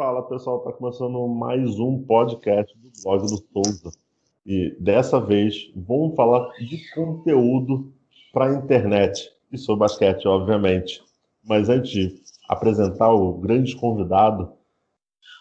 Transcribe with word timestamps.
Fala 0.00 0.22
pessoal, 0.22 0.56
está 0.56 0.72
começando 0.72 1.28
mais 1.28 1.78
um 1.78 2.02
podcast 2.02 2.74
do 2.78 2.90
blog 3.04 3.20
do 3.20 3.36
Souza. 3.36 3.94
E 4.46 4.74
dessa 4.80 5.20
vez 5.20 5.70
vamos 5.76 6.16
falar 6.16 6.50
de 6.54 6.90
conteúdo 6.94 7.92
para 8.32 8.46
a 8.46 8.54
internet 8.54 9.30
e 9.52 9.58
sobre 9.58 9.80
basquete, 9.80 10.26
obviamente. 10.26 11.02
Mas 11.46 11.68
antes 11.68 11.90
de 11.90 12.22
apresentar 12.48 13.12
o 13.12 13.34
grande 13.34 13.76
convidado, 13.76 14.50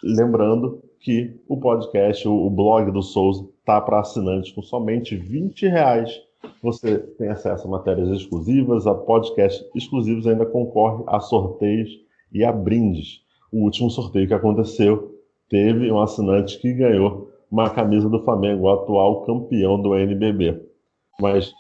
lembrando 0.03 0.83
que 0.99 1.39
o 1.47 1.55
podcast, 1.55 2.27
o 2.27 2.49
blog 2.49 2.91
do 2.91 3.01
Souza, 3.01 3.47
está 3.61 3.79
para 3.79 4.01
assinantes 4.01 4.51
com 4.51 4.61
somente 4.61 5.15
20 5.15 5.69
reais. 5.69 6.21
Você 6.61 6.97
tem 6.97 7.29
acesso 7.29 7.65
a 7.65 7.71
matérias 7.71 8.09
exclusivas, 8.09 8.85
a 8.85 8.93
podcasts 8.93 9.65
exclusivos, 9.73 10.27
ainda 10.27 10.45
concorre 10.45 11.05
a 11.07 11.21
sorteios 11.21 11.97
e 12.33 12.43
a 12.43 12.51
brindes 12.51 13.21
o 13.51 13.63
último 13.63 13.89
sorteio 13.89 14.27
que 14.27 14.33
aconteceu, 14.33 15.15
teve 15.49 15.91
um 15.91 15.99
assinante 15.99 16.59
que 16.59 16.73
ganhou 16.73 17.31
uma 17.51 17.69
camisa 17.69 18.07
do 18.07 18.23
Flamengo, 18.23 18.63
o 18.63 18.69
atual 18.69 19.25
campeão 19.25 19.81
do 19.81 19.95
NBB. 19.95 20.61
Mas 21.19 21.51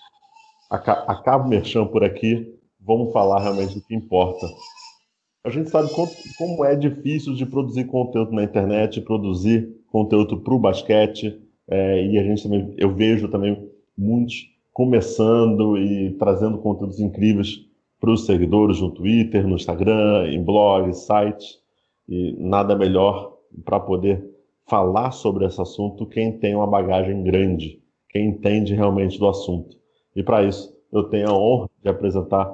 acaba 0.69 1.45
o 1.45 1.49
merchan 1.49 1.85
por 1.87 2.03
aqui, 2.03 2.53
vamos 2.79 3.11
falar 3.11 3.41
realmente 3.41 3.75
do 3.75 3.81
que 3.81 3.95
importa. 3.95 4.47
A 5.43 5.49
gente 5.49 5.69
sabe 5.69 5.89
como 6.37 6.65
é 6.65 6.75
difícil 6.75 7.33
de 7.33 7.45
produzir 7.45 7.85
conteúdo 7.85 8.31
na 8.31 8.43
internet, 8.43 9.01
produzir 9.01 9.69
conteúdo 9.87 10.41
para 10.41 10.53
o 10.53 10.59
basquete, 10.59 11.41
é, 11.67 12.05
e 12.05 12.17
a 12.17 12.23
gente 12.23 12.43
também, 12.43 12.73
eu 12.77 12.93
vejo 12.93 13.29
também 13.29 13.69
muitos 13.97 14.35
começando 14.73 15.77
e 15.77 16.15
trazendo 16.17 16.57
conteúdos 16.57 16.99
incríveis 16.99 17.65
para 17.99 18.11
os 18.11 18.25
seguidores 18.25 18.79
no 18.79 18.91
Twitter, 18.91 19.45
no 19.45 19.55
Instagram, 19.55 20.27
em 20.31 20.43
blogs, 20.43 21.05
sites. 21.05 21.58
E 22.09 22.35
nada 22.39 22.75
melhor 22.75 23.37
para 23.63 23.79
poder 23.79 24.27
falar 24.67 25.11
sobre 25.11 25.45
esse 25.45 25.61
assunto 25.61 26.07
quem 26.07 26.39
tem 26.39 26.55
uma 26.55 26.65
bagagem 26.65 27.23
grande, 27.23 27.81
quem 28.09 28.29
entende 28.29 28.73
realmente 28.73 29.19
do 29.19 29.27
assunto. 29.29 29.77
E 30.15 30.23
para 30.23 30.43
isso, 30.43 30.75
eu 30.91 31.03
tenho 31.03 31.29
a 31.29 31.37
honra 31.37 31.69
de 31.83 31.89
apresentar 31.89 32.51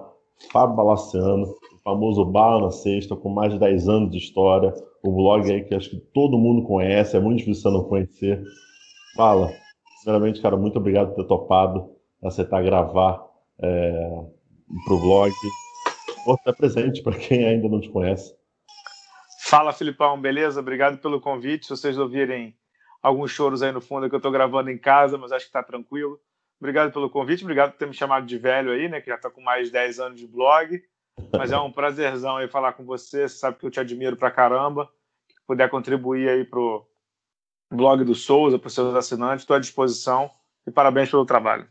Fábio 0.52 0.76
Balaciano, 0.76 1.46
o 1.46 1.82
famoso 1.84 2.26
Bala 2.26 2.66
na 2.66 2.72
Sexta, 2.72 3.16
com 3.16 3.30
mais 3.30 3.54
de 3.54 3.60
10 3.60 3.88
anos 3.88 4.12
de 4.12 4.18
história, 4.18 4.74
o 5.02 5.12
blog 5.12 5.50
aí 5.50 5.64
que 5.64 5.74
acho 5.74 5.90
que 5.90 5.98
todo 5.98 6.38
mundo 6.38 6.68
conhece, 6.68 7.16
é 7.16 7.20
muito 7.20 7.40
difícil 7.40 7.72
não 7.72 7.86
conhecer. 7.86 8.44
Fala, 9.16 9.50
primeiramente, 10.04 10.42
cara, 10.42 10.58
muito 10.58 10.78
obrigado 10.78 11.10
por 11.10 11.24
ter 11.24 11.28
topado, 11.28 11.90
aceitar 12.22 12.62
gravar 12.62 13.26
é, 13.62 14.10
para 14.86 14.94
o 14.94 15.00
blog. 15.00 15.32
Vou 16.26 16.36
estar 16.36 16.54
presente 16.54 17.02
para 17.02 17.18
quem 17.18 17.46
ainda 17.46 17.70
não 17.70 17.80
te 17.80 17.90
conhece. 17.90 18.36
Fala, 19.48 19.72
Filipão, 19.72 20.20
beleza? 20.20 20.60
Obrigado 20.60 20.98
pelo 20.98 21.22
convite. 21.22 21.68
Se 21.68 21.70
vocês 21.70 22.00
ouvirem 22.00 22.56
alguns 23.00 23.30
choros 23.30 23.62
aí 23.62 23.72
no 23.72 23.80
fundo, 23.80 24.08
é 24.08 24.10
que 24.10 24.16
eu 24.16 24.18
estou 24.18 24.32
gravando 24.32 24.72
em 24.72 24.78
casa, 24.78 25.20
mas 25.20 25.32
acho 25.32 25.46
que 25.46 25.50
está 25.50 25.62
tranquilo. 25.62 26.20
Obrigado 26.60 26.92
pelo 26.92 27.12
convite, 27.12 27.44
obrigado 27.44 27.72
por 27.72 27.78
ter 27.78 27.86
me 27.86 27.94
chamado 27.94 28.26
de 28.26 28.40
velho 28.40 28.72
aí, 28.72 28.90
né? 28.90 29.00
Que 29.00 29.12
já 29.12 29.18
está 29.18 29.30
com 29.30 29.42
mais 29.42 29.68
de 29.68 29.74
10 29.74 30.00
anos 30.00 30.20
de 30.20 30.26
blog. 30.26 30.82
Mas 31.32 31.52
é 31.52 31.60
um 31.60 31.72
prazerzão 31.72 32.38
aí 32.38 32.48
falar 32.48 32.74
com 32.74 32.84
você. 32.84 33.30
Você 33.30 33.38
sabe 33.38 33.60
que 33.60 33.68
eu 33.68 33.70
te 33.70 33.80
admiro 33.80 34.18
pra 34.18 34.32
caramba. 34.32 34.90
Se 35.30 35.46
puder 35.46 35.70
contribuir 35.70 36.28
aí 36.28 36.44
pro 36.44 36.84
blog 37.72 38.04
do 38.04 38.16
Souza, 38.16 38.58
para 38.58 38.68
os 38.68 38.74
seus 38.74 38.96
assinantes, 38.96 39.44
estou 39.44 39.56
à 39.56 39.60
disposição. 39.60 40.28
E 40.66 40.72
parabéns 40.72 41.12
pelo 41.12 41.24
trabalho. 41.24 41.68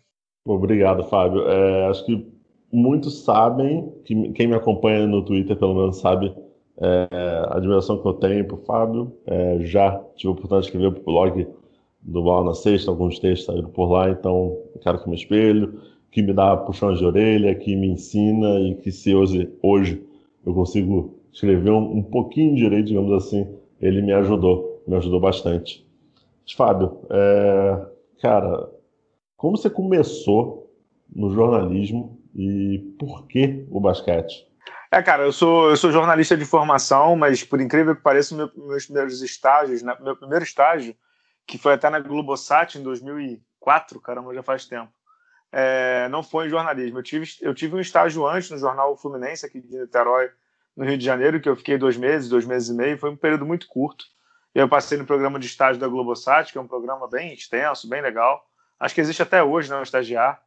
Obrigado, 0.46 1.02
Fábio. 1.08 1.48
É, 1.48 1.88
acho 1.88 2.06
que 2.06 2.32
muitos 2.72 3.24
sabem, 3.24 3.92
que 4.04 4.32
quem 4.32 4.46
me 4.46 4.54
acompanha 4.54 5.08
no 5.08 5.24
Twitter 5.24 5.56
pelo 5.56 5.74
menos 5.74 5.98
sabe 5.98 6.32
é, 6.78 7.08
a 7.48 7.56
admiração 7.56 8.00
que 8.00 8.06
eu 8.06 8.14
tenho 8.14 8.46
por 8.46 8.58
Fábio. 8.64 9.12
É, 9.26 9.58
já 9.60 10.02
tive 10.16 10.28
a 10.28 10.32
oportunidade 10.32 10.62
de 10.62 10.68
escrever 10.68 10.92
para 10.92 11.00
o 11.00 11.04
blog 11.04 11.46
do 12.00 12.22
Bola 12.22 12.46
na 12.46 12.54
Sexta, 12.54 12.90
alguns 12.90 13.18
textos 13.18 13.46
saíram 13.46 13.70
por 13.70 13.90
lá, 13.90 14.10
então 14.10 14.58
um 14.76 14.78
cara 14.80 14.98
que 14.98 15.08
me 15.08 15.16
espelho, 15.16 15.80
que 16.10 16.22
me 16.22 16.32
dá 16.32 16.56
puxão 16.56 16.92
de 16.92 17.04
orelha, 17.04 17.54
que 17.54 17.74
me 17.74 17.88
ensina 17.88 18.60
e 18.60 18.74
que 18.74 18.92
se 18.92 19.14
hoje, 19.14 19.50
hoje 19.62 20.04
eu 20.44 20.52
consigo 20.52 21.14
escrever 21.32 21.70
um, 21.70 21.98
um 21.98 22.02
pouquinho 22.02 22.54
direito, 22.54 22.88
digamos 22.88 23.12
assim, 23.12 23.48
ele 23.80 24.02
me 24.02 24.12
ajudou, 24.12 24.82
me 24.86 24.96
ajudou 24.96 25.18
bastante. 25.18 25.84
Fábio, 26.54 26.98
é, 27.10 27.86
cara, 28.20 28.68
como 29.36 29.56
você 29.56 29.70
começou 29.70 30.70
no 31.14 31.30
jornalismo 31.30 32.18
e 32.34 32.78
por 32.98 33.26
que 33.26 33.66
o 33.70 33.80
basquete? 33.80 34.46
É, 34.94 35.02
cara, 35.02 35.24
eu 35.24 35.32
sou, 35.32 35.70
eu 35.70 35.76
sou 35.76 35.90
jornalista 35.90 36.36
de 36.36 36.44
formação, 36.44 37.16
mas 37.16 37.42
por 37.42 37.60
incrível 37.60 37.96
que 37.96 38.00
pareça, 38.00 38.32
meu, 38.32 38.48
meus 38.54 38.84
primeiros 38.84 39.20
estágios, 39.22 39.82
né, 39.82 39.96
meu 40.00 40.16
primeiro 40.16 40.44
estágio, 40.44 40.96
que 41.44 41.58
foi 41.58 41.72
até 41.72 41.90
na 41.90 41.98
Globosat 41.98 42.78
em 42.78 42.82
2004, 42.84 44.00
caramba, 44.00 44.32
já 44.32 44.40
faz 44.40 44.66
tempo, 44.66 44.92
é, 45.50 46.08
não 46.10 46.22
foi 46.22 46.46
em 46.46 46.48
jornalismo. 46.48 47.00
Eu 47.00 47.02
tive, 47.02 47.26
eu 47.40 47.52
tive 47.52 47.74
um 47.74 47.80
estágio 47.80 48.24
antes 48.24 48.50
no 48.50 48.56
jornal 48.56 48.96
Fluminense, 48.96 49.44
aqui 49.44 49.60
de 49.60 49.76
Niterói, 49.76 50.30
no 50.76 50.84
Rio 50.84 50.96
de 50.96 51.04
Janeiro, 51.04 51.40
que 51.40 51.48
eu 51.48 51.56
fiquei 51.56 51.76
dois 51.76 51.96
meses, 51.96 52.28
dois 52.28 52.46
meses 52.46 52.68
e 52.68 52.72
meio, 52.72 52.96
foi 52.96 53.10
um 53.10 53.16
período 53.16 53.44
muito 53.44 53.66
curto. 53.66 54.04
Eu 54.54 54.68
passei 54.68 54.96
no 54.96 55.04
programa 55.04 55.40
de 55.40 55.46
estágio 55.46 55.80
da 55.80 55.88
Globosat, 55.88 56.52
que 56.52 56.58
é 56.58 56.60
um 56.60 56.68
programa 56.68 57.08
bem 57.08 57.34
extenso, 57.34 57.88
bem 57.88 58.00
legal. 58.00 58.48
Acho 58.78 58.94
que 58.94 59.00
existe 59.00 59.22
até 59.22 59.42
hoje, 59.42 59.68
né, 59.68 59.76
um 59.76 59.82
estagiário 59.82 60.38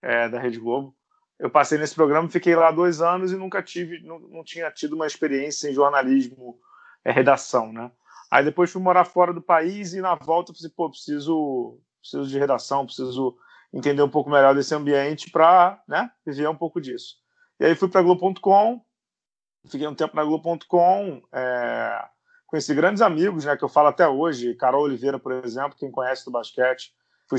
é, 0.00 0.26
da 0.26 0.40
Rede 0.40 0.58
Globo 0.58 0.96
eu 1.40 1.48
passei 1.48 1.78
nesse 1.78 1.94
programa, 1.94 2.28
fiquei 2.28 2.54
lá 2.54 2.70
dois 2.70 3.00
anos 3.00 3.32
e 3.32 3.36
nunca 3.36 3.62
tive, 3.62 4.00
não, 4.02 4.18
não 4.18 4.44
tinha 4.44 4.70
tido 4.70 4.94
uma 4.94 5.06
experiência 5.06 5.70
em 5.70 5.74
jornalismo, 5.74 6.60
é, 7.02 7.10
redação, 7.10 7.72
né? 7.72 7.90
Aí 8.30 8.44
depois 8.44 8.70
fui 8.70 8.80
morar 8.80 9.06
fora 9.06 9.32
do 9.32 9.40
país 9.40 9.94
e 9.94 10.02
na 10.02 10.14
volta 10.14 10.52
falei, 10.52 10.70
pô, 10.76 10.90
preciso, 10.90 11.80
preciso 12.00 12.28
de 12.28 12.38
redação, 12.38 12.84
preciso 12.84 13.36
entender 13.72 14.02
um 14.02 14.08
pouco 14.08 14.30
melhor 14.30 14.54
desse 14.54 14.74
ambiente 14.74 15.30
para, 15.30 15.82
né, 15.88 16.10
viver 16.26 16.46
um 16.46 16.54
pouco 16.54 16.80
disso. 16.80 17.16
E 17.58 17.64
aí 17.64 17.74
fui 17.74 17.88
para 17.88 18.02
Globo.com, 18.02 18.84
fiquei 19.66 19.86
um 19.86 19.94
tempo 19.94 20.14
na 20.14 20.22
Globo.com, 20.22 21.22
é, 21.32 22.04
conheci 22.46 22.74
grandes 22.74 23.00
amigos, 23.00 23.46
né, 23.46 23.56
que 23.56 23.64
eu 23.64 23.68
falo 23.68 23.88
até 23.88 24.06
hoje, 24.06 24.54
Carol 24.54 24.82
Oliveira, 24.82 25.18
por 25.18 25.32
exemplo, 25.32 25.76
quem 25.76 25.90
conhece 25.90 26.24
do 26.24 26.30
basquete, 26.30 26.92
fui, 27.30 27.38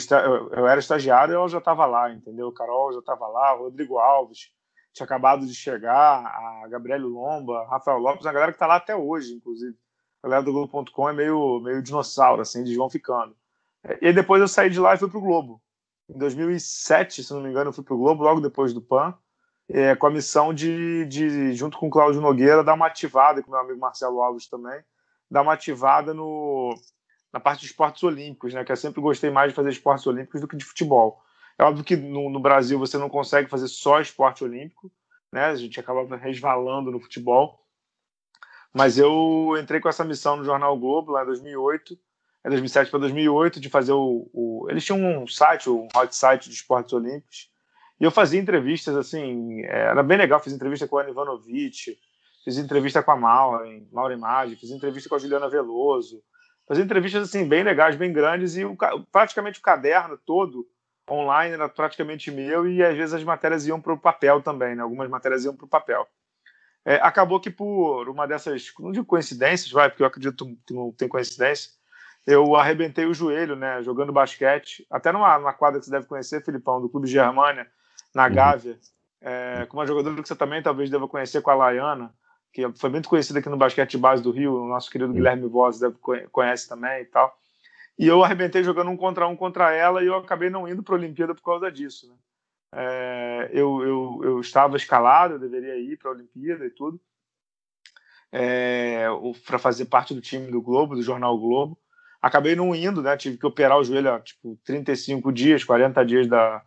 eu 0.52 0.68
era 0.68 0.79
estagiário 0.79 1.34
e 1.34 1.35
ela 1.35 1.50
já 1.50 1.57
estava 1.57 1.85
lá, 1.85 2.09
entendeu? 2.09 2.52
Carol 2.53 2.94
já 2.94 3.00
estava 3.00 3.28
lá, 3.28 3.52
Rodrigo 3.52 3.97
Alves 3.97 4.50
tinha 4.94 5.06
acabado 5.06 5.46
de 5.46 5.53
chegar, 5.53 6.25
a 6.25 6.68
Gabriele 6.69 7.03
Lomba, 7.03 7.66
Rafael 7.69 7.97
Lopes, 7.97 8.25
a 8.25 8.31
galera 8.31 8.52
que 8.52 8.56
está 8.56 8.68
lá 8.68 8.75
até 8.75 8.96
hoje, 8.96 9.34
inclusive. 9.34 9.78
A 10.22 10.28
galera 10.28 10.44
do 10.44 10.52
Globo.com 10.52 11.09
é 11.09 11.13
meio, 11.13 11.59
meio 11.62 11.81
dinossauro, 11.81 12.41
assim, 12.41 12.62
eles 12.62 12.75
vão 12.75 12.90
ficando. 12.90 13.35
E 14.02 14.13
depois 14.13 14.41
eu 14.41 14.47
saí 14.47 14.69
de 14.69 14.79
lá 14.79 14.94
e 14.94 14.97
fui 14.97 15.09
para 15.09 15.18
o 15.18 15.22
Globo. 15.22 15.62
Em 16.09 16.18
2007, 16.18 17.23
se 17.23 17.34
não 17.34 17.41
me 17.41 17.50
engano, 17.50 17.69
eu 17.69 17.73
fui 17.73 17.84
para 17.84 17.94
o 17.94 17.97
Globo, 17.97 18.23
logo 18.23 18.41
depois 18.41 18.73
do 18.73 18.81
PAN, 18.81 19.13
é, 19.69 19.96
com 19.96 20.08
a 20.08 20.12
missão 20.12 20.53
de, 20.53 21.06
de, 21.06 21.53
junto 21.53 21.78
com 21.78 21.88
o 21.88 21.90
Cláudio 21.90 22.22
Nogueira, 22.22 22.63
dar 22.63 22.73
uma 22.73 22.88
ativada, 22.88 23.40
e 23.40 23.44
com 23.44 23.52
meu 23.52 23.62
amigo 23.62 23.79
Marcelo 23.79 24.22
Alves 24.22 24.47
também, 24.47 24.84
dar 25.29 25.41
uma 25.41 25.53
ativada 25.53 26.13
no, 26.13 26.75
na 27.31 27.39
parte 27.39 27.61
de 27.61 27.67
esportes 27.67 28.03
olímpicos, 28.03 28.53
né? 28.53 28.63
Que 28.63 28.71
eu 28.71 28.77
sempre 28.77 29.01
gostei 29.01 29.29
mais 29.29 29.51
de 29.51 29.55
fazer 29.55 29.69
esportes 29.69 30.05
olímpicos 30.05 30.41
do 30.41 30.47
que 30.47 30.57
de 30.57 30.65
futebol. 30.65 31.21
É 31.57 31.63
óbvio 31.63 31.83
que 31.83 31.95
no, 31.95 32.29
no 32.29 32.39
Brasil 32.39 32.77
você 32.79 32.97
não 32.97 33.09
consegue 33.09 33.49
fazer 33.49 33.67
só 33.67 34.01
esporte 34.01 34.43
olímpico, 34.43 34.91
né? 35.31 35.45
A 35.45 35.55
gente 35.55 35.79
acaba 35.79 36.15
resvalando 36.17 36.91
no 36.91 36.99
futebol. 36.99 37.59
Mas 38.73 38.97
eu 38.97 39.55
entrei 39.59 39.79
com 39.79 39.89
essa 39.89 40.03
missão 40.03 40.37
no 40.37 40.45
Jornal 40.45 40.77
Globo 40.77 41.11
lá 41.11 41.23
em 41.23 41.25
2008, 41.25 41.97
é 42.43 42.49
2007 42.49 42.89
para 42.89 43.01
2008, 43.01 43.59
de 43.59 43.69
fazer 43.69 43.91
o, 43.91 44.29
o, 44.33 44.67
Eles 44.69 44.85
tinham 44.85 45.21
um 45.21 45.27
site, 45.27 45.69
um 45.69 45.87
hot 45.95 46.15
site 46.15 46.49
de 46.49 46.55
esportes 46.55 46.93
olímpicos, 46.93 47.51
e 47.99 48.03
eu 48.03 48.09
fazia 48.09 48.39
entrevistas, 48.39 48.95
assim, 48.95 49.61
é, 49.61 49.89
era 49.89 50.01
bem 50.01 50.17
legal, 50.17 50.39
fiz 50.39 50.53
entrevista 50.53 50.87
com 50.87 50.97
a 50.97 51.07
Ivanovic, 51.07 51.97
fiz 52.43 52.57
entrevista 52.57 53.03
com 53.03 53.11
a 53.11 53.15
Maureen, 53.15 53.87
Maureen 53.91 54.17
Maggi, 54.17 54.55
fiz 54.55 54.71
entrevista 54.71 55.07
com 55.07 55.15
a 55.15 55.19
Juliana 55.19 55.49
Veloso, 55.49 56.23
fazer 56.67 56.84
entrevistas 56.84 57.29
assim 57.29 57.47
bem 57.47 57.63
legais, 57.63 57.96
bem 57.96 58.11
grandes 58.11 58.55
e 58.55 58.66
o, 58.66 58.78
praticamente 59.11 59.59
o 59.59 59.63
caderno 59.63 60.17
todo 60.17 60.66
online 61.09 61.53
era 61.53 61.67
praticamente 61.67 62.31
meu 62.31 62.67
e 62.67 62.84
às 62.84 62.96
vezes 62.96 63.13
as 63.13 63.23
matérias 63.23 63.67
iam 63.67 63.81
para 63.81 63.93
o 63.93 63.99
papel 63.99 64.41
também, 64.41 64.75
né? 64.75 64.81
Algumas 64.84 65.09
matérias 65.09 65.43
iam 65.43 65.55
para 65.55 65.66
o 65.66 65.69
papel. 65.69 66.08
É, 66.85 66.96
acabou 66.96 67.40
que 67.40 67.49
por 67.49 68.09
uma 68.09 68.28
dessas, 68.28 68.72
não 68.79 68.91
digo 68.91 69.05
coincidências, 69.05 69.72
vai, 69.72 69.90
porque 69.90 70.02
eu 70.02 70.08
acredito 70.08 70.47
que 70.66 70.73
não 70.73 70.91
tem 70.91 71.08
coincidência, 71.08 71.72
eu 72.25 72.55
arrebentei 72.55 73.05
o 73.05 73.13
joelho, 73.13 73.55
né, 73.55 73.81
jogando 73.84 74.11
basquete, 74.11 74.85
até 74.90 75.11
numa, 75.11 75.37
numa 75.37 75.53
quadra 75.53 75.79
que 75.79 75.85
você 75.85 75.91
deve 75.91 76.08
conhecer, 76.08 76.43
Filipão, 76.43 76.81
do 76.81 76.90
Clube 76.90 77.08
Germânia, 77.08 77.67
na 78.13 78.25
uhum. 78.25 78.34
Gávea, 78.34 78.79
é, 79.22 79.66
com 79.67 79.78
uma 79.78 79.85
jogadora 79.85 80.22
que 80.22 80.28
você 80.28 80.35
também 80.35 80.61
talvez 80.61 80.90
deva 80.90 81.08
conhecer, 81.08 81.41
com 81.41 81.52
a 81.52 81.55
Laiana, 81.55 82.13
que 82.51 82.69
foi 82.73 82.89
muito 82.89 83.07
conhecido 83.09 83.39
aqui 83.39 83.49
no 83.49 83.57
basquete 83.57 83.91
de 83.91 83.97
base 83.97 84.21
do 84.21 84.31
Rio, 84.31 84.63
o 84.63 84.67
nosso 84.67 84.89
querido 84.89 85.13
Guilherme 85.13 85.47
Voz 85.47 85.79
deve 85.79 85.95
conhece 86.31 86.67
também 86.67 87.01
e 87.01 87.05
tal. 87.05 87.37
E 87.97 88.07
eu 88.07 88.23
arrebentei 88.23 88.63
jogando 88.63 88.89
um 88.89 88.97
contra 88.97 89.27
um 89.27 89.35
contra 89.35 89.73
ela 89.73 90.03
e 90.03 90.07
eu 90.07 90.15
acabei 90.15 90.49
não 90.49 90.67
indo 90.67 90.83
para 90.83 90.95
a 90.95 90.97
Olimpíada 90.97 91.35
por 91.35 91.43
causa 91.43 91.71
disso. 91.71 92.07
Né? 92.09 92.15
É, 92.73 93.49
eu, 93.53 93.81
eu, 93.83 94.21
eu 94.23 94.39
estava 94.39 94.77
escalado, 94.77 95.35
eu 95.35 95.39
deveria 95.39 95.77
ir 95.77 95.97
para 95.97 96.09
a 96.09 96.13
Olimpíada 96.13 96.65
e 96.65 96.69
tudo. 96.69 96.99
é, 98.31 99.05
para 99.45 99.59
fazer 99.59 99.85
parte 99.85 100.13
do 100.13 100.21
time 100.21 100.49
do 100.51 100.61
Globo, 100.61 100.95
do 100.95 101.03
jornal 101.03 101.37
Globo. 101.37 101.77
Acabei 102.21 102.55
não 102.55 102.73
indo, 102.75 103.01
né? 103.01 103.17
Tive 103.17 103.37
que 103.37 103.45
operar 103.45 103.77
o 103.77 103.83
joelho 103.83 104.13
há 104.13 104.19
tipo 104.19 104.57
35 104.63 105.31
dias, 105.31 105.63
40 105.63 106.05
dias 106.05 106.27
da, 106.27 106.63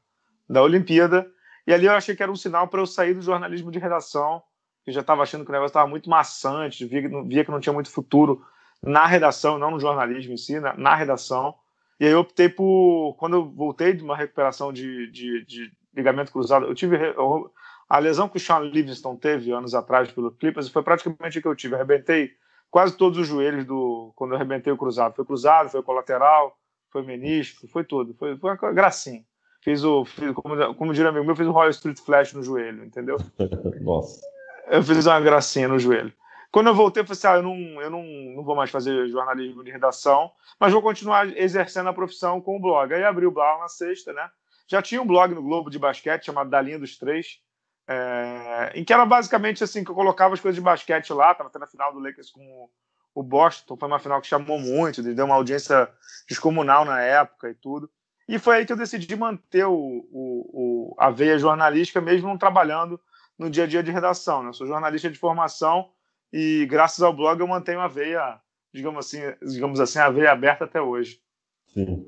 da 0.49 0.63
Olimpíada. 0.63 1.31
E 1.67 1.73
ali 1.73 1.87
eu 1.87 1.93
achei 1.93 2.15
que 2.15 2.23
era 2.23 2.31
um 2.31 2.37
sinal 2.37 2.69
para 2.69 2.81
eu 2.81 2.87
sair 2.87 3.15
do 3.15 3.23
jornalismo 3.23 3.71
de 3.71 3.79
redação, 3.79 4.43
que 4.85 4.93
já 4.93 5.01
estava 5.01 5.23
achando 5.23 5.45
que 5.45 5.51
o 5.51 5.53
negócio 5.53 5.71
estava 5.71 5.89
muito 5.89 6.11
maçante, 6.11 6.85
via, 6.85 7.09
via, 7.25 7.45
que 7.45 7.51
não 7.51 7.61
tinha 7.61 7.73
muito 7.73 7.91
futuro 7.91 8.45
na 8.83 9.07
redação, 9.07 9.59
não 9.59 9.71
no 9.71 9.81
jornalismo 9.81 10.35
em 10.35 10.37
si, 10.37 10.61
na, 10.61 10.75
na 10.75 10.95
redação. 10.95 11.55
E 11.99 12.05
aí 12.05 12.13
eu 12.13 12.21
optei 12.21 12.49
por, 12.49 13.15
quando 13.19 13.37
eu 13.37 13.51
voltei 13.51 13.95
de 13.95 14.03
uma 14.03 14.17
recuperação 14.17 14.73
de, 14.73 15.11
de, 15.11 15.45
de 15.47 15.73
ligamento 15.95 16.31
cruzado, 16.31 16.67
eu 16.67 16.75
tive 16.75 16.97
eu, 17.17 17.51
a 17.89 17.99
lesão 17.99 18.29
que 18.29 18.37
o 18.37 18.41
Sean 18.41 18.61
Livingston 18.61 19.17
teve 19.17 19.53
anos 19.53 19.75
atrás 19.75 20.11
pelo 20.11 20.31
Clippers 20.33 20.69
foi 20.69 20.83
praticamente 20.83 21.39
o 21.39 21.43
que 21.43 21.49
eu 21.49 21.57
tive. 21.57 21.75
Arrebentei 21.75 22.33
quase 22.71 22.97
todos 22.97 23.19
os 23.19 23.27
joelhos 23.27 23.65
do 23.65 24.13
quando 24.17 24.33
eu 24.33 24.37
arrebentei 24.37 24.73
o 24.73 24.77
cruzado. 24.77 25.15
Foi 25.15 25.25
cruzado, 25.25 25.71
foi 25.71 25.83
colateral, 25.83 26.59
foi 26.91 27.03
menisco, 27.03 27.69
foi 27.69 27.85
tudo. 27.85 28.15
Foi, 28.15 28.37
foi 28.37 28.51
uma 28.51 28.73
gracinha. 28.73 29.25
Fiz 29.63 29.83
o, 29.83 30.05
fiz, 30.05 30.33
como, 30.33 30.75
como 30.75 30.93
diria 30.93 31.09
amigo 31.09 31.25
meu, 31.25 31.37
fiz 31.37 31.47
o 31.47 31.53
Royal 31.53 31.71
Street 31.71 31.99
Flash 31.99 32.35
no 32.35 32.43
joelho, 32.43 32.85
entendeu? 32.85 33.17
Nossa. 33.81 34.34
Eu 34.69 34.83
fiz 34.83 35.07
uma 35.07 35.21
gracinha 35.21 35.69
no 35.69 35.79
joelho. 35.79 36.13
Quando 36.51 36.69
eu 36.69 36.75
voltei, 36.75 37.03
eu 37.03 37.07
falei 37.07 37.19
assim: 37.19 37.27
ah, 37.27 37.37
eu, 37.37 37.43
não, 37.43 37.83
eu 37.83 37.91
não, 37.91 38.05
não 38.37 38.45
vou 38.45 38.55
mais 38.55 38.71
fazer 38.71 39.09
jornalismo 39.09 39.65
de 39.65 39.71
redação, 39.71 40.31
mas 40.59 40.73
vou 40.73 40.81
continuar 40.81 41.27
exercendo 41.37 41.89
a 41.89 41.93
profissão 41.93 42.41
com 42.41 42.57
o 42.57 42.61
blog. 42.61 42.95
Aí 42.95 43.03
abri 43.03 43.27
o 43.27 43.31
blog 43.31 43.61
na 43.61 43.69
sexta, 43.69 44.13
né? 44.13 44.31
Já 44.67 44.81
tinha 44.81 45.03
um 45.03 45.07
blog 45.07 45.35
no 45.35 45.43
Globo 45.43 45.69
de 45.69 45.79
basquete 45.79 46.27
chamado 46.27 46.49
Da 46.49 46.61
Linha 46.61 46.79
dos 46.79 46.97
Três, 46.97 47.41
é, 47.87 48.73
em 48.75 48.85
que 48.85 48.93
era 48.93 49.05
basicamente 49.05 49.63
assim 49.63 49.85
que 49.85 49.91
eu 49.91 49.95
colocava 49.95 50.33
as 50.33 50.41
coisas 50.41 50.57
de 50.57 50.63
basquete 50.63 51.13
lá, 51.13 51.33
estava 51.33 51.51
tendo 51.51 51.65
a 51.65 51.69
final 51.69 51.93
do 51.93 51.99
Lakers 51.99 52.31
com 52.31 52.69
o 53.15 53.23
Boston, 53.23 53.77
foi 53.77 53.89
uma 53.89 53.99
final 53.99 54.21
que 54.21 54.27
chamou 54.27 54.59
muito, 54.59 55.03
deu 55.03 55.27
uma 55.27 55.35
audiência 55.35 55.89
descomunal 56.29 56.85
na 56.85 57.01
época 57.01 57.51
e 57.51 57.55
tudo. 57.55 57.91
E 58.27 58.39
foi 58.39 58.57
aí 58.57 58.67
que 58.67 58.73
eu 58.73 58.77
decidi 58.77 59.15
manter 59.15 59.67
o, 59.67 59.75
o, 59.75 60.93
o 60.93 60.97
a 60.99 61.11
veia 61.11 61.39
jornalística, 61.39 62.01
mesmo 62.01 62.29
não 62.29 62.39
trabalhando 62.39 62.99
no 63.39 63.51
dia 63.51 63.65
a 63.65 63.67
dia 63.67 63.83
de 63.83 63.91
redação. 63.91 64.43
Né? 64.43 64.49
Eu 64.49 64.55
sou 64.55 64.67
jornalista 64.67 65.11
de 65.11 65.19
formação 65.19 65.89
e, 66.33 66.67
graças 66.67 67.03
ao 67.03 67.13
blog, 67.13 67.41
eu 67.41 67.47
mantenho 67.47 67.81
a 67.81 67.89
veia, 67.89 68.41
digamos 68.73 69.07
assim, 69.07 69.21
digamos 69.47 69.81
assim 69.81 69.99
a 69.99 70.11
veia 70.11 70.33
aberta 70.33 70.65
até 70.65 70.81
hoje. 70.81 71.21
Sim. 71.67 72.07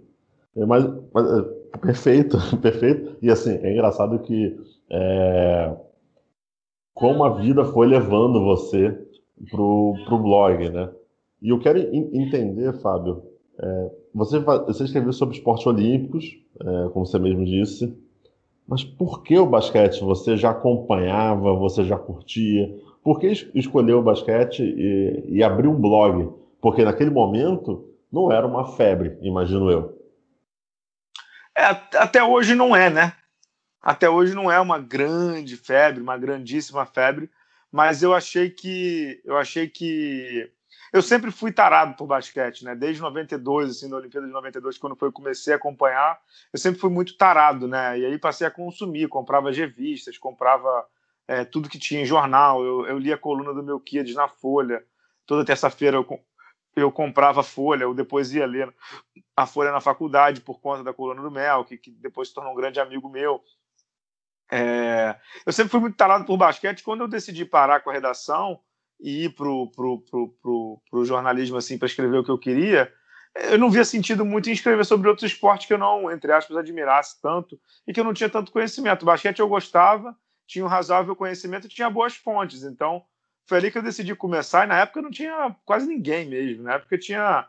É, 0.56 0.64
mas, 0.64 0.84
mas, 1.12 1.26
é, 1.26 1.78
perfeito, 1.78 2.38
perfeito. 2.60 3.16
E 3.20 3.30
assim, 3.30 3.56
é 3.62 3.72
engraçado 3.72 4.18
que 4.20 4.58
é, 4.90 5.76
como 6.94 7.24
a 7.24 7.34
vida 7.34 7.64
foi 7.64 7.86
levando 7.86 8.42
você 8.42 8.98
pro, 9.50 9.94
pro 10.06 10.18
blog, 10.18 10.70
né? 10.70 10.90
E 11.42 11.50
eu 11.50 11.60
quero 11.60 11.78
entender, 11.78 12.72
Fábio, 12.80 13.22
é, 13.58 13.90
você, 14.14 14.38
você 14.38 14.84
escreveu 14.84 15.12
sobre 15.12 15.36
esportes 15.36 15.66
olímpicos, 15.66 16.24
é, 16.58 16.88
como 16.88 17.04
você 17.04 17.18
mesmo 17.18 17.44
disse, 17.44 17.94
mas 18.68 18.82
por 18.82 19.22
que 19.22 19.38
o 19.38 19.46
basquete? 19.46 20.00
Você 20.00 20.36
já 20.36 20.50
acompanhava, 20.50 21.54
você 21.54 21.84
já 21.84 21.96
curtia? 21.96 22.68
Por 23.02 23.20
que 23.20 23.28
escolheu 23.54 24.00
o 24.00 24.02
basquete 24.02 24.62
e, 24.62 25.36
e 25.36 25.42
abrir 25.42 25.68
um 25.68 25.80
blog? 25.80 26.32
Porque 26.60 26.84
naquele 26.84 27.10
momento 27.10 27.88
não 28.10 28.32
era 28.32 28.46
uma 28.46 28.76
febre, 28.76 29.16
imagino 29.22 29.70
eu. 29.70 29.96
É, 31.56 31.64
até 31.96 32.22
hoje 32.22 32.54
não 32.54 32.74
é, 32.74 32.90
né? 32.90 33.12
Até 33.80 34.10
hoje 34.10 34.34
não 34.34 34.50
é 34.50 34.58
uma 34.60 34.80
grande 34.80 35.56
febre, 35.56 36.02
uma 36.02 36.18
grandíssima 36.18 36.84
febre, 36.84 37.30
mas 37.70 38.02
eu 38.02 38.12
achei 38.12 38.50
que 38.50 39.20
eu 39.24 39.36
achei 39.36 39.68
que 39.68 40.50
eu 40.96 41.02
sempre 41.02 41.30
fui 41.30 41.52
tarado 41.52 41.94
por 41.94 42.06
basquete, 42.06 42.64
né? 42.64 42.74
Desde 42.74 43.02
92, 43.02 43.70
assim, 43.70 43.88
na 43.88 43.98
Olimpíada 43.98 44.26
de 44.26 44.32
92, 44.32 44.78
quando 44.78 44.96
eu 44.98 45.12
comecei 45.12 45.52
a 45.52 45.56
acompanhar, 45.56 46.18
eu 46.50 46.58
sempre 46.58 46.80
fui 46.80 46.88
muito 46.88 47.18
tarado, 47.18 47.68
né? 47.68 47.98
E 47.98 48.06
aí 48.06 48.18
passei 48.18 48.46
a 48.46 48.50
consumir, 48.50 49.06
comprava 49.06 49.50
revistas, 49.50 50.16
comprava 50.16 50.86
é, 51.28 51.44
tudo 51.44 51.68
que 51.68 51.78
tinha 51.78 52.00
em 52.00 52.06
jornal, 52.06 52.64
eu, 52.64 52.86
eu 52.86 52.98
lia 52.98 53.14
a 53.14 53.18
coluna 53.18 53.52
do 53.52 53.62
meu 53.62 53.78
Kids 53.78 54.14
na 54.14 54.26
Folha. 54.26 54.82
Toda 55.26 55.44
terça-feira 55.44 55.98
eu, 55.98 56.20
eu 56.74 56.90
comprava 56.90 57.40
a 57.40 57.44
Folha, 57.44 57.82
eu 57.82 57.92
depois 57.92 58.32
ia 58.32 58.46
ler 58.46 58.74
a 59.36 59.46
Folha 59.46 59.72
na 59.72 59.82
faculdade 59.82 60.40
por 60.40 60.60
conta 60.60 60.82
da 60.82 60.94
coluna 60.94 61.20
do 61.20 61.30
Mel, 61.30 61.66
que, 61.66 61.76
que 61.76 61.90
depois 61.90 62.28
se 62.28 62.34
tornou 62.34 62.54
um 62.54 62.56
grande 62.56 62.80
amigo 62.80 63.10
meu. 63.10 63.44
É, 64.50 65.14
eu 65.44 65.52
sempre 65.52 65.72
fui 65.72 65.80
muito 65.80 65.96
tarado 65.96 66.24
por 66.24 66.38
basquete. 66.38 66.82
Quando 66.82 67.02
eu 67.02 67.08
decidi 67.08 67.44
parar 67.44 67.80
com 67.80 67.90
a 67.90 67.92
redação 67.92 68.58
e 69.00 69.24
ir 69.24 69.34
pro, 69.34 69.70
pro, 69.70 70.00
pro, 70.00 70.28
pro, 70.40 70.82
pro 70.90 71.04
jornalismo 71.04 71.56
assim 71.56 71.78
para 71.78 71.86
escrever 71.86 72.18
o 72.18 72.24
que 72.24 72.30
eu 72.30 72.38
queria, 72.38 72.92
eu 73.50 73.58
não 73.58 73.70
via 73.70 73.84
sentido 73.84 74.24
muito 74.24 74.48
em 74.48 74.52
escrever 74.52 74.84
sobre 74.84 75.08
outros 75.08 75.30
esportes 75.30 75.66
que 75.66 75.74
eu 75.74 75.78
não, 75.78 76.10
entre 76.10 76.32
aspas, 76.32 76.56
admirasse 76.56 77.20
tanto 77.20 77.60
e 77.86 77.92
que 77.92 78.00
eu 78.00 78.04
não 78.04 78.14
tinha 78.14 78.30
tanto 78.30 78.50
conhecimento. 78.50 79.04
Basquete 79.04 79.40
eu 79.40 79.48
gostava, 79.48 80.16
tinha 80.46 80.64
um 80.64 80.68
razoável 80.68 81.14
conhecimento 81.14 81.66
e 81.66 81.70
tinha 81.70 81.90
boas 81.90 82.16
fontes. 82.16 82.62
Então, 82.62 83.04
foi 83.44 83.58
ali 83.58 83.70
que 83.70 83.78
eu 83.78 83.82
decidi 83.82 84.14
começar. 84.14 84.64
E 84.64 84.68
na 84.68 84.80
época 84.80 85.02
não 85.02 85.10
tinha 85.10 85.54
quase 85.64 85.86
ninguém 85.86 86.26
mesmo. 86.26 86.62
Na 86.62 86.74
época 86.74 86.96
tinha 86.96 87.46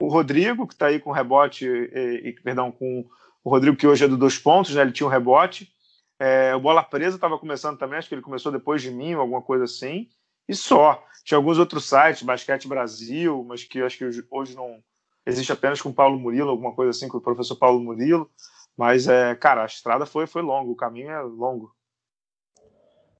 o 0.00 0.08
Rodrigo, 0.08 0.66
que 0.66 0.74
está 0.74 0.86
aí 0.86 0.98
com 0.98 1.12
rebote, 1.12 1.66
e, 1.66 2.28
e, 2.28 2.32
perdão, 2.42 2.72
com 2.72 3.06
o 3.44 3.50
Rodrigo, 3.50 3.76
que 3.76 3.86
hoje 3.86 4.04
é 4.04 4.08
do 4.08 4.16
dois 4.16 4.38
pontos, 4.38 4.74
né? 4.74 4.82
ele 4.82 4.92
tinha 4.92 5.06
um 5.06 5.10
rebote. 5.10 5.72
É, 6.18 6.54
o 6.54 6.60
Bola 6.60 6.82
Presa 6.82 7.16
estava 7.16 7.38
começando 7.38 7.78
também, 7.78 7.98
acho 7.98 8.08
que 8.08 8.14
ele 8.14 8.22
começou 8.22 8.50
depois 8.50 8.82
de 8.82 8.90
mim, 8.90 9.14
alguma 9.14 9.40
coisa 9.40 9.64
assim. 9.64 10.08
E 10.48 10.54
só. 10.54 11.02
Tinha 11.24 11.36
alguns 11.36 11.58
outros 11.58 11.84
sites, 11.84 12.22
Basquete 12.22 12.66
Brasil, 12.66 13.44
mas 13.46 13.62
que 13.62 13.82
acho 13.82 13.98
que 13.98 14.04
hoje 14.30 14.56
não 14.56 14.78
existe 15.26 15.52
apenas 15.52 15.82
com 15.82 15.90
o 15.90 15.94
Paulo 15.94 16.18
Murilo, 16.18 16.48
alguma 16.48 16.72
coisa 16.72 16.90
assim, 16.90 17.06
com 17.06 17.18
o 17.18 17.20
professor 17.20 17.56
Paulo 17.56 17.80
Murilo. 17.80 18.30
Mas, 18.76 19.06
é, 19.08 19.34
cara, 19.34 19.62
a 19.62 19.66
estrada 19.66 20.06
foi, 20.06 20.26
foi 20.26 20.40
longa, 20.40 20.70
o 20.70 20.76
caminho 20.76 21.10
é 21.10 21.20
longo. 21.20 21.70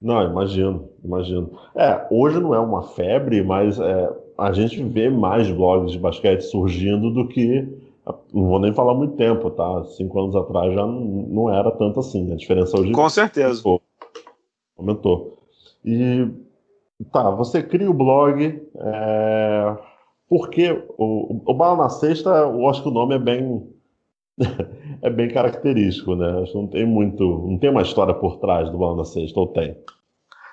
Não, 0.00 0.22
imagino, 0.22 0.88
imagino. 1.04 1.58
É, 1.74 2.06
hoje 2.10 2.38
não 2.40 2.54
é 2.54 2.58
uma 2.58 2.82
febre, 2.82 3.42
mas 3.42 3.78
é, 3.78 4.16
a 4.38 4.52
gente 4.52 4.82
vê 4.84 5.10
mais 5.10 5.50
blogs 5.50 5.92
de 5.92 5.98
basquete 5.98 6.42
surgindo 6.42 7.10
do 7.10 7.28
que 7.28 7.68
não 8.32 8.46
vou 8.46 8.58
nem 8.58 8.72
falar 8.72 8.94
muito 8.94 9.16
tempo, 9.16 9.50
tá? 9.50 9.84
Cinco 9.84 10.18
anos 10.20 10.34
atrás 10.34 10.72
já 10.72 10.86
não 10.86 11.52
era 11.52 11.70
tanto 11.70 12.00
assim. 12.00 12.32
A 12.32 12.36
diferença 12.36 12.78
hoje. 12.78 12.92
Com 12.92 13.08
certeza. 13.10 13.62
Aumentou. 14.76 15.42
E 15.84 16.26
tá, 17.04 17.30
você 17.30 17.62
cria 17.62 17.90
o 17.90 17.94
blog. 17.94 18.62
É... 18.76 19.76
Porque 20.28 20.70
o, 20.98 21.42
o 21.50 21.54
Bala 21.54 21.84
na 21.84 21.88
Sexta, 21.88 22.28
eu 22.30 22.68
acho 22.68 22.82
que 22.82 22.88
o 22.88 22.92
nome 22.92 23.14
é 23.14 23.18
bem. 23.18 23.74
é 25.02 25.10
bem 25.10 25.32
característico, 25.32 26.14
né? 26.14 26.42
Acho 26.42 26.52
que 26.52 26.58
não 26.58 26.66
tem 26.68 26.86
muito. 26.86 27.24
Não 27.24 27.58
tem 27.58 27.70
uma 27.70 27.82
história 27.82 28.14
por 28.14 28.38
trás 28.38 28.70
do 28.70 28.78
Bala 28.78 28.98
na 28.98 29.04
Sexta, 29.04 29.40
ou 29.40 29.48
tem? 29.48 29.76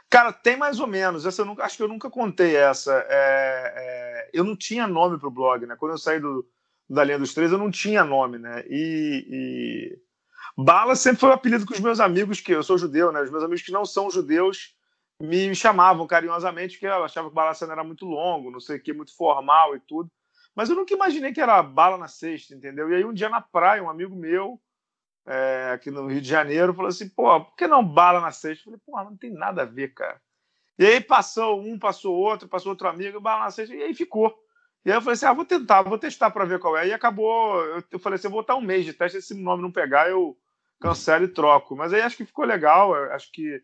Cara, 0.10 0.32
tem 0.32 0.56
mais 0.56 0.80
ou 0.80 0.88
menos. 0.88 1.26
Essa 1.26 1.44
nunca, 1.44 1.64
acho 1.64 1.78
que 1.78 1.84
eu 1.84 1.88
nunca 1.88 2.10
contei 2.10 2.56
essa. 2.56 2.94
É, 3.10 3.74
é, 3.76 4.30
eu 4.34 4.44
não 4.44 4.56
tinha 4.56 4.88
nome 4.88 5.20
para 5.20 5.28
o 5.28 5.32
blog, 5.32 5.66
né? 5.66 5.76
Quando 5.78 5.92
eu 5.92 5.98
saí 5.98 6.20
do, 6.20 6.46
da 6.90 7.04
linha 7.04 7.20
dos 7.20 7.34
três, 7.34 7.52
eu 7.52 7.58
não 7.58 7.70
tinha 7.70 8.04
nome, 8.04 8.38
né? 8.38 8.64
E, 8.70 9.28
e, 9.30 10.00
Bala 10.58 10.96
sempre 10.96 11.20
foi 11.20 11.30
o 11.30 11.34
apelido 11.34 11.66
que 11.66 11.74
os 11.74 11.80
meus 11.80 12.00
amigos, 12.00 12.40
que 12.40 12.54
eu 12.54 12.64
sou 12.64 12.78
judeu, 12.78 13.12
né? 13.12 13.22
Os 13.22 13.32
meus 13.32 13.44
amigos 13.44 13.62
que 13.62 13.72
não 13.72 13.84
são 13.84 14.10
judeus 14.10 14.75
me 15.22 15.56
chamavam 15.56 16.06
carinhosamente, 16.06 16.74
porque 16.74 16.88
eu 16.88 17.04
achava 17.04 17.28
que 17.28 17.34
o 17.34 17.36
Balacena 17.36 17.74
era 17.74 17.84
muito 17.84 18.06
longo, 18.06 18.52
não 18.52 18.60
sei 18.60 18.78
o 18.78 18.82
que, 18.82 18.94
muito 18.94 19.16
formal 19.16 19.76
e 19.76 19.80
tudo. 19.80 20.12
Mas 20.56 20.70
eu 20.70 20.76
nunca 20.76 20.94
imaginei 20.94 21.34
que 21.34 21.42
era 21.42 21.62
bala 21.62 21.98
na 21.98 22.08
sexta, 22.08 22.54
entendeu? 22.54 22.90
E 22.90 22.96
aí 22.96 23.06
um 23.06 23.14
dia 23.14 23.30
na 23.30 23.42
praia, 23.42 23.84
um 23.84 23.90
amigo 23.90 24.16
meu, 24.16 24.60
é, 25.26 25.72
aqui 25.74 25.90
no 25.92 26.08
Rio 26.08 26.22
de 26.22 26.28
Janeiro, 26.28 26.74
falou 26.74 26.90
assim, 26.90 27.10
pô, 27.10 27.44
por 27.44 27.56
que 27.56 27.68
não 27.68 27.86
bala 27.86 28.22
na 28.22 28.32
sexta? 28.32 28.62
Eu 28.62 28.66
falei, 28.66 28.80
pô, 28.86 29.10
não 29.10 29.18
tem 29.18 29.32
nada 29.32 29.64
a 29.64 29.66
ver, 29.66 29.94
cara. 29.94 30.22
E 30.78 30.86
aí 30.86 31.02
passou 31.02 31.62
um, 31.62 31.80
passou 31.80 32.16
outro, 32.16 32.48
passou 32.48 32.72
outro 32.72 32.88
amigo, 32.88 33.22
bala 33.22 33.46
na 33.46 33.52
sexta, 33.52 33.74
e 33.74 33.84
aí 33.84 33.94
ficou. 33.94 34.34
E 34.86 34.92
aí 34.92 34.98
eu 34.98 35.02
falei 35.02 35.14
assim: 35.14 35.26
ah, 35.26 35.34
vou 35.34 35.46
tentar, 35.46 35.82
vou 35.82 35.98
testar 35.98 36.30
para 36.30 36.46
ver 36.46 36.60
qual 36.60 36.78
é. 36.78 36.88
E 36.88 36.94
acabou, 36.94 37.60
eu, 37.92 38.00
falei 38.00 38.16
assim: 38.18 38.28
eu 38.28 38.32
vou 38.32 38.42
botar 38.42 38.56
um 38.56 38.62
mês 38.62 38.86
de 38.86 38.94
teste, 38.94 39.22
se 39.22 39.34
esse 39.34 39.42
nome 39.42 39.64
não 39.64 39.72
pegar, 39.72 40.10
eu 40.10 40.38
cancelo 40.80 41.26
e 41.26 41.30
troco. 41.30 41.76
Mas 41.76 41.94
aí 41.94 42.02
acho 42.02 42.18
que 42.18 42.26
ficou 42.26 42.46
legal, 42.46 42.94
acho 43.12 43.32
que 43.32 43.64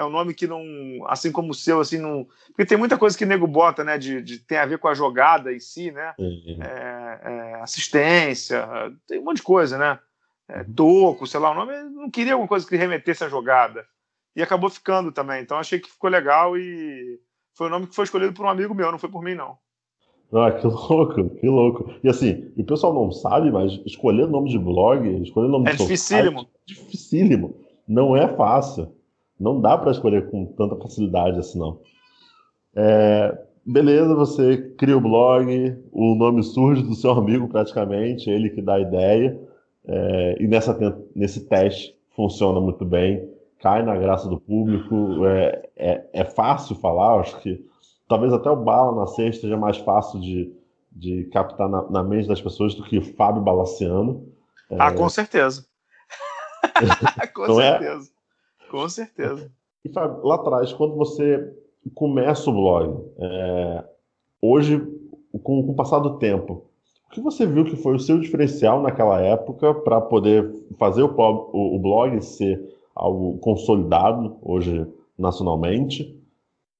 é 0.00 0.04
um 0.04 0.10
nome 0.10 0.32
que 0.32 0.46
não, 0.46 0.62
assim 1.06 1.30
como 1.30 1.50
o 1.50 1.54
seu, 1.54 1.80
assim, 1.80 1.98
não. 1.98 2.26
Porque 2.48 2.64
tem 2.64 2.78
muita 2.78 2.96
coisa 2.96 3.16
que 3.16 3.24
o 3.24 3.28
nego 3.28 3.46
bota, 3.46 3.84
né, 3.84 3.98
de, 3.98 4.22
de 4.22 4.38
tem 4.38 4.56
a 4.56 4.64
ver 4.64 4.78
com 4.78 4.88
a 4.88 4.94
jogada 4.94 5.52
em 5.52 5.60
si, 5.60 5.90
né? 5.90 6.14
Uhum. 6.18 6.58
É, 6.62 7.20
é, 7.22 7.54
assistência, 7.62 8.66
tem 9.06 9.20
um 9.20 9.24
monte 9.24 9.36
de 9.36 9.42
coisa, 9.42 9.76
né? 9.76 9.98
É, 10.48 10.64
toco, 10.64 11.26
sei 11.26 11.38
lá, 11.38 11.50
o 11.50 11.54
nome, 11.54 11.72
não 11.90 12.10
queria 12.10 12.32
alguma 12.32 12.48
coisa 12.48 12.66
que 12.66 12.76
remetesse 12.76 13.22
à 13.22 13.28
jogada. 13.28 13.84
E 14.34 14.42
acabou 14.42 14.70
ficando 14.70 15.12
também. 15.12 15.42
Então 15.42 15.58
achei 15.58 15.78
que 15.78 15.90
ficou 15.90 16.08
legal 16.08 16.56
e 16.56 17.20
foi 17.54 17.66
o 17.66 17.70
nome 17.70 17.86
que 17.86 17.94
foi 17.94 18.04
escolhido 18.04 18.32
por 18.32 18.46
um 18.46 18.48
amigo 18.48 18.74
meu, 18.74 18.90
não 18.90 18.98
foi 18.98 19.10
por 19.10 19.22
mim, 19.22 19.34
não. 19.34 19.58
Ah, 20.32 20.50
que 20.52 20.64
louco, 20.66 21.28
que 21.28 21.46
louco. 21.46 21.92
E 22.02 22.08
assim, 22.08 22.50
o 22.56 22.64
pessoal 22.64 22.94
não 22.94 23.12
sabe, 23.12 23.50
mas 23.50 23.72
escolher 23.84 24.26
nome 24.26 24.48
de 24.48 24.58
blog, 24.58 25.22
escolher 25.22 25.48
nome 25.48 25.68
é 25.68 25.72
de 25.72 25.78
dificílimo. 25.78 26.40
Site, 26.40 26.50
dificílimo. 26.66 27.54
Não 27.86 28.16
é 28.16 28.26
fácil. 28.34 28.94
Não 29.40 29.58
dá 29.58 29.78
para 29.78 29.90
escolher 29.90 30.30
com 30.30 30.44
tanta 30.44 30.76
facilidade 30.76 31.38
assim, 31.38 31.58
não. 31.58 31.80
É, 32.76 33.36
beleza, 33.64 34.14
você 34.14 34.58
cria 34.76 34.96
o 34.96 35.00
blog, 35.00 35.76
o 35.90 36.14
nome 36.14 36.42
surge 36.42 36.82
do 36.82 36.94
seu 36.94 37.12
amigo 37.12 37.48
praticamente, 37.48 38.28
ele 38.28 38.50
que 38.50 38.60
dá 38.60 38.74
a 38.74 38.80
ideia, 38.80 39.40
é, 39.86 40.36
e 40.38 40.46
nessa, 40.46 40.76
nesse 41.16 41.46
teste 41.46 41.96
funciona 42.14 42.60
muito 42.60 42.84
bem, 42.84 43.28
cai 43.60 43.82
na 43.82 43.96
graça 43.96 44.28
do 44.28 44.38
público, 44.38 45.24
é, 45.26 45.68
é, 45.74 46.06
é 46.12 46.24
fácil 46.24 46.76
falar, 46.76 47.20
acho 47.20 47.40
que 47.40 47.64
talvez 48.06 48.32
até 48.32 48.50
o 48.50 48.56
Bala 48.56 48.94
na 48.94 49.06
sexta 49.06 49.42
seja 49.42 49.56
mais 49.56 49.78
fácil 49.78 50.20
de, 50.20 50.52
de 50.92 51.24
captar 51.32 51.68
na, 51.68 51.82
na 51.90 52.02
mente 52.02 52.28
das 52.28 52.42
pessoas 52.42 52.74
do 52.74 52.82
que 52.82 52.98
o 52.98 53.14
Fábio 53.14 53.42
Balaciano. 53.42 54.28
Ah, 54.78 54.92
com 54.92 55.08
certeza. 55.08 55.64
com 57.34 57.60
é? 57.60 57.78
certeza. 57.78 58.10
Com 58.70 58.88
certeza. 58.88 59.50
E 59.84 59.88
Fábio, 59.88 60.24
lá 60.24 60.36
atrás, 60.36 60.72
quando 60.72 60.94
você 60.94 61.52
começa 61.94 62.48
o 62.50 62.52
blog, 62.52 63.04
é, 63.18 63.84
hoje, 64.40 64.78
com, 65.42 65.64
com 65.64 65.72
o 65.72 65.74
passar 65.74 65.98
do 65.98 66.18
tempo, 66.18 66.64
o 67.06 67.10
que 67.10 67.20
você 67.20 67.44
viu 67.44 67.64
que 67.64 67.74
foi 67.74 67.96
o 67.96 67.98
seu 67.98 68.20
diferencial 68.20 68.80
naquela 68.80 69.20
época 69.20 69.74
para 69.74 70.00
poder 70.00 70.48
fazer 70.78 71.02
o, 71.02 71.08
o, 71.08 71.76
o, 71.76 71.78
blog 71.80 72.20
ser 72.22 72.62
algo 72.94 73.38
consolidado 73.38 74.36
hoje 74.42 74.86
nacionalmente? 75.18 76.16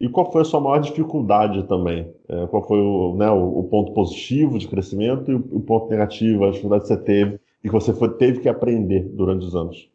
E 0.01 0.09
qual 0.09 0.31
foi 0.31 0.43
a 0.43 0.45
sua 0.45 0.61
maior 0.61 0.79
dificuldade 0.79 1.65
também? 1.65 2.09
É, 2.29 2.47
qual 2.47 2.63
foi 2.63 2.79
o, 2.79 3.17
né, 3.17 3.29
o, 3.31 3.65
ponto 3.65 3.93
positivo 3.93 4.59
de 4.59 4.69
crescimento 4.69 5.31
e 5.31 5.35
o, 5.35 5.39
o, 5.39 5.61
ponto 5.61 5.91
negativo, 5.91 6.45
a 6.45 6.51
dificuldade 6.51 6.83
que 6.83 6.89
você 6.89 6.97
teve 6.97 7.41
e 7.65 7.69
que 7.69 7.75
você 7.75 7.93
foi, 7.93 8.11
teve 8.11 8.41
que 8.41 8.49
aprender 8.49 9.03
durante 9.03 9.45
os 9.45 9.57
anos? 9.57 9.91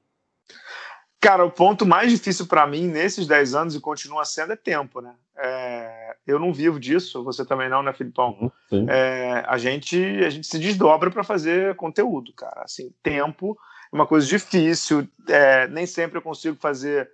Cara, 1.25 1.44
o 1.44 1.50
ponto 1.50 1.88
mais 1.88 2.12
difícil 2.12 2.46
para 2.46 2.67
mim 2.67 2.86
nesses 2.86 3.25
10 3.25 3.55
anos 3.55 3.75
e 3.75 3.79
continua 3.79 4.24
sendo 4.25 4.53
é 4.53 4.55
tempo, 4.55 5.01
né? 5.01 5.15
É, 5.36 6.15
eu 6.27 6.38
não 6.38 6.53
vivo 6.53 6.79
disso, 6.79 7.24
você 7.24 7.44
também 7.44 7.67
não, 7.67 7.82
né, 7.82 7.91
Filipão? 7.94 8.51
Uhum, 8.72 8.88
é, 8.88 9.44
a, 9.48 9.58
gente, 9.58 9.98
a 10.24 10.29
gente 10.29 10.46
se 10.46 10.60
desdobra 10.60 11.10
para 11.10 11.24
fazer 11.24 11.75
conteúdo, 11.77 12.32
cara. 12.32 12.62
Assim, 12.62 12.94
tempo 13.01 13.58
é 13.91 13.96
uma 13.96 14.05
coisa 14.05 14.27
difícil, 14.27 15.08
é, 15.27 15.67
nem 15.67 15.88
sempre 15.88 16.20
eu 16.20 16.22
consigo 16.22 16.58
fazer. 16.58 17.10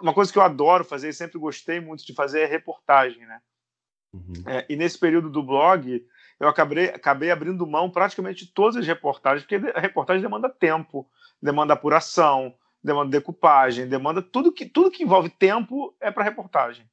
Uma 0.00 0.14
coisa 0.14 0.32
que 0.32 0.38
eu 0.38 0.42
adoro 0.42 0.84
fazer 0.84 1.08
e 1.08 1.12
sempre 1.12 1.36
gostei 1.36 1.80
muito 1.80 2.06
de 2.06 2.14
fazer 2.14 2.42
é 2.42 2.46
reportagem, 2.46 3.26
né? 3.26 3.40
Uhum. 4.12 4.44
É, 4.46 4.64
e 4.68 4.76
nesse 4.76 4.96
período 4.96 5.28
do 5.28 5.42
blog, 5.42 6.06
eu 6.38 6.46
acabei, 6.46 6.90
acabei 6.90 7.32
abrindo 7.32 7.66
mão 7.66 7.90
praticamente 7.90 8.44
de 8.44 8.52
todas 8.52 8.76
as 8.76 8.86
reportagens, 8.86 9.42
porque 9.44 9.72
a 9.74 9.80
reportagem 9.80 10.22
demanda 10.22 10.48
tempo, 10.48 11.04
demanda 11.42 11.74
apuração 11.74 12.54
demanda 12.82 13.10
decupagem, 13.10 13.88
demanda 13.88 14.22
tudo 14.22 14.52
que 14.52 14.66
tudo 14.66 14.90
que 14.90 15.02
envolve 15.02 15.28
tempo 15.28 15.94
é 16.00 16.10
para 16.10 16.24
reportagem. 16.24 16.88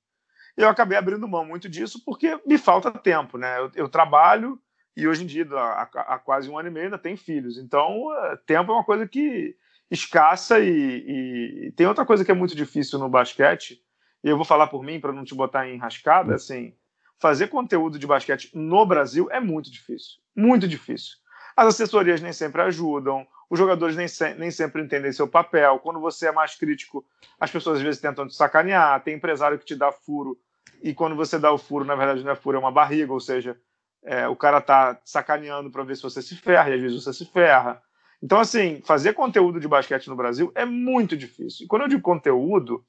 Eu 0.55 0.67
acabei 0.67 0.97
abrindo 0.97 1.27
mão 1.27 1.45
muito 1.45 1.69
disso 1.69 2.03
porque 2.03 2.39
me 2.45 2.57
falta 2.57 2.91
tempo, 2.91 3.37
né? 3.37 3.59
Eu, 3.59 3.71
eu 3.75 3.89
trabalho 3.89 4.59
e 4.97 5.07
hoje 5.07 5.23
em 5.23 5.27
dia, 5.27 5.47
há, 5.53 5.83
há, 5.83 6.17
quase 6.17 6.49
um 6.49 6.57
ano 6.57 6.69
e 6.69 6.71
meio, 6.71 6.85
ainda 6.85 6.97
tenho 6.97 7.15
filhos. 7.15 7.59
Então, 7.59 8.11
eh, 8.15 8.39
tempo 8.47 8.71
é 8.71 8.75
uma 8.75 8.83
coisa 8.83 9.07
que 9.07 9.55
escassa 9.91 10.59
e, 10.59 11.67
e, 11.67 11.71
tem 11.73 11.85
outra 11.85 12.03
coisa 12.03 12.25
que 12.25 12.31
é 12.31 12.33
muito 12.33 12.55
difícil 12.55 12.97
no 12.97 13.07
basquete. 13.07 13.79
E 14.23 14.27
eu 14.27 14.35
vou 14.35 14.43
falar 14.43 14.65
por 14.65 14.83
mim 14.83 14.99
para 14.99 15.13
não 15.13 15.23
te 15.23 15.35
botar 15.35 15.67
em 15.67 15.75
enrascada, 15.75 16.33
assim, 16.33 16.73
fazer 17.19 17.47
conteúdo 17.47 17.99
de 17.99 18.07
basquete 18.07 18.49
no 18.55 18.83
Brasil 18.87 19.29
é 19.29 19.39
muito 19.39 19.71
difícil, 19.71 20.19
muito 20.35 20.67
difícil. 20.67 21.15
As 21.55 21.67
assessorias 21.67 22.19
nem 22.19 22.33
sempre 22.33 22.63
ajudam, 22.63 23.27
os 23.49 23.57
jogadores 23.57 23.95
nem, 23.95 24.07
se, 24.07 24.33
nem 24.35 24.51
sempre 24.51 24.81
entendem 24.81 25.11
seu 25.11 25.27
papel. 25.27 25.79
Quando 25.79 25.99
você 25.99 26.27
é 26.27 26.31
mais 26.31 26.55
crítico, 26.55 27.05
as 27.39 27.49
pessoas 27.49 27.77
às 27.77 27.83
vezes 27.83 28.01
tentam 28.01 28.27
te 28.27 28.35
sacanear. 28.35 29.01
Tem 29.03 29.15
empresário 29.15 29.57
que 29.57 29.65
te 29.65 29.75
dá 29.75 29.91
furo, 29.91 30.37
e 30.81 30.93
quando 30.93 31.15
você 31.15 31.39
dá 31.39 31.51
o 31.51 31.57
furo, 31.57 31.85
na 31.85 31.95
verdade 31.95 32.23
não 32.23 32.31
é 32.31 32.35
furo, 32.35 32.57
é 32.57 32.59
uma 32.59 32.71
barriga, 32.71 33.11
ou 33.11 33.19
seja, 33.19 33.57
é, 34.03 34.27
o 34.27 34.35
cara 34.35 34.61
tá 34.61 34.99
sacaneando 35.03 35.71
para 35.71 35.83
ver 35.83 35.95
se 35.95 36.03
você 36.03 36.21
se 36.21 36.35
ferra, 36.35 36.69
e 36.69 36.73
às 36.73 36.81
vezes 36.81 37.03
você 37.03 37.13
se 37.13 37.25
ferra. 37.25 37.81
Então, 38.21 38.39
assim, 38.39 38.81
fazer 38.83 39.13
conteúdo 39.13 39.59
de 39.59 39.67
basquete 39.67 40.07
no 40.07 40.15
Brasil 40.15 40.51
é 40.55 40.65
muito 40.65 41.15
difícil. 41.15 41.65
E 41.65 41.67
quando 41.67 41.83
eu 41.83 41.87
digo 41.87 42.01
conteúdo, 42.01 42.83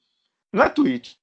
não 0.52 0.64
é 0.64 0.68
tweet, 0.68 1.18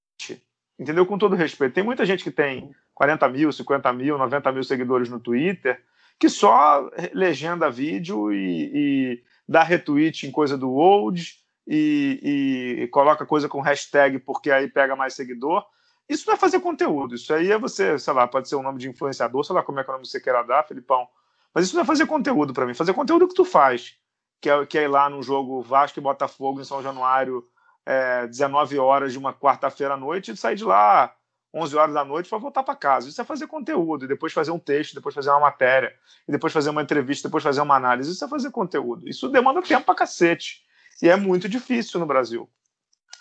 entendeu? 0.77 1.06
Com 1.06 1.18
todo 1.18 1.36
respeito. 1.36 1.74
Tem 1.74 1.84
muita 1.84 2.06
gente 2.06 2.24
que 2.24 2.32
tem 2.32 2.74
40 2.94 3.27
mil, 3.30 3.51
50 3.51 3.92
mil, 3.94 4.18
90 4.18 4.51
mil 4.51 4.63
seguidores 4.63 5.10
no 5.10 5.20
Twitter 5.20 5.82
que 6.20 6.30
só 6.30 6.90
legenda 7.14 7.70
vídeo 7.70 8.32
e, 8.32 8.72
e 8.74 9.24
dá 9.48 9.64
retweet 9.64 10.26
em 10.26 10.32
coisa 10.32 10.58
do 10.58 10.72
old 10.72 11.24
e, 11.68 12.80
e, 12.84 12.88
coloca 12.90 13.26
coisa 13.26 13.50
com 13.50 13.60
hashtag 13.60 14.20
porque 14.20 14.52
aí 14.52 14.70
pega 14.70 14.96
mais 14.96 15.14
seguidor. 15.14 15.66
Isso 16.08 16.28
não 16.28 16.36
é 16.36 16.38
fazer 16.38 16.60
conteúdo, 16.60 17.16
isso 17.16 17.34
aí 17.34 17.52
é 17.52 17.58
você, 17.58 17.98
sei 17.98 18.14
lá, 18.14 18.28
pode 18.28 18.48
ser 18.48 18.56
um 18.56 18.62
nome 18.62 18.78
de 18.78 18.88
influenciador, 18.88 19.44
sei 19.44 19.56
lá 19.56 19.64
como 19.64 19.80
é 19.80 19.84
que 19.84 19.90
é 19.90 19.94
o 19.94 19.96
nome 19.96 20.08
você 20.08 20.20
queira 20.20 20.44
dar, 20.44 20.64
Felipão. 20.64 21.08
Mas 21.52 21.66
isso 21.66 21.76
não 21.76 21.82
é 21.82 21.86
fazer 21.86 22.06
conteúdo 22.06 22.54
para 22.54 22.66
mim. 22.66 22.76
Fazer 22.76 22.94
conteúdo 22.94 23.28
que 23.28 23.34
tu 23.34 23.44
faz, 23.44 23.98
que 24.40 24.50
é, 24.50 24.66
que 24.66 24.78
é 24.78 24.84
ir 24.84 24.88
lá 24.88 25.10
num 25.10 25.24
jogo 25.24 25.64
Vasco 25.64 25.98
e 25.98 26.02
Botafogo 26.02 26.62
em 26.62 26.66
São 26.66 26.84
Januário, 26.84 27.44
é, 27.86 28.28
19 28.28 28.78
horas 28.78 29.14
de 29.14 29.18
uma 29.18 29.34
quarta-feira 29.34 29.96
à 29.96 29.98
noite, 29.98 30.32
e 30.32 30.38
sair 30.38 30.56
de 30.56 30.64
lá 30.64 31.15
11 31.56 31.78
horas 31.78 31.94
da 31.94 32.04
noite 32.04 32.30
para 32.30 32.38
voltar 32.38 32.64
para 32.64 32.76
casa. 32.76 33.08
Isso 33.08 33.22
é 33.22 33.24
fazer 33.24 33.48
conteúdo, 33.48 34.08
depois 34.08 34.34
fazer 34.34 34.52
um 34.52 34.60
texto, 34.60 34.94
depois 34.94 35.16
fazer 35.16 35.30
uma 35.30 35.40
matéria, 35.40 35.96
e 36.28 36.32
depois 36.32 36.52
fazer 36.52 36.70
uma 36.70 36.82
entrevista, 36.82 37.30
depois 37.30 37.44
fazer 37.44 37.62
uma 37.62 37.76
análise. 37.76 38.12
Isso 38.12 38.26
é 38.26 38.28
fazer 38.28 38.52
conteúdo. 38.52 39.08
Isso 39.08 39.30
demanda 39.30 39.62
tempo 39.62 39.86
para 39.86 39.96
cacete. 39.96 40.64
E 41.02 41.08
é 41.08 41.16
muito 41.16 41.48
difícil 41.48 42.00
no 42.00 42.06
Brasil. 42.06 42.50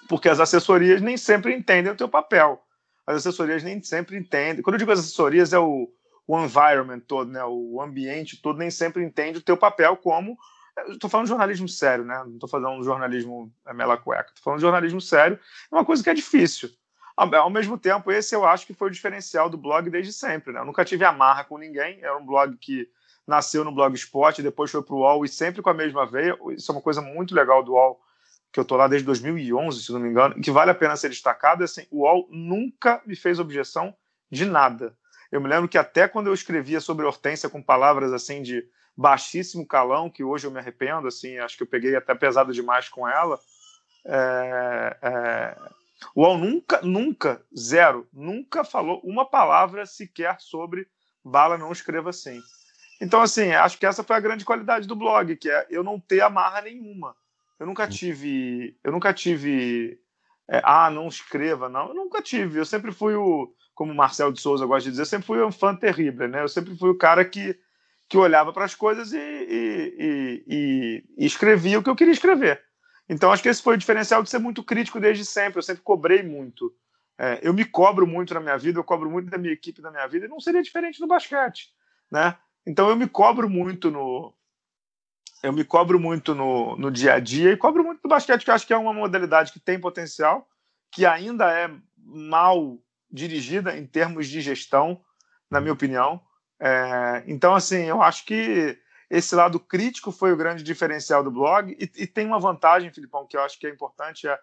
Porque 0.08 0.28
as 0.28 0.40
assessorias 0.40 1.00
nem 1.00 1.16
sempre 1.16 1.54
entendem 1.54 1.92
o 1.92 1.96
teu 1.96 2.08
papel. 2.08 2.60
As 3.06 3.16
assessorias 3.18 3.62
nem 3.62 3.80
sempre 3.82 4.16
entendem. 4.16 4.62
Quando 4.62 4.74
eu 4.74 4.78
digo 4.78 4.90
as 4.90 4.98
assessorias, 4.98 5.52
é 5.52 5.58
o, 5.58 5.88
o 6.26 6.38
environment 6.44 7.00
todo, 7.00 7.30
né? 7.30 7.44
o 7.44 7.80
ambiente 7.80 8.42
todo, 8.42 8.58
nem 8.58 8.70
sempre 8.70 9.04
entende 9.04 9.38
o 9.38 9.42
teu 9.42 9.56
papel 9.56 9.96
como 9.96 10.36
Estou 10.88 11.08
falando 11.08 11.26
de 11.26 11.30
jornalismo 11.30 11.68
sério, 11.68 12.04
né? 12.04 12.18
Não 12.24 12.34
estou 12.34 12.48
falando 12.48 12.80
de 12.80 12.84
jornalismo 12.84 13.52
é, 13.64 13.72
mela 13.72 13.96
cueca. 13.96 14.30
Estou 14.30 14.42
falando 14.42 14.58
de 14.58 14.62
jornalismo 14.62 15.00
sério. 15.00 15.38
É 15.70 15.74
uma 15.74 15.84
coisa 15.84 16.02
que 16.02 16.10
é 16.10 16.14
difícil. 16.14 16.68
Ao 17.16 17.48
mesmo 17.50 17.78
tempo, 17.78 18.10
esse 18.10 18.34
eu 18.34 18.44
acho 18.44 18.66
que 18.66 18.74
foi 18.74 18.88
o 18.88 18.90
diferencial 18.90 19.48
do 19.48 19.56
blog 19.56 19.88
desde 19.88 20.12
sempre. 20.12 20.52
Né? 20.52 20.60
Eu 20.60 20.64
nunca 20.64 20.84
tive 20.84 21.04
amarra 21.04 21.44
com 21.44 21.56
ninguém, 21.56 21.98
era 22.02 22.16
um 22.16 22.26
blog 22.26 22.56
que 22.56 22.88
nasceu 23.26 23.64
no 23.64 23.72
Blogspot, 23.72 24.42
depois 24.42 24.70
foi 24.70 24.82
para 24.82 24.94
o 24.94 24.98
UOL 24.98 25.24
e 25.24 25.28
sempre 25.28 25.62
com 25.62 25.70
a 25.70 25.74
mesma 25.74 26.04
veia. 26.04 26.36
Isso 26.50 26.70
é 26.70 26.74
uma 26.74 26.82
coisa 26.82 27.00
muito 27.00 27.34
legal 27.34 27.62
do 27.62 27.72
UOL, 27.72 28.00
que 28.52 28.58
eu 28.58 28.62
estou 28.62 28.76
lá 28.76 28.88
desde 28.88 29.06
2011, 29.06 29.82
se 29.82 29.92
não 29.92 30.00
me 30.00 30.08
engano, 30.08 30.40
que 30.40 30.50
vale 30.50 30.70
a 30.70 30.74
pena 30.74 30.96
ser 30.96 31.08
destacado. 31.08 31.62
É 31.62 31.64
assim, 31.64 31.86
o 31.90 32.02
UOL 32.02 32.28
nunca 32.30 33.00
me 33.06 33.16
fez 33.16 33.38
objeção 33.38 33.94
de 34.30 34.44
nada. 34.44 34.96
Eu 35.30 35.40
me 35.40 35.48
lembro 35.48 35.68
que 35.68 35.78
até 35.78 36.06
quando 36.06 36.26
eu 36.26 36.34
escrevia 36.34 36.80
sobre 36.80 37.06
Hortência 37.06 37.48
com 37.48 37.62
palavras 37.62 38.12
assim 38.12 38.42
de 38.42 38.64
baixíssimo 38.96 39.66
calão, 39.66 40.10
que 40.10 40.22
hoje 40.22 40.46
eu 40.46 40.50
me 40.50 40.58
arrependo, 40.58 41.08
assim, 41.08 41.38
acho 41.38 41.56
que 41.56 41.62
eu 41.62 41.66
peguei 41.66 41.96
até 41.96 42.14
pesado 42.14 42.52
demais 42.52 42.88
com 42.88 43.08
ela. 43.08 43.38
É, 44.04 44.96
é, 45.02 45.56
o 46.14 46.22
UOL 46.22 46.38
nunca, 46.38 46.80
nunca, 46.82 47.44
zero, 47.56 48.08
nunca 48.12 48.64
falou 48.64 49.00
uma 49.04 49.24
palavra 49.24 49.86
sequer 49.86 50.40
sobre 50.40 50.88
bala 51.24 51.56
não 51.56 51.72
escreva 51.72 52.10
assim. 52.10 52.40
Então, 53.00 53.20
assim, 53.20 53.50
acho 53.52 53.78
que 53.78 53.86
essa 53.86 54.04
foi 54.04 54.16
a 54.16 54.20
grande 54.20 54.44
qualidade 54.44 54.86
do 54.86 54.94
blog, 54.94 55.36
que 55.36 55.50
é 55.50 55.66
eu 55.70 55.82
não 55.82 55.98
ter 55.98 56.20
amarra 56.20 56.62
nenhuma. 56.62 57.16
Eu 57.58 57.66
nunca 57.66 57.88
tive, 57.88 58.76
eu 58.84 58.92
nunca 58.92 59.12
tive, 59.12 59.98
é, 60.48 60.60
ah, 60.64 60.90
não 60.90 61.08
escreva, 61.08 61.68
não. 61.68 61.88
Eu 61.88 61.94
nunca 61.94 62.20
tive. 62.20 62.58
Eu 62.58 62.66
sempre 62.66 62.92
fui 62.92 63.14
o, 63.14 63.52
como 63.74 63.92
o 63.92 63.96
Marcel 63.96 64.30
de 64.30 64.40
Souza 64.40 64.66
gosta 64.66 64.84
de 64.84 64.90
dizer, 64.90 65.02
eu 65.02 65.06
sempre 65.06 65.26
fui 65.26 65.42
um 65.42 65.52
fã 65.52 65.74
terrível, 65.74 66.28
né? 66.28 66.42
Eu 66.42 66.48
sempre 66.48 66.76
fui 66.76 66.90
o 66.90 66.98
cara 66.98 67.24
que, 67.24 67.58
que 68.08 68.18
olhava 68.18 68.52
para 68.52 68.64
as 68.64 68.74
coisas 68.74 69.12
e, 69.12 69.18
e, 69.18 70.44
e, 70.46 71.04
e, 71.18 71.26
escrevia 71.26 71.78
o 71.78 71.82
que 71.82 71.90
eu 71.90 71.96
queria 71.96 72.12
escrever. 72.12 72.62
Então, 73.08 73.30
acho 73.30 73.42
que 73.42 73.48
esse 73.48 73.62
foi 73.62 73.74
o 73.74 73.78
diferencial 73.78 74.22
de 74.22 74.30
ser 74.30 74.38
muito 74.38 74.62
crítico 74.62 75.00
desde 75.00 75.24
sempre. 75.24 75.58
Eu 75.58 75.62
sempre 75.62 75.82
cobrei 75.82 76.22
muito. 76.22 76.74
É, 77.18 77.38
eu 77.42 77.52
me 77.52 77.64
cobro 77.64 78.06
muito 78.06 78.34
na 78.34 78.40
minha 78.40 78.56
vida, 78.56 78.78
eu 78.78 78.84
cobro 78.84 79.10
muito 79.10 79.30
da 79.30 79.38
minha 79.38 79.52
equipe 79.52 79.80
na 79.80 79.90
minha 79.90 80.06
vida, 80.06 80.26
e 80.26 80.28
não 80.28 80.40
seria 80.40 80.62
diferente 80.62 81.00
no 81.00 81.06
basquete, 81.06 81.72
né? 82.10 82.36
Então, 82.66 82.88
eu 82.88 82.96
me 82.96 83.06
cobro 83.06 83.48
muito 83.48 83.90
no, 83.90 84.34
eu 85.44 85.52
me 85.52 85.62
cobro 85.62 86.00
muito 86.00 86.34
no, 86.34 86.74
no 86.76 86.90
dia 86.90 87.12
a 87.12 87.20
dia 87.20 87.52
e 87.52 87.56
cobro 87.56 87.84
muito 87.84 88.00
do 88.00 88.08
basquete, 88.08 88.44
que 88.46 88.50
acho 88.50 88.66
que 88.66 88.72
é 88.72 88.78
uma 88.78 88.94
modalidade 88.94 89.52
que 89.52 89.60
tem 89.60 89.78
potencial, 89.78 90.48
que 90.90 91.04
ainda 91.04 91.52
é 91.52 91.70
mal 91.98 92.78
dirigida 93.10 93.76
em 93.76 93.86
termos 93.86 94.26
de 94.26 94.40
gestão, 94.40 95.04
na 95.50 95.60
minha 95.60 95.74
opinião. 95.74 96.18
É, 96.58 97.22
então, 97.26 97.54
assim, 97.54 97.84
eu 97.84 98.00
acho 98.00 98.24
que 98.24 98.78
esse 99.14 99.34
lado 99.36 99.60
crítico 99.60 100.10
foi 100.10 100.32
o 100.32 100.36
grande 100.36 100.64
diferencial 100.64 101.22
do 101.22 101.30
blog. 101.30 101.76
E, 101.78 102.02
e 102.02 102.06
tem 102.06 102.26
uma 102.26 102.40
vantagem, 102.40 102.92
Filipão, 102.92 103.26
que 103.26 103.36
eu 103.36 103.42
acho 103.42 103.58
que 103.58 103.66
é 103.66 103.70
importante: 103.70 104.26
é, 104.26 104.38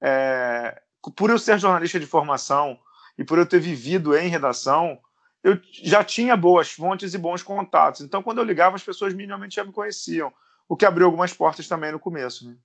é, 0.00 0.82
por 1.14 1.28
eu 1.28 1.38
ser 1.38 1.58
jornalista 1.58 2.00
de 2.00 2.06
formação 2.06 2.78
e 3.18 3.24
por 3.24 3.38
eu 3.38 3.46
ter 3.46 3.60
vivido 3.60 4.16
em 4.16 4.28
redação, 4.28 4.98
eu 5.44 5.58
já 5.62 6.02
tinha 6.02 6.34
boas 6.34 6.70
fontes 6.70 7.12
e 7.12 7.18
bons 7.18 7.42
contatos. 7.42 8.00
Então, 8.00 8.22
quando 8.22 8.38
eu 8.38 8.44
ligava, 8.44 8.74
as 8.74 8.82
pessoas 8.82 9.12
minimamente 9.12 9.56
já 9.56 9.64
me 9.64 9.72
conheciam, 9.72 10.32
o 10.66 10.76
que 10.76 10.86
abriu 10.86 11.06
algumas 11.06 11.32
portas 11.34 11.68
também 11.68 11.92
no 11.92 12.00
começo. 12.00 12.48
Né? 12.48 12.56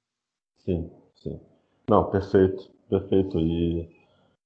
Sim, 0.65 0.89
sim. 1.15 1.39
Não, 1.89 2.09
perfeito, 2.09 2.71
perfeito. 2.89 3.37
E 3.39 3.89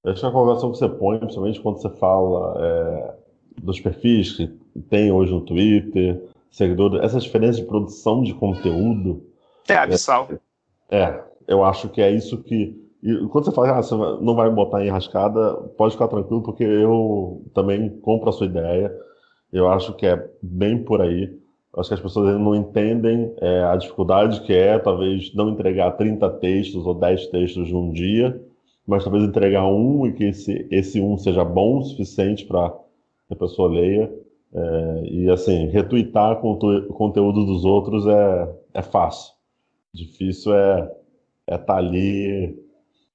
acho 0.05 0.21
que 0.21 0.27
a 0.27 0.31
colocação 0.31 0.71
que 0.71 0.79
você 0.79 0.89
põe, 0.89 1.19
principalmente 1.19 1.61
quando 1.61 1.79
você 1.79 1.89
fala 1.97 2.55
é, 2.59 3.15
dos 3.61 3.79
perfis 3.79 4.33
que 4.33 4.47
tem 4.89 5.11
hoje 5.11 5.31
no 5.31 5.41
Twitter, 5.41 6.33
seguidor, 6.55 7.03
essa 7.03 7.19
diferença 7.19 7.59
de 7.59 7.65
produção 7.65 8.23
de 8.23 8.33
conteúdo. 8.33 9.23
É 9.67 9.75
abissal. 9.75 10.29
É, 10.89 10.97
é, 10.97 11.23
eu 11.47 11.63
acho 11.63 11.89
que 11.89 12.01
é 12.01 12.09
isso 12.09 12.41
que. 12.41 12.81
Quando 13.29 13.45
você 13.45 13.51
fala, 13.51 13.77
ah, 13.77 13.83
você 13.83 13.93
não 13.93 14.35
vai 14.35 14.49
botar 14.49 14.83
em 14.83 14.89
rascada, 14.89 15.53
pode 15.77 15.93
ficar 15.93 16.07
tranquilo, 16.07 16.41
porque 16.41 16.63
eu 16.63 17.43
também 17.53 17.89
compro 17.99 18.29
a 18.29 18.31
sua 18.31 18.47
ideia. 18.47 18.91
Eu 19.53 19.67
acho 19.67 19.93
que 19.93 20.07
é 20.07 20.27
bem 20.41 20.83
por 20.83 21.01
aí. 21.01 21.37
Acho 21.77 21.89
que 21.89 21.93
as 21.93 21.99
pessoas 21.99 22.39
não 22.39 22.55
entendem 22.55 23.35
é, 23.41 23.63
a 23.65 23.75
dificuldade 23.75 24.41
que 24.41 24.53
é, 24.53 24.79
talvez, 24.79 25.35
não 25.35 25.49
entregar 25.49 25.91
30 25.91 26.27
textos 26.39 26.85
ou 26.85 26.95
10 26.95 27.27
textos 27.27 27.71
num 27.71 27.91
dia, 27.91 28.41
mas 28.87 29.03
talvez 29.03 29.23
entregar 29.23 29.67
um 29.67 30.07
e 30.07 30.13
que 30.13 30.23
esse, 30.23 30.65
esse 30.71 31.01
um 31.01 31.17
seja 31.17 31.43
bom 31.43 31.79
o 31.79 31.83
suficiente 31.83 32.45
para 32.45 32.69
que 33.27 33.33
a 33.33 33.35
pessoa 33.35 33.69
leia. 33.69 34.11
É, 34.55 35.03
e, 35.03 35.29
assim, 35.29 35.67
retweetar 35.67 36.39
o 36.45 36.93
conteúdo 36.93 37.45
dos 37.45 37.65
outros 37.65 38.07
é, 38.07 38.55
é 38.75 38.81
fácil. 38.81 39.33
Difícil 39.93 40.55
é 40.55 40.81
estar 40.81 40.93
é 41.47 41.57
tá 41.57 41.75
ali, 41.75 42.57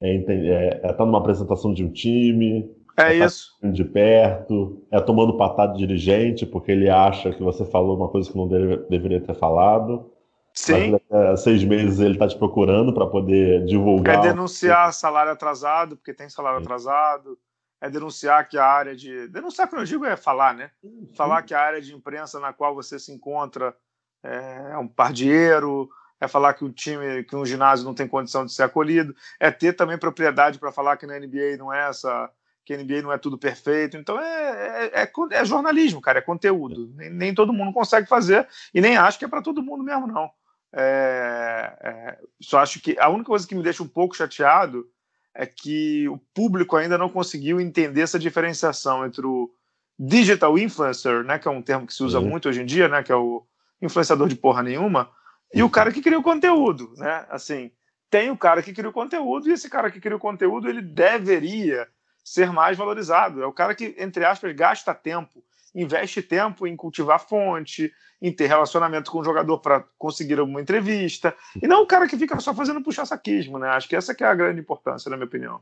é 0.02 0.16
estar 0.16 0.32
é, 0.32 0.80
é 0.82 0.92
tá 0.92 1.06
numa 1.06 1.18
apresentação 1.18 1.72
de 1.72 1.82
um 1.82 1.90
time, 1.90 2.70
é, 2.98 3.18
é 3.18 3.24
isso. 3.24 3.56
De 3.62 3.84
perto, 3.84 4.82
é 4.90 5.00
tomando 5.00 5.36
patada 5.36 5.76
dirigente, 5.76 6.44
porque 6.44 6.72
ele 6.72 6.90
acha 6.90 7.32
que 7.32 7.42
você 7.42 7.64
falou 7.64 7.96
uma 7.96 8.08
coisa 8.08 8.30
que 8.30 8.36
não 8.36 8.46
deve, 8.46 8.76
deveria 8.88 9.20
ter 9.20 9.34
falado. 9.34 10.10
Sim. 10.52 10.98
Mas, 11.10 11.42
seis 11.42 11.64
meses 11.64 12.00
ele 12.00 12.14
está 12.14 12.28
te 12.28 12.36
procurando 12.36 12.92
para 12.92 13.06
poder 13.06 13.64
divulgar. 13.64 14.26
É 14.26 14.28
denunciar 14.28 14.92
salário 14.92 15.32
atrasado, 15.32 15.96
porque 15.96 16.12
tem 16.12 16.28
salário 16.28 16.58
atrasado. 16.58 17.38
É 17.80 17.88
denunciar 17.88 18.48
que 18.48 18.58
a 18.58 18.66
área 18.66 18.94
de. 18.94 19.28
Denunciar, 19.28 19.68
que 19.68 19.74
eu 19.74 19.84
digo, 19.84 20.04
é 20.04 20.16
falar, 20.16 20.54
né? 20.54 20.70
Sim. 20.80 21.10
Falar 21.16 21.42
que 21.42 21.54
a 21.54 21.60
área 21.60 21.80
de 21.80 21.94
imprensa 21.94 22.38
na 22.38 22.52
qual 22.52 22.74
você 22.74 22.98
se 22.98 23.10
encontra 23.10 23.74
é 24.22 24.76
um 24.76 24.86
pardieiro, 24.86 25.88
é 26.20 26.28
falar 26.28 26.52
que 26.54 26.64
um 26.64 26.70
time, 26.70 27.24
que 27.24 27.34
um 27.34 27.46
ginásio 27.46 27.86
não 27.86 27.94
tem 27.94 28.06
condição 28.06 28.44
de 28.44 28.52
ser 28.52 28.64
acolhido, 28.64 29.16
é 29.38 29.50
ter 29.50 29.72
também 29.72 29.96
propriedade 29.96 30.58
para 30.58 30.70
falar 30.70 30.98
que 30.98 31.06
na 31.06 31.18
NBA 31.18 31.56
não 31.58 31.72
é 31.72 31.88
essa 31.88 32.30
que 32.64 32.74
a 32.74 32.76
NBA 32.76 33.02
não 33.02 33.12
é 33.12 33.18
tudo 33.18 33.38
perfeito. 33.38 33.96
Então 33.96 34.20
é, 34.20 34.90
é, 34.92 35.02
é, 35.02 35.12
é 35.32 35.44
jornalismo, 35.44 36.00
cara, 36.00 36.18
é 36.18 36.22
conteúdo. 36.22 36.92
Nem, 36.94 37.10
nem, 37.10 37.34
todo 37.34 37.52
mundo 37.52 37.72
consegue 37.72 38.06
fazer 38.06 38.46
e 38.74 38.80
nem 38.80 38.96
acho 38.96 39.18
que 39.18 39.24
é 39.24 39.28
para 39.28 39.42
todo 39.42 39.62
mundo 39.62 39.82
mesmo, 39.82 40.06
não. 40.06 40.30
É, 40.72 41.76
é, 41.80 42.18
só 42.40 42.58
acho 42.58 42.80
que 42.80 42.96
a 42.98 43.08
única 43.08 43.26
coisa 43.26 43.48
que 43.48 43.54
me 43.54 43.62
deixa 43.62 43.82
um 43.82 43.88
pouco 43.88 44.14
chateado 44.14 44.86
é 45.34 45.46
que 45.46 46.08
o 46.08 46.18
público 46.34 46.76
ainda 46.76 46.98
não 46.98 47.08
conseguiu 47.08 47.60
entender 47.60 48.02
essa 48.02 48.18
diferenciação 48.18 49.04
entre 49.04 49.26
o 49.26 49.50
digital 49.98 50.58
influencer, 50.58 51.22
né, 51.24 51.38
que 51.38 51.46
é 51.46 51.50
um 51.50 51.62
termo 51.62 51.86
que 51.86 51.94
se 51.94 52.02
usa 52.02 52.18
uhum. 52.18 52.28
muito 52.28 52.48
hoje 52.48 52.62
em 52.62 52.66
dia, 52.66 52.88
né, 52.88 53.02
que 53.02 53.12
é 53.12 53.16
o 53.16 53.44
influenciador 53.82 54.28
de 54.28 54.36
porra 54.36 54.62
nenhuma, 54.62 55.10
e 55.52 55.62
o 55.62 55.66
uhum. 55.66 55.70
cara 55.70 55.92
que 55.92 56.00
cria 56.00 56.18
o 56.18 56.22
conteúdo, 56.22 56.94
né? 56.96 57.26
Assim, 57.28 57.70
tem 58.08 58.30
o 58.30 58.36
cara 58.36 58.62
que 58.62 58.72
cria 58.72 58.88
o 58.88 58.92
conteúdo 58.92 59.48
e 59.48 59.52
esse 59.52 59.68
cara 59.68 59.90
que 59.90 60.00
cria 60.00 60.16
o 60.16 60.20
conteúdo 60.20 60.68
ele 60.68 60.80
deveria 60.80 61.88
ser 62.24 62.52
mais 62.52 62.76
valorizado. 62.76 63.42
É 63.42 63.46
o 63.46 63.52
cara 63.52 63.74
que, 63.74 63.94
entre 63.98 64.24
aspas, 64.24 64.54
gasta 64.54 64.94
tempo, 64.94 65.44
investe 65.74 66.22
tempo 66.22 66.66
em 66.66 66.76
cultivar 66.76 67.20
fonte, 67.20 67.92
em 68.20 68.32
ter 68.32 68.46
relacionamento 68.46 69.10
com 69.10 69.18
o 69.18 69.24
jogador 69.24 69.58
para 69.58 69.84
conseguir 69.98 70.38
alguma 70.38 70.60
entrevista, 70.60 71.34
e 71.62 71.66
não 71.66 71.82
o 71.82 71.86
cara 71.86 72.06
que 72.06 72.18
fica 72.18 72.38
só 72.40 72.54
fazendo 72.54 72.82
puxar 72.82 73.06
saquismo, 73.06 73.58
né? 73.58 73.68
Acho 73.68 73.88
que 73.88 73.96
essa 73.96 74.14
que 74.14 74.24
é 74.24 74.26
a 74.26 74.34
grande 74.34 74.60
importância, 74.60 75.10
na 75.10 75.16
minha 75.16 75.26
opinião. 75.26 75.60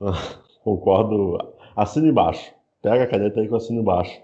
Concordo. 0.62 1.38
Assina 1.76 2.08
embaixo. 2.08 2.52
Pega 2.82 3.04
a 3.04 3.06
caneta 3.06 3.40
aí 3.40 3.46
que 3.46 3.52
eu 3.52 3.56
assino 3.56 3.80
embaixo. 3.80 4.20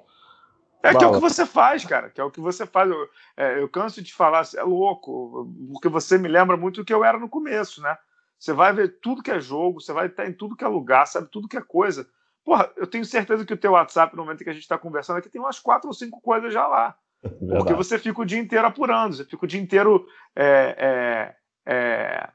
É 0.82 0.92
Bala. 0.92 0.98
que 0.98 1.04
é 1.04 1.08
o 1.08 1.12
que 1.12 1.20
você 1.20 1.46
faz, 1.46 1.84
cara. 1.84 2.10
Que 2.10 2.20
é 2.20 2.24
o 2.24 2.30
que 2.30 2.40
você 2.40 2.66
faz. 2.66 2.90
Eu, 2.90 3.08
é, 3.36 3.62
eu 3.62 3.68
canso 3.68 4.02
de 4.02 4.12
falar, 4.12 4.46
é 4.54 4.62
louco, 4.62 5.50
porque 5.72 5.88
você 5.88 6.18
me 6.18 6.28
lembra 6.28 6.56
muito 6.56 6.80
do 6.80 6.84
que 6.84 6.92
eu 6.92 7.04
era 7.04 7.18
no 7.18 7.28
começo, 7.28 7.80
né? 7.80 7.96
Você 8.38 8.52
vai 8.52 8.72
ver 8.72 8.98
tudo 9.00 9.22
que 9.22 9.30
é 9.30 9.40
jogo, 9.40 9.80
você 9.80 9.92
vai 9.92 10.06
estar 10.06 10.26
em 10.26 10.32
tudo 10.32 10.56
que 10.56 10.64
é 10.64 10.68
lugar, 10.68 11.06
sabe 11.06 11.28
tudo 11.30 11.48
que 11.48 11.56
é 11.56 11.62
coisa. 11.62 12.06
Porra, 12.44 12.70
eu 12.76 12.86
tenho 12.86 13.04
certeza 13.04 13.44
que 13.44 13.54
o 13.54 13.56
teu 13.56 13.72
WhatsApp, 13.72 14.14
no 14.14 14.22
momento 14.22 14.44
que 14.44 14.50
a 14.50 14.52
gente 14.52 14.62
está 14.62 14.76
conversando 14.76 15.16
aqui, 15.16 15.30
tem 15.30 15.40
umas 15.40 15.58
quatro 15.58 15.88
ou 15.88 15.94
cinco 15.94 16.20
coisas 16.20 16.52
já 16.52 16.66
lá. 16.66 16.94
Verdade. 17.22 17.58
Porque 17.58 17.72
você 17.74 17.98
fica 17.98 18.20
o 18.20 18.24
dia 18.24 18.38
inteiro 18.38 18.66
apurando, 18.66 19.16
você 19.16 19.24
fica 19.24 19.44
o 19.44 19.48
dia 19.48 19.60
inteiro. 19.60 20.06
É, 20.36 21.34
é, 21.66 21.72
é... 21.72 22.28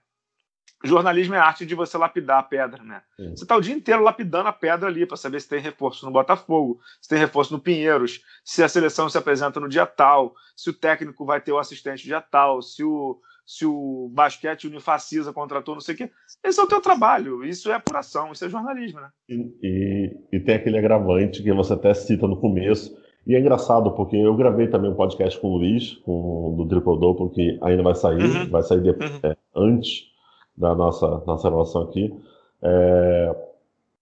Jornalismo 0.84 1.36
é 1.36 1.38
arte 1.38 1.66
de 1.66 1.76
você 1.76 1.98
lapidar 1.98 2.40
a 2.40 2.44
pedra, 2.44 2.82
né? 2.84 3.04
Sim. 3.18 3.36
Você 3.36 3.44
está 3.44 3.56
o 3.56 3.62
dia 3.62 3.76
inteiro 3.76 4.02
lapidando 4.02 4.48
a 4.48 4.54
pedra 4.54 4.88
ali 4.88 5.06
para 5.06 5.18
saber 5.18 5.42
se 5.42 5.50
tem 5.50 5.60
reforço 5.60 6.06
no 6.06 6.12
Botafogo, 6.12 6.80
se 7.02 7.10
tem 7.10 7.20
reforço 7.20 7.52
no 7.54 7.60
Pinheiros, 7.60 8.22
se 8.46 8.64
a 8.64 8.70
seleção 8.70 9.10
se 9.10 9.18
apresenta 9.18 9.60
no 9.60 9.68
dia 9.68 9.86
tal, 9.86 10.34
se 10.56 10.70
o 10.70 10.74
técnico 10.74 11.26
vai 11.26 11.42
ter 11.42 11.52
o 11.52 11.60
assistente 11.60 12.04
no 12.04 12.08
dia 12.08 12.22
tal, 12.22 12.62
se 12.62 12.82
o, 12.82 13.20
se 13.50 13.66
o 13.66 14.12
basquete 14.14 14.68
unifacisa 14.68 15.34
contratou 15.34 15.74
não 15.74 15.82
sei 15.82 15.96
o 15.96 15.98
quê. 15.98 16.12
Esse 16.44 16.60
é 16.60 16.64
o 16.64 16.68
teu 16.68 16.80
trabalho, 16.80 17.44
isso 17.44 17.72
é 17.72 17.74
apuração, 17.74 18.32
isso 18.32 18.46
é 18.46 18.50
jornalismo, 18.50 19.00
né? 19.02 19.10
E, 19.28 19.52
e, 19.64 20.18
e, 20.34 20.40
tem 20.40 20.54
aquele 20.54 20.78
agravante 20.78 21.42
que 21.42 21.52
você 21.52 21.74
até 21.74 21.92
cita 21.96 22.28
no 22.28 22.40
começo, 22.40 22.96
e 23.26 23.34
é 23.34 23.40
engraçado, 23.40 23.90
porque 23.96 24.16
eu 24.16 24.36
gravei 24.36 24.68
também 24.68 24.92
um 24.92 24.96
podcast 24.96 25.40
com 25.40 25.48
o 25.48 25.58
Luiz, 25.58 25.96
com, 26.06 26.54
do 26.58 26.68
Triple 26.68 27.00
Double, 27.00 27.32
que 27.32 27.58
ainda 27.64 27.82
vai 27.82 27.96
sair, 27.96 28.22
uhum. 28.22 28.50
vai 28.52 28.62
sair 28.62 28.82
depois, 28.84 29.10
uhum. 29.10 29.20
é, 29.24 29.36
antes 29.56 30.04
da 30.56 30.76
nossa, 30.76 31.24
nossa 31.26 31.50
relação 31.50 31.82
aqui. 31.82 32.14
É, 32.62 33.36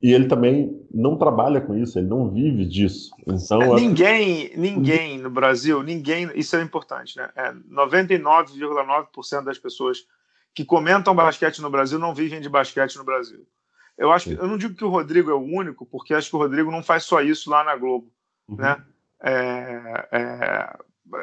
e 0.02 0.14
ele 0.14 0.28
também 0.28 0.86
não 0.94 1.18
trabalha 1.18 1.60
com 1.60 1.76
isso, 1.76 1.98
ele 1.98 2.08
não 2.08 2.30
vive 2.30 2.66
disso. 2.66 3.10
Então, 3.26 3.62
é, 3.62 3.76
ninguém, 3.76 4.52
ninguém 4.56 5.18
no 5.18 5.30
Brasil, 5.30 5.82
ninguém, 5.82 6.30
isso 6.36 6.56
é 6.56 6.62
importante, 6.62 7.18
né? 7.18 7.30
É, 7.36 7.52
99,9% 7.52 9.44
das 9.44 9.58
pessoas 9.58 10.06
que 10.54 10.64
comentam 10.64 11.16
basquete 11.16 11.62
no 11.62 11.70
Brasil 11.70 11.98
não 11.98 12.14
vivem 12.14 12.40
de 12.40 12.50
basquete 12.50 12.96
no 12.98 13.04
Brasil. 13.04 13.48
Eu 13.98 14.12
acho 14.12 14.30
que, 14.30 14.36
eu 14.36 14.48
não 14.48 14.58
digo 14.58 14.76
que 14.76 14.86
o 14.86 14.90
Rodrigo 14.90 15.32
é 15.32 15.34
o 15.34 15.44
único, 15.44 15.84
porque 15.84 16.14
acho 16.14 16.30
que 16.30 16.36
o 16.36 16.40
Rodrigo 16.40 16.70
não 16.70 16.84
faz 16.84 17.04
só 17.04 17.22
isso 17.22 17.50
lá 17.50 17.64
na 17.64 17.76
Globo, 17.76 18.12
uhum. 18.48 18.58
né? 18.58 18.84
É, 19.20 20.08
é, 20.12 20.78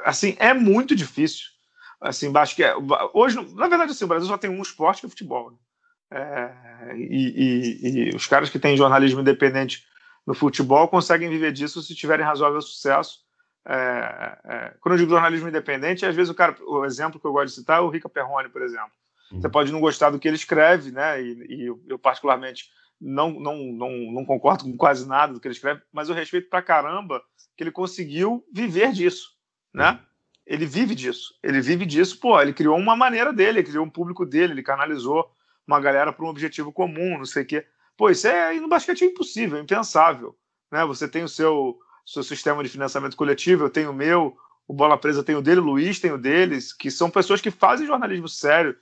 assim, 0.04 0.34
é 0.40 0.52
muito 0.52 0.96
difícil. 0.96 1.46
Assim, 2.00 2.30
basquete, 2.30 2.74
hoje, 3.14 3.36
na 3.54 3.68
verdade, 3.68 3.92
assim, 3.92 4.04
o 4.04 4.08
Brasil 4.08 4.28
só 4.28 4.36
tem 4.36 4.50
um 4.50 4.60
esporte 4.60 5.00
que 5.00 5.06
é 5.06 5.08
futebol. 5.08 5.52
Né? 5.52 5.56
É, 6.10 6.94
e, 6.96 7.00
e, 7.02 8.08
e, 8.10 8.16
os 8.16 8.26
caras 8.26 8.50
que 8.50 8.58
têm 8.58 8.76
jornalismo 8.76 9.20
independente 9.20 9.84
no 10.26 10.34
futebol 10.34 10.88
conseguem 10.88 11.28
viver 11.28 11.52
disso 11.52 11.82
se 11.82 11.94
tiverem 11.94 12.24
razoável 12.24 12.60
sucesso. 12.62 13.24
É, 13.66 14.38
é, 14.44 14.74
quando 14.80 14.94
eu 14.94 14.98
digo 14.98 15.10
jornalismo 15.10 15.48
independente, 15.48 16.04
às 16.04 16.14
vezes 16.14 16.30
o 16.30 16.34
cara, 16.34 16.56
o 16.66 16.84
exemplo 16.84 17.18
que 17.18 17.26
eu 17.26 17.32
gosto 17.32 17.48
de 17.48 17.54
citar 17.54 17.78
é 17.78 17.80
o 17.80 17.88
Rica 17.88 18.08
Perrone, 18.08 18.48
por 18.48 18.62
exemplo. 18.62 18.92
Uhum. 19.32 19.40
Você 19.40 19.48
pode 19.48 19.72
não 19.72 19.80
gostar 19.80 20.10
do 20.10 20.18
que 20.18 20.28
ele 20.28 20.36
escreve, 20.36 20.90
né? 20.90 21.20
E, 21.20 21.46
e 21.48 21.66
eu, 21.88 21.98
particularmente 21.98 22.70
não, 23.00 23.30
não, 23.40 23.56
não, 23.56 23.90
não 24.12 24.24
concordo 24.24 24.64
com 24.64 24.76
quase 24.76 25.06
nada 25.08 25.32
do 25.32 25.40
que 25.40 25.48
ele 25.48 25.54
escreve, 25.54 25.82
mas 25.92 26.08
eu 26.08 26.14
respeito 26.14 26.48
pra 26.48 26.62
caramba 26.62 27.22
que 27.56 27.64
ele 27.64 27.70
conseguiu 27.70 28.44
viver 28.52 28.92
disso, 28.92 29.30
né? 29.72 29.92
Uhum. 29.92 29.98
Ele 30.46 30.66
vive 30.66 30.94
disso. 30.94 31.34
Ele 31.42 31.60
vive 31.60 31.86
disso, 31.86 32.20
pô, 32.20 32.40
ele 32.40 32.52
criou 32.52 32.76
uma 32.76 32.94
maneira 32.94 33.32
dele, 33.32 33.60
ele 33.60 33.68
criou 33.68 33.84
um 33.84 33.90
público 33.90 34.26
dele, 34.26 34.52
ele 34.52 34.62
canalizou 34.62 35.30
uma 35.66 35.80
galera 35.80 36.12
para 36.12 36.24
um 36.24 36.28
objetivo 36.28 36.72
comum, 36.72 37.18
não 37.18 37.24
sei 37.24 37.42
o 37.42 37.46
quê. 37.46 37.66
Pô, 37.96 38.10
isso 38.10 38.26
é 38.26 38.54
no 38.54 38.68
basquete 38.68 39.02
é 39.02 39.06
impossível, 39.06 39.58
é 39.58 39.60
impensável. 39.60 40.36
Né? 40.70 40.84
Você 40.84 41.08
tem 41.08 41.22
o 41.22 41.28
seu, 41.28 41.78
seu 42.04 42.22
sistema 42.22 42.62
de 42.62 42.68
financiamento 42.68 43.16
coletivo, 43.16 43.64
eu 43.64 43.70
tenho 43.70 43.90
o 43.90 43.94
meu, 43.94 44.36
o 44.66 44.74
Bola 44.74 44.98
Presa 44.98 45.22
tem 45.22 45.36
o 45.36 45.42
dele, 45.42 45.60
o 45.60 45.64
Luiz 45.64 46.00
tem 46.00 46.12
o 46.12 46.18
deles, 46.18 46.72
que 46.72 46.90
são 46.90 47.10
pessoas 47.10 47.40
que 47.40 47.50
fazem 47.50 47.86
jornalismo 47.86 48.28
sério, 48.28 48.76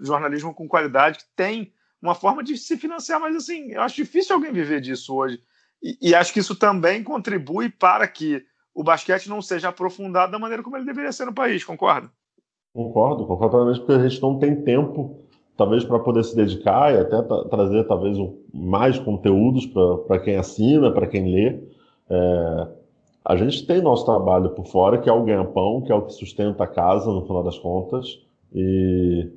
jornalismo 0.00 0.54
com 0.54 0.68
qualidade, 0.68 1.18
que 1.18 1.24
tem 1.36 1.72
uma 2.00 2.14
forma 2.14 2.42
de 2.42 2.58
se 2.58 2.76
financiar, 2.76 3.20
mas 3.20 3.36
assim, 3.36 3.72
eu 3.72 3.80
acho 3.80 3.96
difícil 3.96 4.34
alguém 4.34 4.52
viver 4.52 4.80
disso 4.80 5.14
hoje. 5.14 5.40
E, 5.80 6.10
e 6.10 6.14
acho 6.14 6.32
que 6.32 6.40
isso 6.40 6.56
também 6.56 7.02
contribui 7.02 7.68
para 7.68 8.06
que 8.08 8.44
o 8.74 8.82
basquete 8.82 9.28
não 9.28 9.40
seja 9.40 9.68
aprofundado 9.68 10.32
da 10.32 10.38
maneira 10.38 10.62
como 10.62 10.76
ele 10.76 10.84
deveria 10.84 11.12
ser 11.12 11.26
no 11.26 11.34
país, 11.34 11.64
concorda? 11.64 12.10
Concordo, 12.74 13.26
concordo 13.26 13.78
porque 13.78 13.92
a 13.92 14.08
gente 14.08 14.20
não 14.20 14.38
tem 14.38 14.62
tempo 14.64 15.21
talvez 15.62 15.84
para 15.84 16.00
poder 16.00 16.24
se 16.24 16.34
dedicar 16.34 16.92
e 16.92 16.98
até 16.98 17.22
trazer 17.48 17.84
talvez 17.84 18.18
mais 18.52 18.98
conteúdos 18.98 19.64
para 20.08 20.18
quem 20.18 20.36
assina, 20.36 20.90
para 20.90 21.06
quem 21.06 21.30
lê. 21.30 21.60
É, 22.10 22.68
a 23.24 23.36
gente 23.36 23.64
tem 23.64 23.80
nosso 23.80 24.04
trabalho 24.04 24.50
por 24.50 24.66
fora, 24.66 24.98
que 24.98 25.08
é 25.08 25.12
o 25.12 25.22
ganha-pão, 25.22 25.80
que 25.80 25.92
é 25.92 25.94
o 25.94 26.02
que 26.02 26.14
sustenta 26.14 26.64
a 26.64 26.66
casa, 26.66 27.12
no 27.12 27.24
final 27.24 27.44
das 27.44 27.56
contas. 27.60 28.18
E 28.52 29.30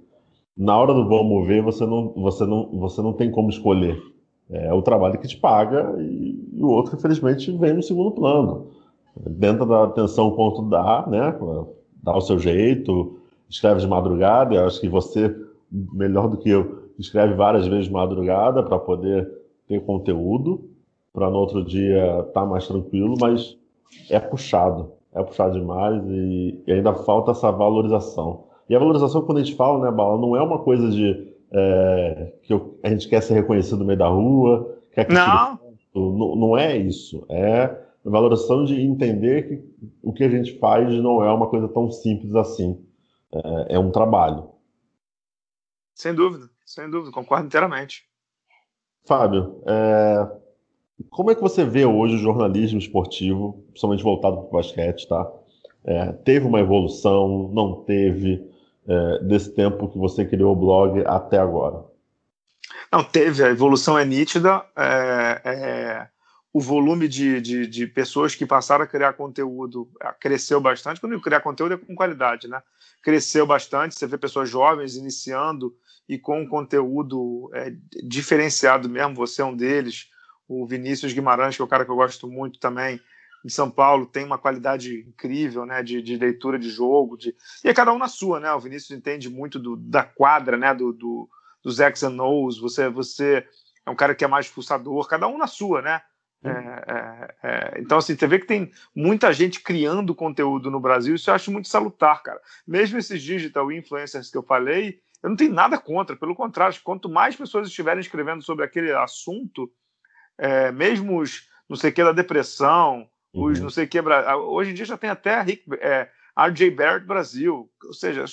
na 0.58 0.76
hora 0.76 0.96
do 0.96 1.08
vamos 1.08 1.46
ver, 1.46 1.62
você 1.62 1.86
não, 1.86 2.12
você 2.16 2.44
não, 2.44 2.72
você 2.80 3.02
não 3.04 3.14
tem 3.14 3.30
como 3.30 3.50
escolher. 3.50 3.96
É 4.50 4.74
o 4.74 4.82
trabalho 4.82 5.20
que 5.20 5.28
te 5.28 5.38
paga 5.38 5.96
e, 6.00 6.50
e 6.54 6.64
o 6.64 6.68
outro, 6.68 6.96
infelizmente, 6.96 7.52
vem 7.52 7.74
no 7.74 7.84
segundo 7.84 8.12
plano. 8.12 8.72
Dentro 9.16 9.66
da 9.68 9.84
atenção, 9.84 10.32
ponto 10.32 10.64
dá, 10.64 11.06
né? 11.08 11.38
Dá 12.02 12.18
o 12.18 12.22
seu 12.22 12.40
jeito, 12.40 13.20
escreve 13.48 13.80
de 13.80 13.88
madrugada. 13.88 14.56
Eu 14.56 14.66
acho 14.66 14.82
que 14.82 14.90
você 14.90 15.45
melhor 15.94 16.30
do 16.30 16.38
que 16.38 16.50
eu, 16.50 16.90
escreve 16.98 17.34
várias 17.34 17.68
vezes 17.68 17.86
de 17.86 17.92
madrugada 17.92 18.64
para 18.64 18.80
poder 18.80 19.30
ter 19.68 19.82
conteúdo, 19.82 20.70
para 21.14 21.30
no 21.30 21.38
outro 21.38 21.64
dia 21.64 22.20
estar 22.20 22.42
tá 22.42 22.46
mais 22.46 22.68
tranquilo, 22.68 23.16
mas 23.20 23.58
é 24.10 24.20
puxado, 24.20 24.92
é 25.14 25.24
puxado 25.24 25.60
demais 25.60 26.04
e, 26.08 26.64
e, 26.68 26.72
ainda 26.72 26.94
falta 26.94 27.32
essa 27.32 27.52
valorização. 27.52 28.46
E 28.70 28.76
a 28.76 28.80
valorização, 28.80 29.22
quando 29.22 29.40
a 29.40 29.44
gente 29.44 29.56
fala, 29.56 29.84
né, 29.84 29.92
Bala, 29.96 30.20
não 30.20 30.36
é 30.36 30.42
uma 30.42 30.60
coisa 30.60 30.90
de 30.90 31.34
é, 31.52 32.34
que 32.44 32.54
eu, 32.54 32.78
a 32.84 32.90
gente 32.90 33.08
quer 33.08 33.22
ser 33.22 33.36
reconhecido 33.36 33.80
no 33.80 33.86
meio 33.86 34.00
da 34.00 34.08
rua, 34.08 34.76
quer 34.92 35.06
que 35.06 35.14
não. 35.14 35.60
não, 35.94 36.36
não 36.36 36.58
é 36.58 36.76
isso. 36.78 37.26
É 37.30 37.86
valorização 38.10 38.64
de 38.64 38.80
entender 38.80 39.48
que 39.48 39.90
o 40.04 40.14
que 40.14 40.24
a 40.24 40.30
gente 40.30 40.58
faz 40.60 40.94
não 41.02 41.24
é 41.24 41.32
uma 41.32 41.48
coisa 41.48 41.68
tão 41.68 41.90
simples 41.90 42.36
assim. 42.36 42.80
É, 43.34 43.76
é 43.76 43.80
um 43.80 43.92
trabalho. 43.92 44.50
Sem 45.96 46.14
dúvida, 46.14 46.50
sem 46.66 46.90
dúvida, 46.90 47.12
concordo 47.12 47.48
inteiramente. 47.48 48.04
Fábio, 49.06 49.62
é, 49.66 50.28
como 51.10 51.32
é 51.32 51.36
que 51.36 51.42
você 51.42 51.64
vê 51.64 51.86
hoje 51.86 52.16
o 52.16 52.20
jornalismo 52.20 52.78
esportivo, 52.78 53.64
principalmente 53.70 54.04
voltado 54.04 54.38
para 54.38 54.46
o 54.46 54.52
basquete, 54.52 55.08
tá? 55.08 55.32
É, 55.86 56.12
teve 56.12 56.46
uma 56.46 56.60
evolução, 56.60 57.50
não 57.54 57.84
teve, 57.84 58.46
é, 58.88 59.20
desse 59.20 59.52
tempo 59.52 59.88
que 59.88 59.98
você 59.98 60.26
criou 60.26 60.54
o 60.54 60.56
blog 60.56 61.04
até 61.06 61.38
agora? 61.38 61.86
Não, 62.92 63.04
teve, 63.04 63.44
a 63.44 63.50
evolução 63.50 63.98
é 63.98 64.04
nítida, 64.04 64.66
é, 64.76 65.42
é, 65.46 66.08
o 66.52 66.60
volume 66.60 67.08
de, 67.08 67.40
de, 67.40 67.68
de, 67.68 67.86
pessoas 67.86 68.34
que 68.34 68.46
passaram 68.46 68.84
a 68.84 68.88
criar 68.88 69.14
conteúdo 69.14 69.90
é, 70.02 70.12
cresceu 70.14 70.60
bastante, 70.60 71.00
quando 71.00 71.14
eu 71.14 71.22
criar 71.22 71.42
conteúdo 71.42 71.76
é 71.76 71.78
com 71.78 71.94
qualidade, 71.94 72.48
né? 72.48 72.62
Cresceu 73.04 73.46
bastante, 73.46 73.94
você 73.94 74.08
vê 74.08 74.18
pessoas 74.18 74.50
jovens 74.50 74.96
iniciando 74.96 75.76
e 76.08 76.18
com 76.18 76.48
conteúdo 76.48 77.50
é, 77.54 77.74
diferenciado 78.04 78.90
mesmo, 78.90 79.16
você 79.16 79.42
é 79.42 79.46
um 79.46 79.56
deles, 79.56 80.10
o 80.48 80.66
Vinícius 80.66 81.14
Guimarães, 81.14 81.56
que 81.56 81.62
é 81.62 81.66
o 81.66 81.68
cara 81.68 81.86
que 81.86 81.92
eu 81.92 81.96
gosto 81.96 82.28
muito 82.28 82.60
também, 82.60 83.00
de 83.44 83.54
São 83.54 83.70
Paulo, 83.70 84.06
tem 84.06 84.26
uma 84.26 84.38
qualidade 84.38 85.06
incrível, 85.08 85.66
né, 85.66 85.84
de, 85.84 86.02
de 86.02 86.18
leitura 86.18 86.58
de 86.58 86.70
jogo, 86.70 87.16
de... 87.16 87.36
e 87.64 87.70
é 87.70 87.74
cada 87.74 87.94
um 87.94 87.98
na 87.98 88.08
sua, 88.08 88.40
né, 88.40 88.52
o 88.54 88.60
Vinícius 88.60 88.98
entende 88.98 89.30
muito 89.30 89.60
do, 89.60 89.76
da 89.76 90.04
quadra, 90.04 90.58
né, 90.58 90.74
do, 90.74 90.92
do, 90.92 91.30
dos 91.64 91.80
X 91.80 92.04
and 92.04 92.22
O's, 92.22 92.60
você, 92.60 92.90
você 92.90 93.46
é 93.86 93.90
um 93.90 93.96
cara 93.96 94.16
que 94.16 94.26
é 94.26 94.28
mais 94.28 94.50
pulsador, 94.50 95.08
cada 95.08 95.28
um 95.28 95.38
na 95.38 95.48
sua, 95.48 95.82
né, 95.82 96.02
é, 96.44 96.50
é, 96.50 97.36
é, 97.44 97.82
então, 97.82 97.98
assim, 97.98 98.16
você 98.16 98.28
vê 98.28 98.38
que 98.38 98.46
tem 98.46 98.72
muita 98.96 99.34
gente 99.34 99.62
criando 99.62 100.14
conteúdo 100.14 100.70
no 100.70 100.80
Brasil, 100.80 101.16
isso 101.16 101.30
eu 101.30 101.34
acho 101.34 101.52
muito 101.52 101.68
salutar, 101.68 102.22
cara. 102.22 102.40
Mesmo 102.68 103.00
esses 103.00 103.22
digital 103.22 103.72
influencers 103.72 104.30
que 104.30 104.38
eu 104.38 104.44
falei, 104.44 105.00
eu 105.26 105.30
não 105.30 105.36
tenho 105.36 105.52
nada 105.52 105.76
contra, 105.80 106.16
pelo 106.16 106.36
contrário, 106.36 106.80
quanto 106.84 107.10
mais 107.10 107.36
pessoas 107.36 107.68
estiverem 107.68 108.00
escrevendo 108.00 108.44
sobre 108.44 108.64
aquele 108.64 108.94
assunto, 108.94 109.68
é, 110.38 110.72
mesmo 110.72 111.20
os 111.20 111.50
não 111.68 111.76
sei 111.76 111.90
o 111.90 111.94
que 111.94 112.04
da 112.04 112.12
depressão, 112.12 113.10
uhum. 113.34 113.46
os 113.46 113.60
não 113.60 113.72
sei 113.72 113.86
o 113.86 113.88
que. 113.88 114.00
Hoje 114.00 114.70
em 114.70 114.74
dia 114.76 114.86
já 114.86 114.96
tem 114.96 115.10
até 115.10 115.42
Rick, 115.42 115.64
é, 115.80 116.12
RJ 116.38 116.70
Barrett 116.70 117.08
Brasil. 117.08 117.68
Ou 117.84 117.94
seja, 117.94 118.26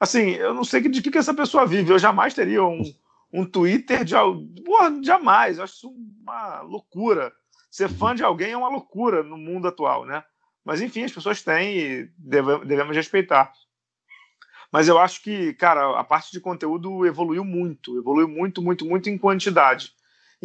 assim, 0.00 0.30
eu 0.30 0.54
não 0.54 0.64
sei 0.64 0.80
de 0.80 1.02
que, 1.02 1.10
que 1.10 1.18
essa 1.18 1.34
pessoa 1.34 1.66
vive. 1.66 1.92
Eu 1.92 1.98
jamais 1.98 2.32
teria 2.32 2.64
um, 2.64 2.80
um 3.30 3.44
Twitter 3.44 4.02
de. 4.02 4.14
Porra, 4.64 4.98
jamais. 5.02 5.58
Eu 5.58 5.64
acho 5.64 5.74
isso 5.74 5.94
uma 6.22 6.62
loucura. 6.62 7.34
Ser 7.70 7.90
fã 7.90 8.14
de 8.14 8.24
alguém 8.24 8.52
é 8.52 8.56
uma 8.56 8.70
loucura 8.70 9.22
no 9.22 9.36
mundo 9.36 9.68
atual, 9.68 10.06
né? 10.06 10.24
Mas 10.64 10.80
enfim, 10.80 11.04
as 11.04 11.12
pessoas 11.12 11.42
têm 11.42 11.76
e 11.76 12.10
devemos, 12.16 12.66
devemos 12.66 12.96
respeitar. 12.96 13.52
Mas 14.74 14.88
eu 14.88 14.98
acho 14.98 15.22
que, 15.22 15.54
cara, 15.54 15.96
a 15.96 16.02
parte 16.02 16.32
de 16.32 16.40
conteúdo 16.40 17.06
evoluiu 17.06 17.44
muito, 17.44 17.96
evoluiu 17.96 18.26
muito, 18.28 18.60
muito, 18.60 18.84
muito 18.84 19.08
em 19.08 19.16
quantidade 19.16 19.94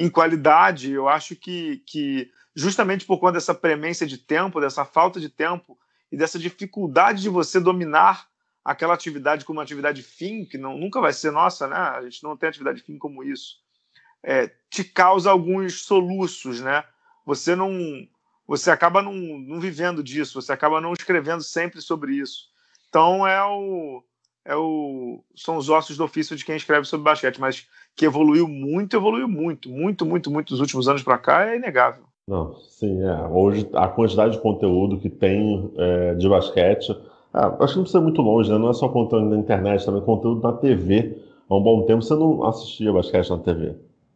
em 0.02 0.10
qualidade, 0.10 0.94
eu 0.94 1.10
acho 1.10 1.36
que, 1.36 1.84
que 1.86 2.32
justamente 2.56 3.06
por 3.06 3.20
conta 3.20 3.34
dessa 3.34 3.54
premência 3.54 4.08
de 4.08 4.18
tempo, 4.18 4.62
dessa 4.62 4.86
falta 4.86 5.20
de 5.20 5.28
tempo 5.28 5.78
e 6.10 6.15
dessa 6.15 6.39
dificuldade 6.39 7.22
de 7.22 7.28
você 7.28 7.60
dominar 7.60 8.30
aquela 8.63 8.94
atividade 8.94 9.44
como 9.44 9.58
uma 9.60 9.63
atividade 9.63 10.02
fim, 10.02 10.46
que 10.46 10.58
não, 10.58 10.78
nunca 10.78 11.02
vai 11.02 11.12
ser 11.12 11.32
nossa, 11.32 11.68
né? 11.68 11.76
A 11.76 12.02
gente 12.04 12.24
não 12.24 12.38
tem 12.38 12.48
atividade 12.48 12.82
fim 12.82 12.98
como 12.98 13.26
isso. 13.26 13.58
É, 14.24 14.50
te 14.70 14.86
causa 14.86 15.30
alguns 15.30 15.82
soluços, 15.82 16.62
né? 16.62 16.86
Você 17.26 17.54
não, 17.54 17.70
você 18.48 18.72
acaba 18.72 19.02
não, 19.02 19.13
não 19.13 19.60
vivendo 19.60 20.02
disso, 20.02 20.42
você 20.42 20.54
acaba 20.54 20.80
não 20.80 20.94
escrevendo 20.94 21.44
sempre 21.44 21.82
sobre 21.82 22.15
isso. 22.15 22.48
Então 22.88 23.28
é 23.28 23.44
o, 23.44 24.02
é 24.49 24.55
o, 24.55 25.23
são 25.35 25.57
os 25.57 25.69
ossos 25.69 25.95
do 25.95 26.03
ofício 26.03 26.35
de 26.35 26.43
quem 26.43 26.55
escreve 26.55 26.83
sobre 26.85 27.03
basquete, 27.03 27.39
mas 27.39 27.67
que 27.95 28.03
evoluiu 28.03 28.47
muito, 28.47 28.95
evoluiu 28.95 29.27
muito, 29.27 29.69
muito, 29.69 30.03
muito, 30.07 30.31
muito 30.31 30.49
dos 30.49 30.59
últimos 30.59 30.88
anos 30.89 31.03
para 31.03 31.19
cá 31.19 31.45
é 31.45 31.55
inegável. 31.55 32.03
Não, 32.27 32.55
sim, 32.55 32.99
é. 33.03 33.27
Hoje 33.27 33.69
a 33.73 33.88
quantidade 33.88 34.33
de 34.33 34.41
conteúdo 34.41 34.99
que 34.99 35.07
tem 35.07 35.71
é, 35.77 36.15
de 36.15 36.27
basquete, 36.27 36.97
ah, 37.31 37.55
acho 37.59 37.73
que 37.73 37.77
não 37.77 37.83
precisa 37.83 37.99
ir 37.99 38.01
muito 38.01 38.21
longe, 38.23 38.51
né? 38.51 38.57
Não 38.57 38.71
é 38.71 38.73
só 38.73 38.89
conteúdo 38.89 39.29
na 39.29 39.38
internet, 39.38 39.85
também 39.85 40.01
conteúdo 40.01 40.41
na 40.41 40.53
TV. 40.53 41.15
Há 41.47 41.55
um 41.55 41.62
bom 41.62 41.83
tempo 41.83 42.01
você 42.01 42.15
não 42.15 42.43
assistia 42.43 42.91
basquete 42.91 43.29
na 43.29 43.38
TV. 43.38 43.75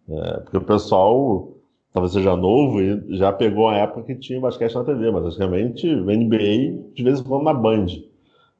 É, 0.09 0.37
porque 0.39 0.57
o 0.57 0.61
pessoal 0.61 1.53
talvez 1.93 2.11
seja 2.11 2.35
novo 2.35 2.81
e 2.81 3.17
já 3.17 3.31
pegou 3.31 3.69
a 3.69 3.75
época 3.75 4.01
que 4.01 4.15
tinha 4.15 4.41
basquete 4.41 4.73
na 4.73 4.83
TV, 4.83 5.11
mas 5.11 5.23
basicamente 5.23 5.87
o 5.87 6.05
NBA 6.05 6.91
de 6.95 7.03
vez 7.03 7.19
em 7.19 7.23
quando 7.23 7.43
na 7.43 7.53
Band. 7.53 7.85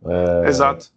É, 0.06 0.48
Exato. 0.48 0.92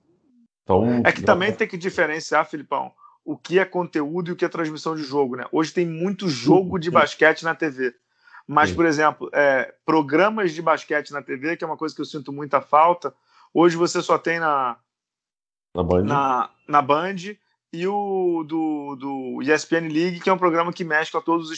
Então, 0.66 1.00
é 1.04 1.12
que 1.12 1.22
também 1.22 1.52
tem 1.52 1.68
que 1.68 1.76
diferenciar, 1.76 2.44
Filipão, 2.44 2.92
o 3.24 3.38
que 3.38 3.60
é 3.60 3.64
conteúdo 3.64 4.28
e 4.28 4.32
o 4.32 4.36
que 4.36 4.44
é 4.44 4.48
transmissão 4.48 4.96
de 4.96 5.04
jogo, 5.04 5.36
né? 5.36 5.46
Hoje 5.52 5.72
tem 5.72 5.86
muito 5.86 6.28
jogo 6.28 6.76
de 6.76 6.90
basquete 6.90 7.44
na 7.44 7.54
TV. 7.54 7.94
Mas, 8.48 8.72
por 8.72 8.84
exemplo, 8.84 9.30
é, 9.32 9.72
programas 9.84 10.52
de 10.52 10.60
basquete 10.60 11.12
na 11.12 11.22
TV, 11.22 11.56
que 11.56 11.62
é 11.62 11.66
uma 11.66 11.76
coisa 11.76 11.94
que 11.94 12.00
eu 12.00 12.04
sinto 12.04 12.32
muita 12.32 12.60
falta, 12.60 13.14
hoje 13.54 13.76
você 13.76 14.02
só 14.02 14.18
tem 14.18 14.40
na, 14.40 14.76
na, 15.72 15.82
Band. 15.84 16.02
na, 16.02 16.50
na 16.68 16.82
Band 16.82 17.16
e 17.72 17.86
o 17.86 18.44
do, 18.44 18.96
do 18.96 19.42
ESPN 19.42 19.88
League, 19.88 20.20
que 20.20 20.30
é 20.30 20.32
um 20.32 20.38
programa 20.38 20.72
que 20.72 20.84
mescla 20.84 21.20
todos 21.22 21.50
os 21.50 21.56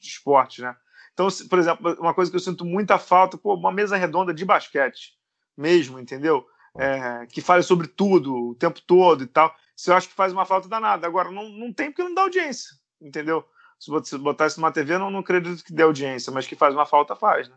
esportes, 0.00 0.58
né? 0.58 0.74
Então, 1.12 1.28
por 1.48 1.58
exemplo, 1.58 1.94
uma 1.98 2.14
coisa 2.14 2.30
que 2.30 2.36
eu 2.36 2.40
sinto 2.40 2.64
muita 2.64 2.98
falta, 2.98 3.36
pô, 3.36 3.54
uma 3.54 3.72
mesa 3.72 3.96
redonda 3.96 4.32
de 4.32 4.44
basquete 4.44 5.12
mesmo, 5.56 5.98
entendeu? 5.98 6.46
É, 6.76 7.26
que 7.26 7.40
fale 7.40 7.62
sobre 7.62 7.86
tudo 7.86 8.50
o 8.50 8.54
tempo 8.54 8.80
todo 8.86 9.22
e 9.22 9.26
tal. 9.26 9.54
Isso 9.76 9.90
eu 9.90 9.96
acho 9.96 10.08
que 10.08 10.14
faz 10.14 10.32
uma 10.32 10.44
falta 10.44 10.68
danada. 10.68 11.06
Agora, 11.06 11.30
não, 11.30 11.48
não 11.48 11.72
tem 11.72 11.90
porque 11.90 12.02
não 12.02 12.14
dá 12.14 12.22
audiência, 12.22 12.70
entendeu? 13.00 13.44
Se 13.78 14.18
botar 14.18 14.46
isso 14.46 14.60
numa 14.60 14.72
TV, 14.72 14.96
não, 14.98 15.10
não 15.10 15.20
acredito 15.20 15.64
que 15.64 15.72
dê 15.72 15.82
audiência, 15.82 16.32
mas 16.32 16.46
que 16.46 16.54
faz 16.54 16.74
uma 16.74 16.86
falta, 16.86 17.14
faz, 17.14 17.48
né? 17.48 17.56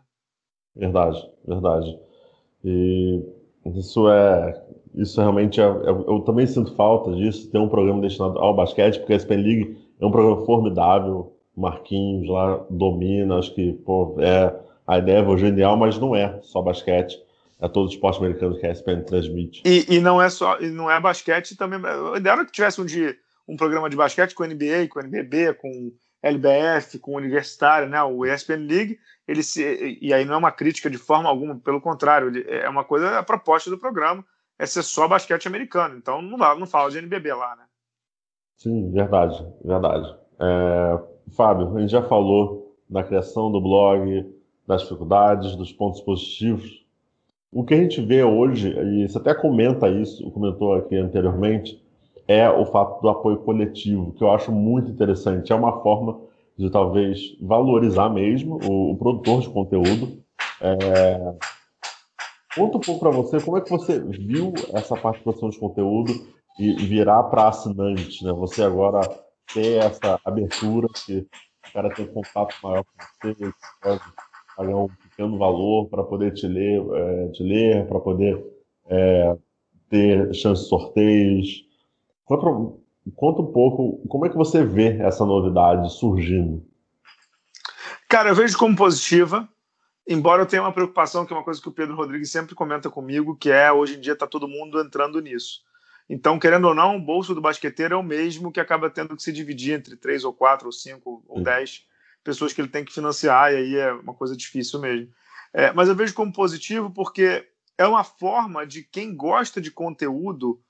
Verdade, 0.74 1.18
verdade. 1.46 1.98
E 2.64 3.22
isso 3.74 4.08
é. 4.10 4.64
Isso 4.94 5.20
realmente 5.20 5.60
é, 5.60 5.64
é, 5.64 5.90
eu 5.90 6.20
também 6.20 6.46
sinto 6.46 6.74
falta 6.74 7.12
disso, 7.12 7.50
ter 7.50 7.58
um 7.58 7.68
programa 7.68 8.00
destinado 8.00 8.38
ao 8.38 8.54
basquete, 8.54 8.98
porque 8.98 9.12
a 9.12 9.16
SPN 9.16 9.42
League 9.42 9.78
é 10.00 10.06
um 10.06 10.10
programa 10.10 10.44
formidável. 10.44 11.34
Marquinhos 11.56 12.28
lá 12.28 12.64
domina, 12.70 13.38
acho 13.38 13.52
que 13.54 13.72
pô, 13.72 14.16
é, 14.20 14.54
a 14.86 14.98
ideia 14.98 15.24
é 15.24 15.36
genial, 15.36 15.76
mas 15.76 15.98
não 15.98 16.14
é 16.14 16.38
só 16.42 16.62
basquete 16.62 17.20
a 17.60 17.68
todo 17.68 17.86
o 17.86 17.90
esporte 17.90 18.18
americano 18.18 18.58
que 18.58 18.66
a 18.66 18.70
ESPN 18.70 19.02
transmite. 19.02 19.62
E, 19.64 19.96
e 19.96 20.00
não 20.00 20.20
é 20.22 20.28
só, 20.28 20.58
e 20.60 20.70
não 20.70 20.90
é 20.90 21.00
basquete 21.00 21.56
também. 21.56 21.80
Eu 21.82 22.16
ideal 22.16 22.44
que 22.44 22.52
tivesse 22.52 22.80
um 22.80 22.84
dia 22.84 23.16
um 23.48 23.56
programa 23.56 23.88
de 23.88 23.96
basquete 23.96 24.34
com 24.34 24.44
NBA, 24.44 24.88
com 24.90 25.00
NBB, 25.00 25.54
com 25.54 25.92
LBF, 26.22 26.98
com 26.98 27.16
Universitário, 27.16 27.88
né? 27.88 28.02
O 28.02 28.26
ESPN 28.26 28.66
League, 28.66 28.98
ele 29.26 29.42
se, 29.42 29.98
e 30.00 30.12
aí 30.12 30.24
não 30.24 30.34
é 30.34 30.36
uma 30.36 30.52
crítica 30.52 30.90
de 30.90 30.98
forma 30.98 31.28
alguma, 31.28 31.58
pelo 31.58 31.80
contrário, 31.80 32.30
é 32.46 32.68
uma 32.68 32.84
coisa, 32.84 33.18
a 33.18 33.22
proposta 33.22 33.70
do 33.70 33.78
programa 33.78 34.24
é 34.58 34.66
ser 34.66 34.82
só 34.82 35.06
basquete 35.06 35.46
americano, 35.46 35.96
então 35.96 36.20
não, 36.20 36.36
não 36.58 36.66
fala 36.66 36.90
de 36.90 36.98
NBB 36.98 37.32
lá, 37.32 37.56
né? 37.56 37.64
Sim, 38.56 38.90
verdade, 38.90 39.46
verdade. 39.64 40.14
É, 40.40 41.00
Fábio, 41.36 41.76
a 41.76 41.80
gente 41.80 41.90
já 41.90 42.02
falou 42.02 42.76
da 42.90 43.04
criação 43.04 43.52
do 43.52 43.60
blog, 43.60 44.34
das 44.66 44.82
dificuldades, 44.82 45.54
dos 45.54 45.72
pontos 45.72 46.00
positivos, 46.00 46.84
o 47.52 47.64
que 47.64 47.74
a 47.74 47.76
gente 47.76 48.00
vê 48.00 48.22
hoje, 48.22 48.68
e 48.68 49.08
você 49.08 49.18
até 49.18 49.34
comenta 49.34 49.88
isso, 49.88 50.30
comentou 50.30 50.74
aqui 50.74 50.96
anteriormente, 50.96 51.82
é 52.26 52.48
o 52.48 52.66
fato 52.66 53.00
do 53.00 53.08
apoio 53.08 53.38
coletivo, 53.38 54.12
que 54.12 54.22
eu 54.22 54.30
acho 54.30 54.52
muito 54.52 54.90
interessante. 54.90 55.50
É 55.50 55.56
uma 55.56 55.80
forma 55.80 56.20
de 56.58 56.68
talvez 56.70 57.36
valorizar 57.40 58.10
mesmo 58.10 58.58
o, 58.62 58.92
o 58.92 58.96
produtor 58.98 59.40
de 59.40 59.48
conteúdo. 59.48 60.22
É... 60.60 61.34
Conta 62.54 62.76
um 62.76 62.80
pouco 62.80 63.00
para 63.00 63.10
você 63.10 63.40
como 63.40 63.56
é 63.56 63.60
que 63.62 63.70
você 63.70 63.98
viu 64.00 64.52
essa 64.74 64.94
produção 64.96 65.48
de 65.48 65.58
conteúdo 65.58 66.12
e 66.58 66.72
virar 66.74 67.22
para 67.24 67.48
assinante, 67.48 68.24
né? 68.24 68.32
Você 68.32 68.62
agora 68.62 69.00
ter 69.54 69.78
essa 69.78 70.20
abertura 70.24 70.88
que 71.06 71.26
o 71.68 71.72
cara 71.72 71.88
tem 71.94 72.06
contato 72.06 72.54
maior 72.62 72.84
com 72.84 73.32
você, 73.32 73.52
pode 73.80 74.00
pagar 74.56 74.76
um 74.76 74.88
tendo 75.18 75.36
valor 75.36 75.88
para 75.88 76.04
poder 76.04 76.32
te 76.32 76.46
ler, 76.46 76.80
é, 76.94 77.28
te 77.32 77.42
ler 77.42 77.88
para 77.88 77.98
poder 77.98 78.40
é, 78.86 79.36
ter 79.90 80.32
chance 80.32 80.62
de 80.62 80.68
sorteios. 80.68 81.66
Pra, 82.24 82.38
conta 83.16 83.42
um 83.42 83.52
pouco 83.52 84.06
como 84.06 84.26
é 84.26 84.28
que 84.28 84.36
você 84.36 84.64
vê 84.64 84.96
essa 85.00 85.26
novidade 85.26 85.92
surgindo. 85.92 86.64
Cara, 88.08 88.28
eu 88.28 88.34
vejo 88.34 88.56
como 88.56 88.76
positiva, 88.76 89.46
embora 90.06 90.42
eu 90.42 90.46
tenha 90.46 90.62
uma 90.62 90.72
preocupação, 90.72 91.26
que 91.26 91.32
é 91.32 91.36
uma 91.36 91.44
coisa 91.44 91.60
que 91.60 91.68
o 91.68 91.72
Pedro 91.72 91.96
Rodrigues 91.96 92.30
sempre 92.30 92.54
comenta 92.54 92.88
comigo, 92.88 93.36
que 93.36 93.50
é 93.50 93.72
hoje 93.72 93.96
em 93.96 94.00
dia 94.00 94.12
está 94.12 94.26
todo 94.26 94.46
mundo 94.46 94.80
entrando 94.80 95.20
nisso. 95.20 95.62
Então, 96.08 96.38
querendo 96.38 96.68
ou 96.68 96.74
não, 96.74 96.96
o 96.96 97.00
bolso 97.00 97.34
do 97.34 97.40
basqueteiro 97.40 97.94
é 97.94 97.98
o 97.98 98.04
mesmo 98.04 98.52
que 98.52 98.60
acaba 98.60 98.88
tendo 98.88 99.16
que 99.16 99.22
se 99.22 99.32
dividir 99.32 99.74
entre 99.74 99.96
três 99.96 100.24
ou 100.24 100.32
quatro 100.32 100.66
ou 100.66 100.72
cinco 100.72 101.24
ou 101.26 101.42
dez 101.42 101.86
pessoas 102.24 102.52
que 102.52 102.60
ele 102.60 102.68
tem 102.68 102.84
que 102.84 102.92
financiar, 102.92 103.52
e 103.52 103.56
aí 103.56 103.76
é 103.76 103.92
uma 103.92 104.14
coisa 104.14 104.36
difícil 104.36 104.80
mesmo. 104.80 105.10
É, 105.52 105.72
mas 105.72 105.88
eu 105.88 105.94
vejo 105.94 106.14
como 106.14 106.32
positivo 106.32 106.90
porque 106.90 107.48
é 107.76 107.86
uma 107.86 108.04
forma 108.04 108.66
de 108.66 108.82
quem 108.82 109.14
gosta 109.14 109.60
de 109.60 109.70
conteúdo 109.70 110.60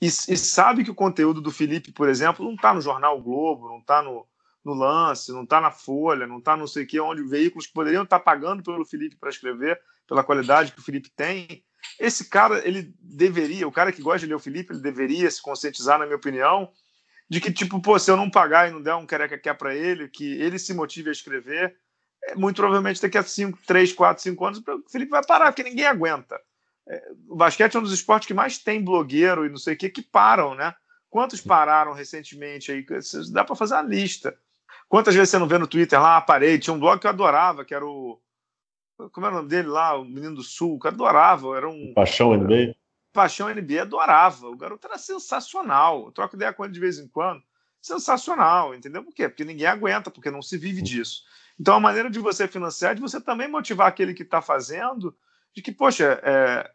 e, 0.00 0.06
e 0.06 0.36
sabe 0.36 0.84
que 0.84 0.90
o 0.90 0.94
conteúdo 0.94 1.40
do 1.40 1.50
Felipe, 1.50 1.92
por 1.92 2.08
exemplo, 2.08 2.44
não 2.44 2.54
está 2.54 2.74
no 2.74 2.80
Jornal 2.80 3.20
Globo, 3.22 3.68
não 3.68 3.78
está 3.78 4.02
no, 4.02 4.26
no 4.64 4.74
lance, 4.74 5.32
não 5.32 5.44
está 5.44 5.60
na 5.60 5.70
Folha, 5.70 6.26
não 6.26 6.38
está 6.38 6.56
não 6.56 6.66
sei 6.66 6.84
o 6.84 6.86
que, 6.86 7.00
onde 7.00 7.22
veículos 7.22 7.66
que 7.66 7.72
poderiam 7.72 8.02
estar 8.02 8.18
tá 8.18 8.24
pagando 8.24 8.62
pelo 8.62 8.84
Felipe 8.84 9.16
para 9.16 9.30
escrever, 9.30 9.80
pela 10.06 10.24
qualidade 10.24 10.72
que 10.72 10.80
o 10.80 10.82
Felipe 10.82 11.10
tem. 11.14 11.64
Esse 11.98 12.28
cara, 12.28 12.66
ele 12.66 12.94
deveria, 12.98 13.68
o 13.68 13.72
cara 13.72 13.92
que 13.92 14.02
gosta 14.02 14.20
de 14.20 14.26
ler 14.26 14.34
o 14.34 14.40
Felipe, 14.40 14.72
ele 14.72 14.82
deveria 14.82 15.30
se 15.30 15.40
conscientizar, 15.40 15.98
na 15.98 16.06
minha 16.06 16.16
opinião, 16.16 16.70
de 17.28 17.40
que, 17.40 17.52
tipo, 17.52 17.80
pô, 17.80 17.98
se 17.98 18.10
eu 18.10 18.16
não 18.16 18.30
pagar 18.30 18.68
e 18.68 18.72
não 18.72 18.82
der 18.82 18.94
um 18.94 19.06
quereca 19.06 19.38
quer 19.38 19.54
para 19.54 19.74
ele, 19.74 20.08
que 20.08 20.40
ele 20.40 20.58
se 20.58 20.74
motive 20.74 21.08
a 21.08 21.12
escrever, 21.12 21.76
é, 22.24 22.34
muito 22.34 22.56
provavelmente 22.56 23.00
daqui 23.00 23.18
a 23.18 23.22
5, 23.22 23.58
3, 23.66 23.92
4, 23.92 24.22
5 24.22 24.44
anos, 24.44 24.58
o 24.58 24.90
Felipe 24.90 25.10
vai 25.10 25.24
parar, 25.24 25.52
porque 25.52 25.68
ninguém 25.68 25.86
aguenta. 25.86 26.40
É, 26.86 27.12
o 27.28 27.36
basquete 27.36 27.74
é 27.74 27.78
um 27.78 27.82
dos 27.82 27.92
esportes 27.92 28.26
que 28.26 28.34
mais 28.34 28.58
tem 28.58 28.82
blogueiro 28.82 29.46
e 29.46 29.48
não 29.48 29.56
sei 29.56 29.74
o 29.74 29.76
que 29.76 29.88
que 29.88 30.02
param, 30.02 30.54
né? 30.54 30.74
Quantos 31.08 31.40
pararam 31.40 31.92
recentemente 31.92 32.72
aí? 32.72 32.84
Dá 33.30 33.44
para 33.44 33.54
fazer 33.54 33.74
uma 33.74 33.82
lista. 33.82 34.36
Quantas 34.88 35.14
vezes 35.14 35.30
você 35.30 35.38
não 35.38 35.46
vê 35.46 35.58
no 35.58 35.66
Twitter 35.66 36.00
lá, 36.00 36.20
parei, 36.20 36.58
tinha 36.58 36.74
um 36.74 36.78
blog 36.78 37.00
que 37.00 37.06
eu 37.06 37.10
adorava, 37.10 37.64
que 37.64 37.74
era 37.74 37.86
o. 37.86 38.20
Como 39.12 39.26
era 39.26 39.34
o 39.34 39.38
nome 39.38 39.48
dele 39.48 39.68
lá, 39.68 39.96
o 39.96 40.04
Menino 40.04 40.36
do 40.36 40.42
Sul, 40.42 40.78
que 40.78 40.86
eu 40.86 40.90
adorava. 40.90 41.56
Era 41.56 41.68
um. 41.68 41.92
Paixão 41.94 42.36
NBA? 42.36 42.74
Paixão 43.14 43.48
NBA, 43.48 43.82
adorava. 43.82 44.48
O 44.48 44.56
garoto 44.56 44.88
era 44.88 44.98
sensacional. 44.98 46.06
Eu 46.06 46.12
troco 46.12 46.34
ideia 46.34 46.52
com 46.52 46.64
ele 46.64 46.74
de 46.74 46.80
vez 46.80 46.98
em 46.98 47.06
quando. 47.06 47.40
Sensacional, 47.80 48.74
entendeu? 48.74 49.04
Por 49.04 49.14
quê? 49.14 49.28
Porque 49.28 49.44
ninguém 49.44 49.68
aguenta, 49.68 50.10
porque 50.10 50.32
não 50.32 50.42
se 50.42 50.58
vive 50.58 50.82
disso. 50.82 51.22
Então, 51.58 51.76
a 51.76 51.80
maneira 51.80 52.10
de 52.10 52.18
você 52.18 52.48
financiar 52.48 52.92
é 52.92 52.94
de 52.96 53.00
você 53.00 53.20
também 53.20 53.48
motivar 53.48 53.86
aquele 53.86 54.14
que 54.14 54.24
está 54.24 54.42
fazendo, 54.42 55.16
de 55.54 55.62
que, 55.62 55.70
poxa, 55.70 56.20
é, 56.24 56.68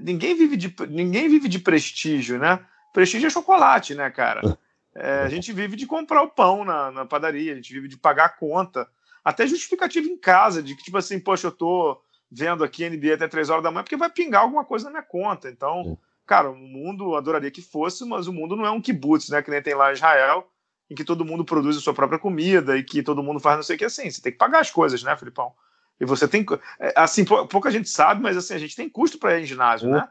ninguém, 0.00 0.34
vive 0.34 0.56
de, 0.56 0.74
ninguém 0.88 1.28
vive 1.28 1.48
de 1.48 1.60
prestígio, 1.60 2.38
né? 2.40 2.66
Prestígio 2.92 3.28
é 3.28 3.30
chocolate, 3.30 3.94
né, 3.94 4.10
cara? 4.10 4.42
É, 4.96 5.22
a 5.22 5.28
gente 5.28 5.52
vive 5.52 5.74
de 5.74 5.88
comprar 5.88 6.22
o 6.22 6.30
pão 6.30 6.64
na, 6.64 6.88
na, 6.92 7.04
padaria, 7.04 7.50
a 7.50 7.56
gente 7.56 7.72
vive 7.72 7.88
de 7.88 7.96
pagar 7.96 8.26
a 8.26 8.28
conta. 8.28 8.88
Até 9.24 9.44
justificativa 9.44 10.06
em 10.06 10.16
casa, 10.16 10.62
de 10.62 10.76
que, 10.76 10.84
tipo 10.84 10.96
assim, 10.96 11.18
poxa, 11.18 11.48
eu 11.48 11.50
tô 11.50 12.00
vendo 12.34 12.64
aqui 12.64 12.88
NBA 12.88 13.14
até 13.14 13.28
três 13.28 13.48
horas 13.48 13.62
da 13.62 13.70
manhã 13.70 13.84
porque 13.84 13.96
vai 13.96 14.10
pingar 14.10 14.42
alguma 14.42 14.64
coisa 14.64 14.86
na 14.86 14.90
minha 14.90 15.02
conta. 15.02 15.48
Então, 15.48 15.96
cara, 16.26 16.50
o 16.50 16.56
mundo 16.56 17.14
adoraria 17.14 17.50
que 17.50 17.62
fosse, 17.62 18.04
mas 18.04 18.26
o 18.26 18.32
mundo 18.32 18.56
não 18.56 18.66
é 18.66 18.70
um 18.70 18.80
kibutz, 18.80 19.28
né? 19.28 19.40
Que 19.40 19.50
nem 19.50 19.62
tem 19.62 19.74
lá 19.74 19.90
em 19.90 19.94
Israel, 19.94 20.50
em 20.90 20.94
que 20.96 21.04
todo 21.04 21.24
mundo 21.24 21.44
produz 21.44 21.76
a 21.76 21.80
sua 21.80 21.94
própria 21.94 22.18
comida 22.18 22.76
e 22.76 22.82
que 22.82 23.02
todo 23.02 23.22
mundo 23.22 23.38
faz 23.38 23.56
não 23.56 23.62
sei 23.62 23.76
o 23.76 23.78
que 23.78 23.84
assim. 23.84 24.10
Você 24.10 24.20
tem 24.20 24.32
que 24.32 24.38
pagar 24.38 24.60
as 24.60 24.70
coisas, 24.70 25.02
né, 25.02 25.16
Filipão? 25.16 25.52
E 26.00 26.04
você 26.04 26.26
tem. 26.26 26.44
É, 26.80 26.92
assim, 26.96 27.24
pouca 27.24 27.70
gente 27.70 27.88
sabe, 27.88 28.20
mas 28.20 28.36
assim, 28.36 28.54
a 28.54 28.58
gente 28.58 28.74
tem 28.74 28.88
custo 28.88 29.16
para 29.16 29.38
ir 29.38 29.44
em 29.44 29.46
ginásio, 29.46 29.88
né? 29.88 30.08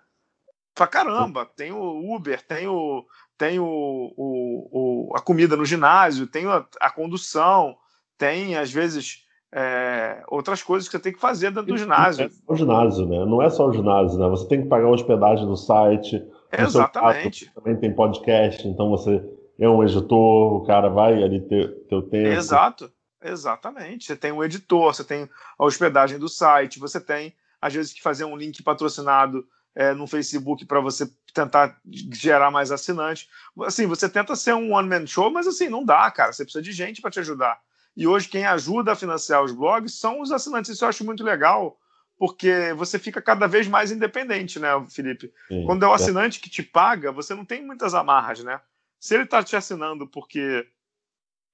Pra 0.74 0.88
caramba. 0.88 1.46
Tem 1.46 1.74
o 1.74 2.16
Uber, 2.16 2.42
tem 2.42 2.68
o. 2.68 3.06
Tem 3.38 3.60
o, 3.60 3.66
o, 3.66 5.10
o 5.12 5.16
a 5.16 5.20
comida 5.20 5.58
no 5.58 5.66
ginásio, 5.66 6.28
tem 6.28 6.46
a, 6.46 6.66
a 6.80 6.90
condução, 6.90 7.78
tem, 8.18 8.56
às 8.56 8.72
vezes, 8.72 9.23
é, 9.56 10.24
outras 10.28 10.64
coisas 10.64 10.90
que 10.90 10.98
você 10.98 11.04
tem 11.04 11.14
que 11.14 11.20
fazer 11.20 11.52
dentro 11.52 11.72
do 11.72 11.78
ginásio. 11.78 12.26
É 12.26 12.52
o 12.52 12.56
ginásio, 12.56 13.06
né? 13.06 13.24
Não 13.24 13.40
é 13.40 13.50
só 13.52 13.68
o 13.68 13.74
ginásio, 13.74 14.18
né? 14.18 14.28
Você 14.30 14.48
tem 14.48 14.64
que 14.64 14.68
pagar 14.68 14.88
a 14.88 14.92
hospedagem 14.92 15.46
do 15.46 15.56
site. 15.56 16.26
Exatamente. 16.52 17.46
Caso, 17.46 17.56
também 17.56 17.80
tem 17.80 17.94
podcast, 17.94 18.68
então 18.68 18.90
você 18.90 19.24
é 19.60 19.70
um 19.70 19.84
editor, 19.84 20.54
o 20.56 20.66
cara 20.66 20.90
vai 20.90 21.22
ali 21.22 21.40
ter 21.42 21.70
teu 21.88 22.02
tempo. 22.02 22.28
Exato. 22.30 22.92
Exatamente. 23.24 24.06
Você 24.06 24.16
tem 24.16 24.32
um 24.32 24.44
editor, 24.44 24.94
você 24.94 25.04
tem 25.04 25.30
a 25.58 25.64
hospedagem 25.64 26.18
do 26.18 26.28
site, 26.28 26.80
você 26.80 27.00
tem, 27.00 27.34
às 27.62 27.74
vezes, 27.74 27.94
que 27.94 28.02
fazer 28.02 28.26
um 28.26 28.36
link 28.36 28.62
patrocinado 28.64 29.46
é, 29.76 29.94
no 29.94 30.08
Facebook 30.08 30.66
para 30.66 30.80
você 30.80 31.08
tentar 31.34 31.78
gerar 32.12 32.50
mais 32.50 32.72
assinantes. 32.72 33.30
Assim, 33.62 33.86
você 33.86 34.10
tenta 34.10 34.36
ser 34.36 34.54
um 34.54 34.74
one-man 34.74 35.06
show, 35.06 35.32
mas 35.32 35.48
assim, 35.48 35.70
não 35.70 35.86
dá, 35.86 36.10
cara. 36.12 36.34
Você 36.34 36.44
precisa 36.44 36.62
de 36.62 36.72
gente 36.72 37.02
para 37.02 37.12
te 37.12 37.20
ajudar. 37.20 37.60
E 37.96 38.08
hoje, 38.08 38.28
quem 38.28 38.46
ajuda 38.46 38.92
a 38.92 38.96
financiar 38.96 39.44
os 39.44 39.52
blogs 39.52 39.94
são 39.94 40.22
os 40.22 40.32
assinantes. 40.32 40.72
Isso 40.72 40.84
eu 40.84 40.90
acho 40.90 41.06
muito 41.06 41.24
legal, 41.24 41.78
porque 42.18 42.74
você 42.76 42.98
fica 42.98 43.22
cada 43.22 43.48
vez 43.48 43.68
mais 43.68 43.92
independente, 43.92 44.60
né, 44.60 44.70
Felipe? 44.90 45.32
Sim, 45.48 45.66
Quando 45.66 45.84
é 45.84 45.88
o 45.88 45.94
assinante 45.94 46.40
que 46.40 46.50
te 46.50 46.64
paga, 46.64 47.12
você 47.12 47.36
não 47.36 47.46
tem 47.46 47.64
muitas 47.66 47.94
amarras, 47.94 48.44
né? 48.44 48.60
Se 49.00 49.14
ele 49.14 49.24
está 49.24 49.44
te 49.44 49.56
assinando 49.56 50.08
porque 50.08 50.66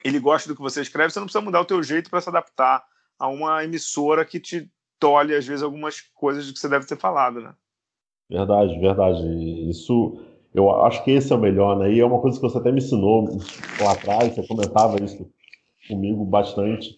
ele 0.04 0.20
gosta 0.20 0.48
do 0.48 0.56
que 0.56 0.62
você 0.62 0.82
escreve, 0.82 1.12
você 1.12 1.20
não 1.20 1.26
precisa 1.26 1.44
mudar 1.44 1.62
o 1.62 1.66
teu 1.66 1.84
jeito 1.84 2.10
para 2.10 2.22
se 2.22 2.30
adaptar 2.30 2.84
a 3.18 3.28
uma 3.28 3.64
emissora 3.64 4.24
que 4.24 4.40
te 4.40 4.72
tolhe, 4.98 5.36
às 5.36 5.46
vezes, 5.46 5.64
algumas 5.64 6.02
coisas 6.14 6.46
de 6.46 6.54
que 6.54 6.60
você 6.60 6.70
deve 6.70 6.86
ter 6.86 6.98
falado, 6.98 7.42
né? 7.42 7.54
Verdade, 8.30 8.80
verdade. 8.80 9.70
Isso, 9.70 10.22
eu 10.54 10.70
acho 10.84 11.04
que 11.04 11.12
esse 11.12 11.34
é 11.34 11.36
o 11.36 11.40
melhor, 11.40 11.78
né? 11.78 11.92
E 11.92 12.00
é 12.00 12.06
uma 12.06 12.22
coisa 12.22 12.40
que 12.40 12.48
você 12.48 12.58
até 12.58 12.72
me 12.72 12.78
ensinou 12.78 13.28
lá 13.82 13.92
atrás, 13.92 14.36
você 14.36 14.48
comentava 14.48 15.04
isso 15.04 15.30
comigo 15.90 16.24
bastante, 16.24 16.98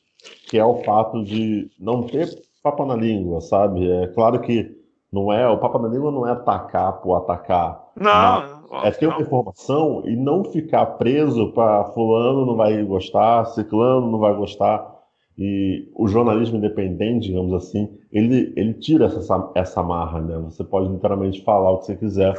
que 0.50 0.58
é 0.58 0.66
o 0.66 0.84
fato 0.84 1.24
de 1.24 1.70
não 1.80 2.04
ter 2.04 2.30
papo 2.62 2.86
na 2.86 2.96
língua, 2.96 3.42
sabe? 3.42 3.90
É 3.90 4.08
claro 4.08 4.40
que 4.42 4.76
não 5.12 5.32
é, 5.32 5.48
o 5.48 5.58
papo 5.58 5.80
na 5.80 5.88
língua 5.88 6.12
não 6.12 6.28
é 6.28 6.32
atacar 6.32 7.02
por 7.02 7.16
atacar. 7.16 7.92
Não, 7.96 8.62
é 8.84 8.92
ter 8.92 9.08
uma 9.08 9.22
informação 9.22 10.04
e 10.06 10.16
não 10.16 10.46
ficar 10.46 10.86
preso 10.86 11.52
para 11.52 11.86
fulano 11.86 12.46
não 12.46 12.56
vai 12.56 12.82
gostar, 12.84 13.46
ciclano 13.48 14.10
não 14.10 14.20
vai 14.20 14.34
gostar. 14.34 14.90
E 15.38 15.90
o 15.96 16.08
jornalismo 16.08 16.58
independente, 16.58 17.28
digamos 17.28 17.54
assim, 17.54 17.98
ele, 18.12 18.54
ele 18.56 18.74
tira 18.76 19.06
essa, 19.06 19.52
essa 19.56 19.84
marra, 19.84 20.22
né? 20.22 20.38
Você 20.40 20.64
pode 20.64 20.90
literalmente 20.90 21.44
falar 21.44 21.72
o 21.72 21.80
que 21.80 21.86
você 21.88 21.96
quiser 21.96 22.34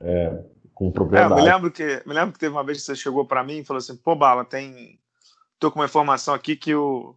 é, 0.00 0.44
com 0.74 0.90
propriedade. 0.90 1.32
É, 1.32 1.36
me, 1.36 1.50
lembro 1.50 1.70
que, 1.70 2.02
me 2.06 2.14
lembro 2.14 2.32
que 2.32 2.38
teve 2.38 2.54
uma 2.54 2.64
vez 2.64 2.78
que 2.78 2.84
você 2.84 2.94
chegou 2.94 3.26
para 3.26 3.42
mim 3.42 3.58
e 3.58 3.64
falou 3.64 3.78
assim, 3.78 3.96
pô, 3.96 4.14
Bala, 4.14 4.44
tem... 4.44 4.98
Tô 5.58 5.70
com 5.70 5.78
uma 5.78 5.86
informação 5.86 6.34
aqui 6.34 6.56
que 6.56 6.74
o 6.74 7.16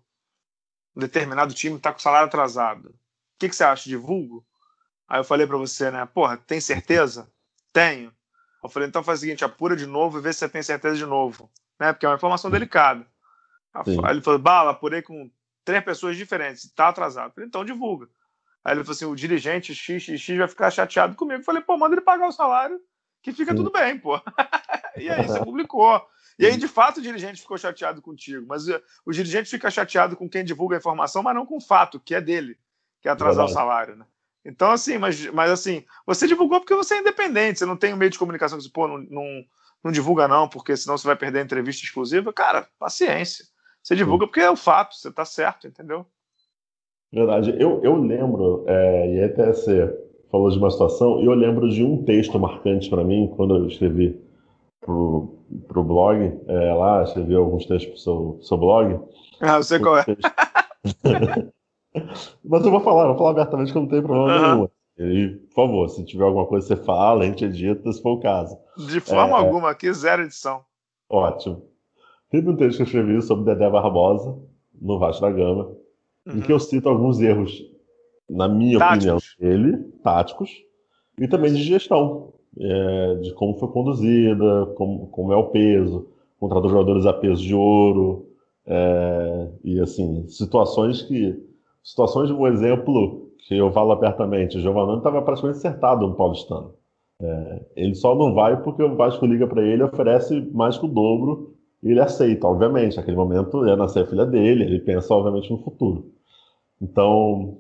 um 0.96 1.00
determinado 1.00 1.54
time 1.54 1.78
está 1.78 1.94
com 1.94 2.00
salário 2.00 2.28
atrasado. 2.28 2.90
O 2.90 2.94
que, 3.40 3.50
que 3.50 3.56
você 3.56 3.64
acha? 3.64 3.90
Divulgo? 3.90 4.46
Aí 5.08 5.20
eu 5.20 5.24
falei 5.24 5.48
para 5.48 5.58
você, 5.58 5.90
né? 5.90 6.06
Porra, 6.06 6.38
tem 6.38 6.62
certeza? 6.62 7.32
Tenho. 7.74 8.14
Eu 8.64 8.70
falei, 8.70 8.88
então 8.88 9.04
faz 9.04 9.20
o 9.20 9.22
seguinte, 9.22 9.46
apura 9.46 9.76
de 9.76 9.86
novo 9.86 10.20
e 10.20 10.22
vê 10.22 10.34
se 10.34 10.40
você 10.40 10.50
tem 10.50 10.62
certeza 10.62 10.98
de 10.98 11.06
novo. 11.06 11.50
Né? 11.80 11.94
Porque 11.94 12.06
é 12.06 12.10
uma 12.10 12.16
informação 12.16 12.52
delicada. 12.52 13.06
Sim. 13.86 14.00
Aí 14.04 14.14
ele 14.14 14.22
falou, 14.22 14.40
bala, 14.40 14.72
apurei 14.72 15.02
com 15.02 15.32
três 15.64 15.84
pessoas 15.84 16.18
diferentes, 16.18 16.66
está 16.66 16.90
atrasado. 16.90 17.28
Eu 17.30 17.34
falei, 17.34 17.48
então 17.48 17.64
divulga. 17.64 18.08
Aí 18.64 18.74
ele 18.74 18.84
falou 18.84 18.96
assim, 18.96 19.06
o 19.06 19.16
dirigente 19.16 19.74
XXX 19.74 20.38
vai 20.38 20.48
ficar 20.48 20.72
chateado 20.72 21.16
comigo. 21.16 21.40
Eu 21.40 21.46
falei, 21.46 21.62
pô, 21.62 21.78
manda 21.78 21.96
ele 21.96 22.02
pagar 22.02 22.28
o 22.28 22.32
salário, 22.32 22.80
que 23.22 23.32
fica 23.32 23.56
tudo 23.56 23.72
bem, 23.72 23.98
pô. 23.98 24.20
e 24.98 25.10
aí 25.10 25.26
você 25.26 25.40
publicou. 25.44 26.06
E 26.40 26.46
aí, 26.46 26.56
de 26.56 26.70
fato, 26.70 27.00
o 27.00 27.02
dirigente 27.02 27.42
ficou 27.42 27.58
chateado 27.58 28.02
contigo. 28.02 28.46
Mas 28.48 28.70
eh, 28.70 28.82
o 29.06 29.12
dirigente 29.12 29.50
fica 29.50 29.70
chateado 29.70 30.16
com 30.16 30.30
quem 30.30 30.44
divulga 30.44 30.78
a 30.78 30.80
informação, 30.80 31.22
mas 31.22 31.36
não 31.36 31.46
com 31.46 31.58
o 31.58 31.62
fato, 31.62 32.00
que 32.00 32.16
é 32.16 32.22
dele, 32.22 32.58
que 33.02 33.10
é 33.10 33.12
atrasar 33.12 33.46
Verdade. 33.46 33.52
o 33.52 33.54
salário, 33.54 33.96
né? 33.98 34.06
Então, 34.46 34.72
assim, 34.72 34.98
mas, 34.98 35.26
mas 35.32 35.52
assim, 35.52 35.84
você 36.08 36.26
divulgou 36.26 36.62
porque 36.62 36.74
você 36.74 36.96
é 36.96 37.00
independente, 37.00 37.60
você 37.60 37.66
não 37.66 37.76
tem 37.76 37.94
um 37.94 37.98
meio 37.98 38.10
de 38.10 38.18
comunicação 38.18 38.58
que 38.58 38.64
você, 38.64 38.70
pô, 38.72 38.88
não, 38.88 39.00
não, 39.00 39.26
não 39.84 39.92
divulga 39.92 40.30
não, 40.30 40.48
porque 40.48 40.78
senão 40.78 40.98
você 40.98 41.06
vai 41.06 41.18
perder 41.18 41.40
a 41.40 41.44
entrevista 41.44 41.84
exclusiva. 41.84 42.32
Cara, 42.32 42.66
paciência. 42.80 43.44
Você 43.84 43.94
divulga 43.94 44.26
porque 44.26 44.40
é 44.40 44.50
o 44.50 44.56
fato, 44.56 44.96
você 44.96 45.12
tá 45.12 45.26
certo, 45.26 45.68
entendeu? 45.68 46.06
Verdade. 47.12 47.54
Eu, 47.60 47.84
eu 47.84 47.96
lembro, 47.96 48.64
é, 48.66 49.16
e 49.16 49.24
até 49.26 49.48
você 49.48 49.94
falou 50.32 50.50
de 50.50 50.58
uma 50.58 50.72
situação, 50.72 51.20
e 51.22 51.26
eu 51.26 51.34
lembro 51.34 51.70
de 51.70 51.84
um 51.84 52.06
texto 52.06 52.40
marcante 52.40 52.90
para 52.90 53.04
mim, 53.04 53.34
quando 53.36 53.56
eu 53.58 53.68
escrevi 53.68 54.29
pro, 54.82 55.40
pro 55.68 55.84
blog, 55.84 56.40
é, 56.48 56.74
lá, 56.74 57.04
escrevi 57.04 57.36
alguns 57.36 57.66
textos 57.66 57.92
pro 57.92 58.00
seu, 58.00 58.40
seu 58.42 58.58
blog. 58.58 59.00
Ah, 59.42 59.58
eu 59.58 59.64
sei 59.64 59.80
qual 59.80 59.98
é. 59.98 60.06
Mas 62.44 62.64
eu 62.64 62.72
vou 62.72 62.82
falar, 62.82 63.08
vou 63.08 63.18
falar 63.18 63.32
abertamente 63.32 63.72
que 63.72 63.78
eu 63.78 63.82
não 63.82 63.90
tenho 63.90 64.04
problema 64.04 64.36
uhum. 64.36 64.56
nenhum. 64.56 64.70
E, 65.00 65.30
por 65.48 65.54
favor, 65.54 65.90
se 65.90 66.04
tiver 66.06 66.26
alguma 66.26 66.46
coisa 66.46 66.68
que 66.68 66.76
você 66.76 66.86
fala, 66.86 67.24
a 67.24 67.26
gente 67.26 67.46
edita, 67.46 67.92
se 67.92 68.02
for 68.02 68.14
o 68.14 68.20
caso. 68.20 68.58
De 68.78 69.00
forma 69.00 69.38
é, 69.38 69.40
alguma, 69.40 69.70
aqui 69.70 69.92
zero 69.94 70.24
edição. 70.24 70.62
Ótimo. 71.10 71.64
Teve 72.30 72.50
um 72.50 72.56
texto 72.56 72.78
que 72.78 72.84
eu 72.84 72.86
escrevi 72.86 73.22
sobre 73.22 73.46
Dedé 73.46 73.70
Barbosa, 73.70 74.38
no 74.80 75.00
Vasco 75.00 75.22
da 75.22 75.32
Gama, 75.32 75.72
uhum. 76.28 76.38
em 76.38 76.42
que 76.42 76.52
eu 76.52 76.60
cito 76.60 76.90
alguns 76.90 77.20
erros, 77.22 77.64
na 78.30 78.48
minha 78.48 78.78
táticos. 78.78 79.34
opinião, 79.34 79.62
dele, 79.62 79.84
táticos, 80.04 80.52
e 81.18 81.28
também 81.28 81.54
de 81.54 81.64
gestão. 81.64 82.34
É, 82.60 83.16
de 83.16 83.34
como 83.34 83.56
foi 83.56 83.70
conduzida, 83.70 84.66
como, 84.76 85.08
como 85.08 85.32
é 85.32 85.38
o 85.38 85.48
peso, 85.48 86.08
contratou 86.40 86.70
jogadores 86.70 87.06
a 87.06 87.14
peso 87.14 87.42
de 87.42 87.56
ouro, 87.56 88.28
é, 88.66 89.48
e 89.64 89.80
assim, 89.80 90.28
situações 90.28 91.02
que. 91.02 91.48
Situações 91.82 92.28
de 92.28 92.34
um 92.34 92.46
exemplo 92.46 93.32
que 93.48 93.56
eu 93.56 93.72
falo 93.72 93.94
abertamente, 93.94 94.58
o 94.58 94.62
Giovanni 94.62 94.98
estava 94.98 95.22
praticamente 95.22 95.58
acertado 95.58 96.06
no 96.06 96.14
Paulistano. 96.14 96.74
É, 97.22 97.66
ele 97.76 97.96
só 97.96 98.14
não 98.16 98.34
vai 98.34 98.62
porque 98.62 98.84
o 98.84 98.96
Vasco 98.96 99.26
liga 99.26 99.48
para 99.48 99.64
ele 99.64 99.82
oferece 99.82 100.40
mais 100.54 100.78
que 100.78 100.86
o 100.86 100.90
dobro 100.90 101.56
e 101.82 101.90
ele 101.90 102.00
aceita, 102.00 102.46
obviamente. 102.46 102.98
Naquele 102.98 103.18
momento 103.18 103.66
ia 103.66 103.76
nascer 103.76 104.04
a 104.04 104.08
filha 104.08 104.26
dele, 104.26 104.66
ele 104.66 104.80
pensa, 104.80 105.14
obviamente, 105.14 105.50
no 105.50 105.58
futuro. 105.64 106.12
Então, 106.82 107.58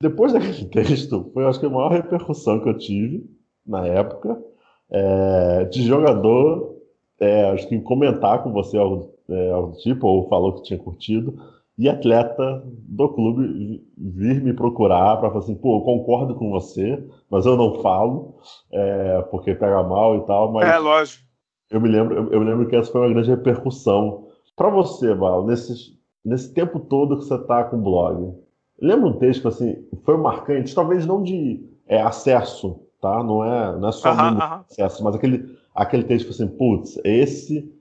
depois 0.00 0.32
daquele 0.32 0.64
texto, 0.70 1.30
foi 1.34 1.44
acho 1.44 1.60
que 1.60 1.66
a 1.66 1.70
maior 1.70 1.90
repercussão 1.90 2.60
que 2.60 2.68
eu 2.68 2.78
tive 2.78 3.28
na 3.68 3.86
época 3.86 4.42
é, 4.90 5.64
de 5.64 5.82
jogador, 5.82 6.76
é, 7.20 7.50
acho 7.50 7.68
que 7.68 7.78
comentar 7.80 8.42
com 8.42 8.52
você 8.52 8.78
algo, 8.78 9.14
é, 9.28 9.50
algo 9.50 9.76
tipo, 9.76 10.06
ou 10.06 10.28
falou 10.28 10.54
que 10.54 10.62
tinha 10.62 10.78
curtido, 10.78 11.38
e 11.76 11.88
atleta 11.88 12.64
do 12.66 13.08
clube 13.10 13.84
vir 13.96 14.42
me 14.42 14.52
procurar 14.52 15.16
para 15.18 15.28
falar 15.28 15.44
assim, 15.44 15.54
pô, 15.54 15.76
eu 15.76 15.82
concordo 15.82 16.34
com 16.34 16.50
você, 16.50 17.02
mas 17.30 17.46
eu 17.46 17.56
não 17.56 17.80
falo, 17.82 18.34
é, 18.72 19.22
porque 19.30 19.54
pega 19.54 19.82
mal 19.84 20.16
e 20.16 20.26
tal, 20.26 20.52
mas... 20.52 20.68
É, 20.68 20.78
lógico. 20.78 21.24
Eu 21.70 21.80
me 21.80 21.88
lembro, 21.88 22.16
eu, 22.16 22.32
eu 22.32 22.40
me 22.40 22.46
lembro 22.46 22.66
que 22.66 22.74
essa 22.74 22.90
foi 22.90 23.02
uma 23.02 23.10
grande 23.10 23.30
repercussão. 23.30 24.26
Para 24.56 24.70
você, 24.70 25.14
Val, 25.14 25.46
nesse, 25.46 25.96
nesse 26.24 26.52
tempo 26.52 26.80
todo 26.80 27.18
que 27.18 27.24
você 27.24 27.34
está 27.36 27.62
com 27.62 27.76
o 27.76 27.82
blog, 27.82 28.34
lembra 28.80 29.08
um 29.08 29.18
texto 29.18 29.46
assim, 29.46 29.76
foi 30.02 30.16
marcante, 30.16 30.74
talvez 30.74 31.06
não 31.06 31.22
de 31.22 31.64
é, 31.86 32.00
acesso, 32.00 32.87
tá? 33.00 33.22
Não 33.22 33.44
é, 33.44 33.78
não 33.78 33.88
é 33.88 33.92
só 33.92 34.12
uh 34.12 34.16
-huh. 34.16 34.64
acesso, 34.68 35.02
mas 35.02 35.14
aquele, 35.14 35.58
aquele 35.74 36.04
texto 36.04 36.30
assim, 36.30 36.48
putz, 36.48 36.98
esse 37.04 37.74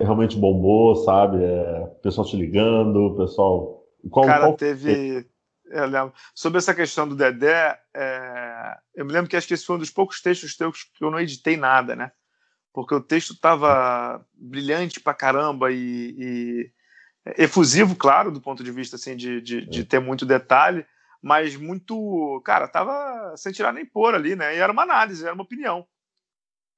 realmente 0.00 0.36
bombou, 0.36 0.96
sabe? 0.96 1.42
É, 1.42 1.86
pessoal 2.02 2.26
te 2.26 2.36
ligando, 2.36 3.16
pessoal. 3.16 3.84
Qual, 4.10 4.26
Cara, 4.26 4.46
qual... 4.46 4.56
teve. 4.56 5.26
Eu 5.70 5.86
lembro. 5.86 6.14
Sobre 6.34 6.58
essa 6.58 6.74
questão 6.74 7.06
do 7.06 7.14
Dedé, 7.14 7.78
é... 7.94 8.78
eu 8.94 9.04
me 9.04 9.12
lembro 9.12 9.28
que 9.28 9.36
acho 9.36 9.46
que 9.46 9.54
esse 9.54 9.66
foi 9.66 9.76
um 9.76 9.80
dos 9.80 9.90
poucos 9.90 10.22
textos 10.22 10.56
teus 10.56 10.84
que 10.84 11.04
eu 11.04 11.10
não 11.10 11.20
editei 11.20 11.56
nada, 11.56 11.94
né? 11.94 12.10
Porque 12.72 12.94
o 12.94 13.00
texto 13.00 13.32
estava 13.34 14.24
brilhante 14.32 15.00
pra 15.00 15.12
caramba 15.12 15.70
e, 15.70 16.14
e, 16.18 16.70
efusivo, 17.36 17.96
claro, 17.96 18.30
do 18.30 18.40
ponto 18.40 18.62
de 18.62 18.70
vista 18.70 18.96
assim, 18.96 19.16
de, 19.16 19.40
de, 19.40 19.66
de 19.66 19.84
ter 19.84 20.00
muito 20.00 20.24
detalhe, 20.24 20.86
mas 21.22 21.56
muito. 21.56 22.40
Cara, 22.44 22.68
tava 22.68 23.36
sem 23.36 23.52
tirar 23.52 23.72
nem 23.72 23.86
pôr 23.86 24.14
ali, 24.14 24.36
né? 24.36 24.56
E 24.56 24.58
era 24.58 24.72
uma 24.72 24.82
análise, 24.82 25.24
era 25.24 25.34
uma 25.34 25.44
opinião. 25.44 25.86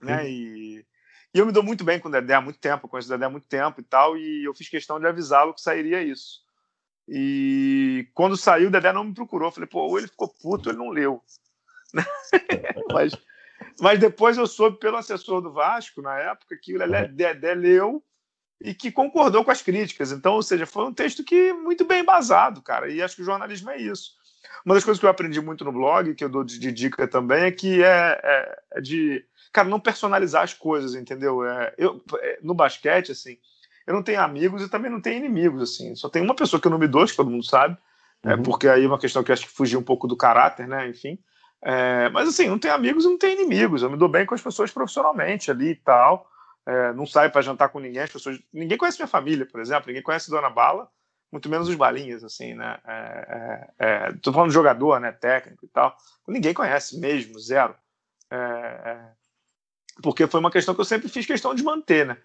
Né? 0.01 0.31
E 0.31 0.87
e 1.33 1.39
eu 1.39 1.47
me 1.47 1.53
dou 1.53 1.63
muito 1.63 1.85
bem 1.85 2.01
com 2.01 2.09
o 2.09 2.11
Dedé 2.11 2.35
há 2.35 2.41
muito 2.41 2.59
tempo, 2.59 2.89
conheço 2.89 3.09
o 3.09 3.13
Dedé 3.13 3.27
há 3.27 3.31
muito 3.31 3.47
tempo 3.47 3.81
e 3.81 3.85
tal, 3.85 4.17
e 4.17 4.45
eu 4.45 4.53
fiz 4.53 4.69
questão 4.69 4.99
de 4.99 5.07
avisá-lo 5.07 5.55
que 5.55 5.61
sairia 5.61 6.03
isso. 6.03 6.41
E 7.09 8.09
quando 8.15 8.37
saiu, 8.37 8.69
o 8.69 8.71
Dedé 8.71 8.93
não 8.93 9.05
me 9.05 9.15
procurou. 9.15 9.51
falei, 9.53 9.69
pô, 9.69 9.81
ou 9.81 9.99
ele 9.99 10.09
ficou 10.09 10.29
puto, 10.29 10.71
ele 10.71 10.79
não 10.79 10.91
leu. 10.91 11.23
mas, 12.93 13.13
mas 13.81 13.99
depois 14.01 14.37
eu 14.37 14.47
soube 14.47 14.79
pelo 14.79 14.97
assessor 14.97 15.41
do 15.41 15.53
Vasco, 15.53 16.03
na 16.03 16.19
época, 16.19 16.59
que 16.61 16.77
o 16.77 16.79
Dedé 17.13 17.55
leu 17.55 18.03
e 18.61 18.75
que 18.75 18.91
concordou 18.91 19.45
com 19.45 19.51
as 19.53 19.63
críticas. 19.63 20.11
Então, 20.11 20.35
ou 20.35 20.43
seja, 20.43 20.67
foi 20.67 20.85
um 20.85 20.93
texto 20.93 21.25
que 21.25 21.53
muito 21.53 21.85
bem 21.85 22.01
embasado, 22.01 22.61
cara. 22.61 22.91
E 22.91 23.01
acho 23.01 23.17
que 23.17 23.23
o 23.23 23.25
jornalismo 23.25 23.71
é 23.71 23.79
isso. 23.79 24.13
Uma 24.65 24.75
das 24.75 24.85
coisas 24.85 25.01
que 25.01 25.07
eu 25.07 25.11
aprendi 25.11 25.41
muito 25.41 25.65
no 25.65 25.73
blog, 25.73 26.15
que 26.15 26.25
eu 26.25 26.29
dou 26.29 26.45
de, 26.45 26.59
de 26.59 26.71
dica 26.71 27.09
também, 27.09 27.45
é 27.45 27.51
que 27.51 27.83
é, 27.83 28.21
é, 28.23 28.59
é 28.75 28.81
de 28.81 29.25
cara, 29.53 29.69
não 29.69 29.81
personalizar 29.81 30.43
as 30.43 30.55
coisas, 30.55 30.95
entendeu? 30.95 31.45
É, 31.45 31.75
eu, 31.77 32.03
é, 32.19 32.39
no 32.43 32.55
basquete, 32.55 33.13
assim, 33.13 33.37
eu 33.87 33.95
não 33.95 34.03
tenho 34.03 34.21
amigos 34.21 34.63
e 34.63 34.69
também 34.69 34.91
não 34.91 35.01
tenho 35.01 35.19
inimigos, 35.19 35.63
assim. 35.63 35.95
Só 35.95 36.09
tem 36.09 36.23
uma 36.23 36.35
pessoa 36.35 36.61
que 36.61 36.67
eu 36.67 36.71
não 36.71 36.79
me 36.79 36.87
dou, 36.87 37.07
que 37.07 37.17
todo 37.17 37.31
mundo 37.31 37.45
sabe, 37.45 37.77
é, 38.25 38.35
uhum. 38.35 38.41
é, 38.41 38.43
porque 38.43 38.69
aí 38.69 38.85
é 38.85 38.87
uma 38.87 38.99
questão 38.99 39.23
que 39.23 39.33
acho 39.33 39.47
que 39.47 39.53
fugiu 39.53 39.79
um 39.79 39.85
pouco 39.85 40.07
do 40.07 40.17
caráter, 40.17 40.69
né? 40.69 40.89
Enfim. 40.89 41.19
É, 41.63 42.09
mas 42.11 42.29
assim, 42.29 42.49
não 42.49 42.59
tenho 42.59 42.75
amigos 42.75 43.05
e 43.05 43.09
não 43.09 43.19
tenho 43.19 43.41
inimigos. 43.41 43.83
Eu 43.83 43.91
me 43.91 43.97
dou 43.97 44.09
bem 44.09 44.25
com 44.25 44.35
as 44.35 44.43
pessoas 44.43 44.71
profissionalmente 44.71 45.51
ali 45.51 45.71
e 45.71 45.77
tal. 45.77 46.27
Não 46.95 47.05
saio 47.05 47.33
para 47.33 47.43
jantar 47.43 47.69
com 47.71 47.81
ninguém. 47.81 48.03
As 48.03 48.13
pessoas, 48.13 48.39
ninguém 48.53 48.79
conhece 48.79 48.97
minha 48.97 49.09
família, 49.09 49.45
por 49.45 49.61
exemplo. 49.61 49.89
Ninguém 49.89 50.03
conhece 50.03 50.31
Dona 50.31 50.49
Bala, 50.49 50.89
muito 51.31 51.49
menos 51.49 51.69
os 51.69 51.75
balinhas, 51.77 52.25
assim, 52.25 52.55
né? 52.55 52.79
É, 52.87 53.71
é, 53.79 54.13
tô 54.21 54.33
falando 54.33 54.49
de 54.49 54.55
jogador, 54.55 54.99
né? 55.01 55.13
Técnico 55.13 55.65
e 55.65 55.69
tal. 55.69 55.97
Ninguém 56.27 56.53
conhece 56.53 56.99
mesmo, 56.99 57.39
zero. 57.39 57.75
É, 58.31 59.01
porque 60.03 60.27
foi 60.27 60.41
uma 60.41 60.51
questão 60.51 60.75
que 60.75 60.81
eu 60.81 60.85
sempre 60.85 61.09
fiz 61.09 61.27
questão 61.27 61.55
de 61.55 61.63
manter, 61.63 62.07
né? 62.07 62.17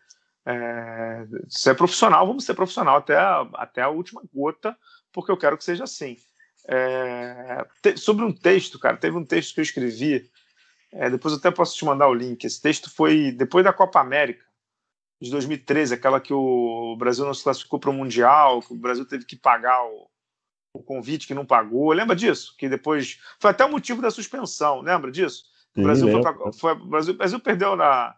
É, 0.45 1.25
se 1.49 1.69
é 1.69 1.73
profissional, 1.73 2.25
vamos 2.25 2.45
ser 2.45 2.53
profissional 2.53 2.97
até 2.97 3.15
a, 3.15 3.47
até 3.55 3.81
a 3.81 3.89
última 3.89 4.21
gota, 4.33 4.77
porque 5.11 5.31
eu 5.31 5.37
quero 5.37 5.57
que 5.57 5.63
seja 5.63 5.83
assim. 5.83 6.17
É, 6.67 7.65
te, 7.81 7.97
sobre 7.97 8.25
um 8.25 8.31
texto, 8.31 8.79
cara, 8.79 8.97
teve 8.97 9.15
um 9.17 9.25
texto 9.25 9.53
que 9.53 9.59
eu 9.59 9.63
escrevi, 9.63 10.29
é, 10.91 11.09
depois 11.09 11.33
eu 11.33 11.39
até 11.39 11.51
posso 11.51 11.75
te 11.75 11.85
mandar 11.85 12.07
o 12.07 12.13
link. 12.13 12.43
Esse 12.43 12.61
texto 12.61 12.89
foi 12.89 13.31
depois 13.31 13.63
da 13.63 13.73
Copa 13.73 13.99
América 13.99 14.45
de 15.21 15.32
2013, 15.32 15.93
aquela 15.93 16.19
que 16.19 16.34
o 16.34 16.95
Brasil 16.97 17.25
não 17.25 17.34
se 17.34 17.43
classificou 17.43 17.80
para 17.80 17.89
o 17.89 17.93
Mundial, 17.93 18.62
que 18.62 18.73
o 18.73 18.78
Brasil 18.78 19.06
teve 19.06 19.25
que 19.25 19.36
pagar 19.36 19.82
o, 19.86 20.10
o 20.73 20.84
convite 20.84 21.28
que 21.28 21.34
não 21.34 21.45
pagou. 21.45 21.93
Lembra 21.93 22.15
disso? 22.15 22.56
Que 22.58 22.67
depois 22.67 23.19
foi 23.39 23.51
até 23.51 23.63
o 23.63 23.71
motivo 23.71 24.01
da 24.01 24.12
suspensão. 24.12 24.82
Lembra 24.82 25.12
disso? 25.12 25.45
O 25.75 25.82
Brasil, 25.82 26.10
foi 26.10 26.21
pra, 26.21 26.54
foi, 26.54 26.71
o 26.73 26.86
Brasil, 26.86 27.13
o 27.13 27.17
Brasil 27.17 27.39
perdeu 27.39 27.75
na. 27.75 28.15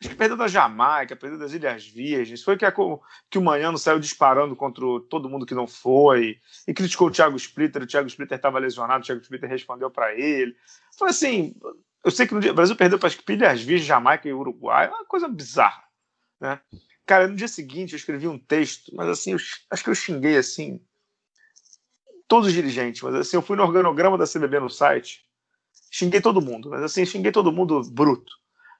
Acho 0.00 0.10
que 0.10 0.16
perdeu 0.16 0.36
da 0.36 0.48
Jamaica, 0.48 1.14
perdeu 1.14 1.38
das 1.38 1.52
Ilhas 1.52 1.86
Virgens. 1.86 2.42
Foi 2.42 2.56
que, 2.56 2.64
a, 2.64 2.72
que 2.72 3.38
o 3.38 3.42
Manhano 3.42 3.78
saiu 3.78 3.98
disparando 3.98 4.56
contra 4.56 4.84
todo 5.08 5.28
mundo 5.28 5.46
que 5.46 5.54
não 5.54 5.66
foi 5.66 6.38
e 6.66 6.74
criticou 6.74 7.08
o 7.08 7.10
Thiago 7.10 7.36
Splitter. 7.36 7.82
O 7.82 7.86
Thiago 7.86 8.08
Splitter 8.08 8.36
estava 8.36 8.58
lesionado, 8.58 9.02
o 9.02 9.06
Thiago 9.06 9.22
Splitter 9.22 9.48
respondeu 9.48 9.90
para 9.90 10.14
ele. 10.14 10.54
Foi 10.98 11.10
assim. 11.10 11.54
Eu 12.04 12.10
sei 12.10 12.26
que 12.26 12.34
no 12.34 12.40
dia, 12.40 12.52
o 12.52 12.54
Brasil 12.54 12.76
perdeu 12.76 12.98
para 12.98 13.06
as 13.06 13.18
Ilhas 13.28 13.62
Virgens, 13.62 13.86
Jamaica 13.86 14.28
e 14.28 14.32
Uruguai. 14.32 14.86
É 14.86 14.90
uma 14.90 15.06
coisa 15.06 15.28
bizarra. 15.28 15.83
Né? 16.44 16.60
Cara, 17.06 17.26
no 17.26 17.34
dia 17.34 17.48
seguinte 17.48 17.92
eu 17.92 17.96
escrevi 17.96 18.28
um 18.28 18.38
texto, 18.38 18.94
mas 18.94 19.08
assim, 19.08 19.32
eu, 19.32 19.38
acho 19.70 19.82
que 19.82 19.90
eu 19.90 19.94
xinguei 19.94 20.36
assim 20.36 20.80
todos 22.28 22.48
os 22.48 22.52
dirigentes, 22.52 23.02
mas 23.02 23.14
assim, 23.14 23.36
eu 23.36 23.42
fui 23.42 23.56
no 23.56 23.62
organograma 23.62 24.18
da 24.18 24.26
CBB 24.26 24.60
no 24.60 24.70
site 24.70 25.24
xinguei 25.90 26.20
todo 26.20 26.42
mundo, 26.42 26.70
mas 26.70 26.82
assim, 26.82 27.06
xinguei 27.06 27.30
todo 27.30 27.52
mundo 27.52 27.80
bruto. 27.90 28.32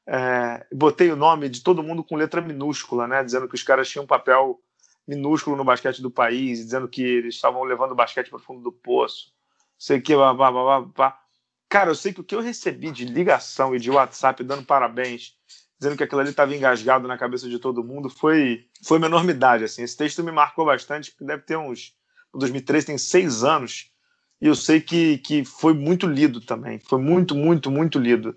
É, 0.06 0.66
botei 0.72 1.10
o 1.12 1.16
nome 1.16 1.48
de 1.48 1.62
todo 1.62 1.82
mundo 1.82 2.02
com 2.02 2.16
letra 2.16 2.42
minúscula, 2.42 3.06
né, 3.06 3.22
dizendo 3.22 3.48
que 3.48 3.54
os 3.54 3.62
caras 3.62 3.88
tinham 3.88 4.04
um 4.04 4.06
papel 4.06 4.60
minúsculo 5.06 5.56
no 5.56 5.64
basquete 5.64 6.02
do 6.02 6.10
país, 6.10 6.58
dizendo 6.58 6.88
que 6.88 7.02
eles 7.02 7.36
estavam 7.36 7.62
levando 7.62 7.92
o 7.92 7.94
basquete 7.94 8.28
para 8.28 8.38
o 8.38 8.42
fundo 8.42 8.60
do 8.60 8.72
poço, 8.72 9.32
sei 9.78 10.00
que, 10.00 10.14
blá, 10.14 10.34
blá, 10.34 10.50
blá, 10.50 10.80
blá. 10.80 11.20
Cara, 11.68 11.90
eu 11.90 11.94
sei 11.94 12.12
que 12.12 12.20
o 12.20 12.24
que 12.24 12.34
eu 12.34 12.40
recebi 12.40 12.90
de 12.90 13.04
ligação 13.04 13.74
e 13.74 13.78
de 13.78 13.90
WhatsApp 13.90 14.42
dando 14.42 14.64
parabéns, 14.64 15.36
dizendo 15.78 15.96
que 15.96 16.04
aquilo 16.04 16.20
ali 16.20 16.30
estava 16.30 16.54
engasgado 16.54 17.08
na 17.08 17.18
cabeça 17.18 17.48
de 17.48 17.58
todo 17.58 17.84
mundo, 17.84 18.08
foi, 18.08 18.66
foi 18.84 18.98
uma 18.98 19.06
enormidade. 19.06 19.64
Assim. 19.64 19.82
Esse 19.82 19.96
texto 19.96 20.22
me 20.22 20.32
marcou 20.32 20.64
bastante, 20.64 21.14
deve 21.20 21.42
ter 21.42 21.56
uns. 21.56 21.94
2013 22.32 22.86
tem 22.86 22.98
seis 22.98 23.44
anos 23.44 23.92
e 24.40 24.46
eu 24.46 24.54
sei 24.54 24.80
que, 24.80 25.18
que 25.18 25.44
foi 25.44 25.72
muito 25.72 26.06
lido 26.06 26.40
também. 26.40 26.78
Foi 26.80 27.00
muito, 27.00 27.34
muito, 27.34 27.70
muito 27.70 27.98
lido. 27.98 28.34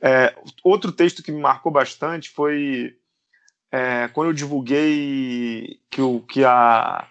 É, 0.00 0.34
outro 0.62 0.92
texto 0.92 1.22
que 1.22 1.32
me 1.32 1.40
marcou 1.40 1.72
bastante 1.72 2.30
foi 2.30 2.96
é, 3.72 4.08
quando 4.08 4.28
eu 4.28 4.32
divulguei 4.32 5.80
que, 5.90 6.00
o, 6.00 6.20
que 6.20 6.44
a 6.44 7.08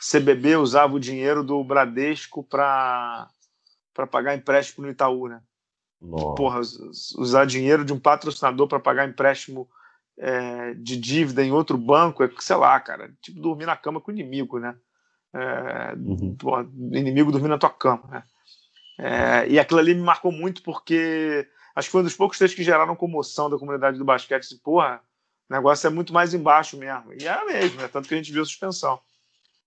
CBB 0.00 0.56
usava 0.56 0.94
o 0.94 1.00
dinheiro 1.00 1.44
do 1.44 1.62
Bradesco 1.62 2.42
para 2.42 3.28
pagar 4.10 4.34
empréstimo 4.34 4.86
no 4.86 4.92
Itaú, 4.92 5.28
né? 5.28 5.42
Nossa. 6.00 6.34
Porra, 6.34 6.60
usar 6.60 7.44
dinheiro 7.44 7.84
de 7.84 7.92
um 7.92 7.98
patrocinador 7.98 8.66
para 8.66 8.80
pagar 8.80 9.08
empréstimo 9.08 9.68
é, 10.18 10.74
de 10.74 10.96
dívida 10.96 11.42
em 11.42 11.52
outro 11.52 11.76
banco 11.76 12.22
é, 12.22 12.30
sei 12.38 12.56
lá, 12.56 12.78
cara, 12.80 13.12
tipo 13.20 13.40
dormir 13.40 13.66
na 13.66 13.76
cama 13.76 14.00
com 14.00 14.10
o 14.10 14.14
inimigo, 14.14 14.58
né? 14.58 14.76
é, 15.34 15.94
uhum. 15.96 16.36
inimigo 16.92 17.32
dormir 17.32 17.48
na 17.48 17.58
tua 17.58 17.70
cama. 17.70 18.02
Né? 18.08 18.22
É, 18.98 19.48
e 19.48 19.58
aquilo 19.58 19.80
ali 19.80 19.94
me 19.94 20.02
marcou 20.02 20.32
muito 20.32 20.62
porque 20.62 21.48
acho 21.74 21.88
que 21.88 21.92
foi 21.92 22.00
um 22.00 22.04
dos 22.04 22.16
poucos 22.16 22.38
textos 22.38 22.56
que 22.56 22.64
geraram 22.64 22.96
comoção 22.96 23.48
da 23.48 23.58
comunidade 23.58 23.98
do 23.98 24.04
basquete. 24.04 24.44
Assim, 24.44 24.58
porra, 24.58 25.00
o 25.48 25.54
negócio 25.54 25.86
é 25.86 25.90
muito 25.90 26.12
mais 26.12 26.34
embaixo 26.34 26.76
mesmo. 26.76 27.12
E 27.14 27.26
era 27.26 27.44
mesmo, 27.44 27.80
né? 27.80 27.88
tanto 27.88 28.08
que 28.08 28.14
a 28.14 28.16
gente 28.16 28.32
viu 28.32 28.42
a 28.42 28.46
suspensão. 28.46 29.00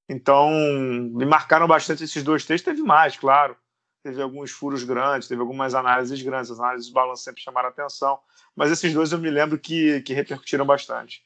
Então, 0.07 0.51
me 0.51 1.25
marcaram 1.25 1.65
bastante 1.65 2.03
esses 2.03 2.23
dois 2.23 2.45
textos. 2.45 2.73
Teve 2.73 2.85
mais, 2.85 3.17
claro. 3.17 3.55
Teve 4.03 4.21
alguns 4.21 4.51
furos 4.51 4.83
grandes, 4.83 5.29
teve 5.29 5.41
algumas 5.41 5.73
análises 5.73 6.21
grandes. 6.21 6.51
As 6.51 6.59
análises 6.59 6.89
do 6.89 6.93
balanço 6.93 7.23
sempre 7.23 7.41
chamaram 7.41 7.69
atenção. 7.69 8.19
Mas 8.55 8.69
esses 8.69 8.93
dois 8.93 9.11
eu 9.11 9.17
me 9.17 9.29
lembro 9.29 9.57
que, 9.57 10.01
que 10.01 10.13
repercutiram 10.13 10.65
bastante. 10.65 11.23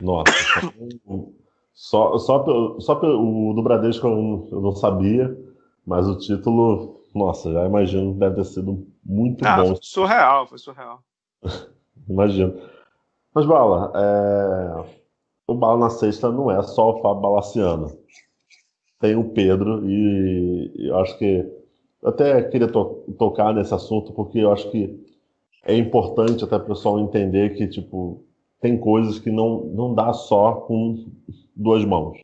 Nossa, 0.00 0.32
só, 1.74 2.16
só, 2.18 2.78
só 2.78 3.00
o 3.02 3.52
do 3.52 3.62
Bradesco 3.62 4.06
eu 4.06 4.16
não, 4.16 4.48
eu 4.50 4.60
não 4.60 4.72
sabia, 4.72 5.36
mas 5.84 6.06
o 6.06 6.18
título, 6.18 7.04
nossa, 7.14 7.52
já 7.52 7.66
imagino 7.66 8.14
deve 8.14 8.36
ter 8.36 8.44
sido 8.44 8.86
muito 9.04 9.44
ah, 9.44 9.62
bons. 9.62 9.78
Surreal, 9.82 10.46
foi 10.46 10.58
surreal. 10.58 11.02
Imagino. 12.08 12.60
Mas, 13.34 13.46
Bala, 13.46 13.92
é... 13.94 14.84
o 15.46 15.54
Bala 15.54 15.78
na 15.78 15.90
sexta 15.90 16.30
não 16.30 16.50
é 16.50 16.62
só 16.62 16.90
o 16.90 17.02
Fábio 17.02 17.22
Balaciano. 17.22 17.96
Tem 19.00 19.16
o 19.16 19.30
Pedro 19.30 19.88
e 19.88 20.72
eu 20.76 20.98
acho 20.98 21.18
que. 21.18 21.44
Até 22.02 22.42
queria 22.44 22.68
to 22.68 23.04
tocar 23.18 23.52
nesse 23.52 23.74
assunto 23.74 24.12
porque 24.12 24.38
eu 24.38 24.52
acho 24.52 24.70
que 24.70 24.98
é 25.64 25.76
importante 25.76 26.44
até 26.44 26.56
o 26.56 26.64
pessoal 26.64 26.98
entender 26.98 27.54
que, 27.54 27.66
tipo, 27.66 28.24
tem 28.60 28.78
coisas 28.78 29.18
que 29.18 29.30
não, 29.30 29.64
não 29.66 29.94
dá 29.94 30.12
só 30.12 30.52
com 30.52 31.10
duas 31.54 31.84
mãos. 31.84 32.18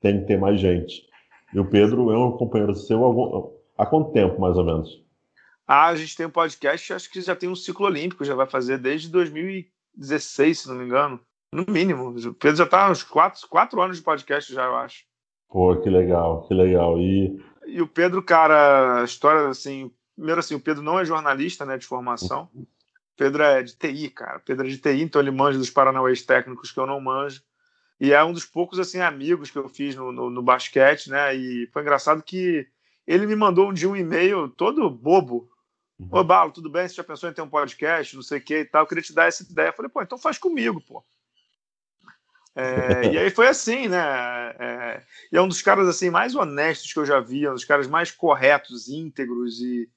Tem 0.00 0.20
que 0.20 0.26
ter 0.26 0.38
mais 0.38 0.60
gente. 0.60 1.04
E 1.52 1.58
o 1.58 1.68
Pedro 1.68 2.12
é 2.12 2.18
um 2.18 2.32
companheiro 2.32 2.74
seu 2.74 3.04
há, 3.76 3.82
há 3.82 3.86
quanto 3.86 4.12
tempo, 4.12 4.40
mais 4.40 4.56
ou 4.56 4.64
menos? 4.64 5.04
Ah, 5.66 5.88
a 5.88 5.96
gente 5.96 6.16
tem 6.16 6.26
um 6.26 6.30
podcast, 6.30 6.92
acho 6.92 7.10
que 7.10 7.20
já 7.20 7.34
tem 7.34 7.48
um 7.48 7.54
ciclo 7.54 7.86
olímpico, 7.86 8.24
já 8.24 8.34
vai 8.34 8.46
fazer 8.46 8.78
desde 8.78 9.08
2016, 9.08 10.60
se 10.60 10.68
não 10.68 10.76
me 10.76 10.84
engano. 10.84 11.20
No 11.52 11.64
mínimo. 11.68 12.10
O 12.10 12.34
Pedro 12.34 12.56
já 12.56 12.64
está 12.64 12.90
uns 12.90 13.02
quatro, 13.02 13.46
quatro 13.48 13.80
anos 13.80 13.96
de 13.96 14.02
podcast 14.02 14.52
já, 14.52 14.64
eu 14.64 14.76
acho. 14.76 15.04
Pô, 15.50 15.76
que 15.76 15.90
legal, 15.90 16.46
que 16.46 16.54
legal. 16.54 16.98
E, 16.98 17.42
e 17.66 17.82
o 17.82 17.86
Pedro, 17.86 18.22
cara, 18.22 19.00
a 19.00 19.04
história 19.04 19.48
assim. 19.48 19.90
Primeiro, 20.14 20.38
assim, 20.38 20.54
o 20.54 20.60
Pedro 20.60 20.82
não 20.82 20.98
é 20.98 21.04
jornalista 21.04 21.64
né, 21.64 21.76
de 21.76 21.86
formação. 21.86 22.48
O 22.54 22.66
Pedro 23.16 23.42
é 23.42 23.62
de 23.62 23.74
TI, 23.76 24.10
cara. 24.10 24.38
O 24.38 24.42
Pedro 24.42 24.66
é 24.66 24.70
de 24.70 24.78
TI, 24.78 25.02
então 25.02 25.20
ele 25.20 25.30
manja 25.30 25.58
dos 25.58 25.70
paranauês 25.70 26.22
técnicos 26.22 26.70
que 26.70 26.78
eu 26.78 26.86
não 26.86 27.00
manjo. 27.00 27.42
E 27.98 28.12
é 28.12 28.24
um 28.24 28.32
dos 28.32 28.44
poucos 28.44 28.78
assim 28.78 29.00
amigos 29.00 29.50
que 29.50 29.58
eu 29.58 29.68
fiz 29.68 29.94
no, 29.94 30.12
no, 30.12 30.30
no 30.30 30.42
basquete, 30.42 31.10
né? 31.10 31.34
E 31.34 31.66
foi 31.72 31.82
engraçado 31.82 32.22
que 32.22 32.66
ele 33.06 33.26
me 33.26 33.34
mandou 33.34 33.68
um 33.68 33.72
dia 33.72 33.88
um 33.88 33.96
e-mail 33.96 34.48
todo 34.48 34.88
bobo. 34.88 35.50
Uhum. 35.98 36.08
Ô, 36.12 36.24
Balo, 36.24 36.52
tudo 36.52 36.70
bem? 36.70 36.86
Você 36.86 36.94
já 36.94 37.04
pensou 37.04 37.28
em 37.28 37.32
ter 37.32 37.42
um 37.42 37.48
podcast, 37.48 38.14
não 38.14 38.22
sei 38.22 38.38
o 38.38 38.42
que 38.42 38.58
e 38.60 38.64
tal? 38.64 38.82
Eu 38.82 38.86
queria 38.86 39.02
te 39.02 39.12
dar 39.12 39.26
essa 39.26 39.42
ideia. 39.42 39.68
Eu 39.68 39.72
falei, 39.72 39.90
pô, 39.90 40.00
então 40.00 40.16
faz 40.16 40.38
comigo, 40.38 40.80
pô. 40.80 41.04
É, 42.60 43.12
e 43.12 43.18
aí 43.18 43.30
foi 43.30 43.48
assim, 43.48 43.88
né? 43.88 43.98
É, 44.58 45.02
e 45.32 45.36
é 45.36 45.40
um 45.40 45.48
dos 45.48 45.62
caras 45.62 45.88
assim 45.88 46.10
mais 46.10 46.34
honestos 46.34 46.92
que 46.92 46.98
eu 46.98 47.06
já 47.06 47.18
vi, 47.18 47.46
é 47.46 47.50
um 47.50 47.54
dos 47.54 47.64
caras 47.64 47.86
mais 47.86 48.10
corretos, 48.10 48.88
íntegros 48.88 49.60
e, 49.60 49.88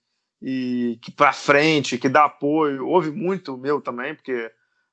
e 0.41 0.97
que 1.01 1.11
para 1.11 1.34
frente, 1.34 1.97
que 1.97 2.07
dá 2.07 2.26
apoio. 2.26 2.88
Houve 2.88 3.11
muito 3.11 3.57
meu 3.57 3.82
também, 3.82 4.16
porque 4.16 4.49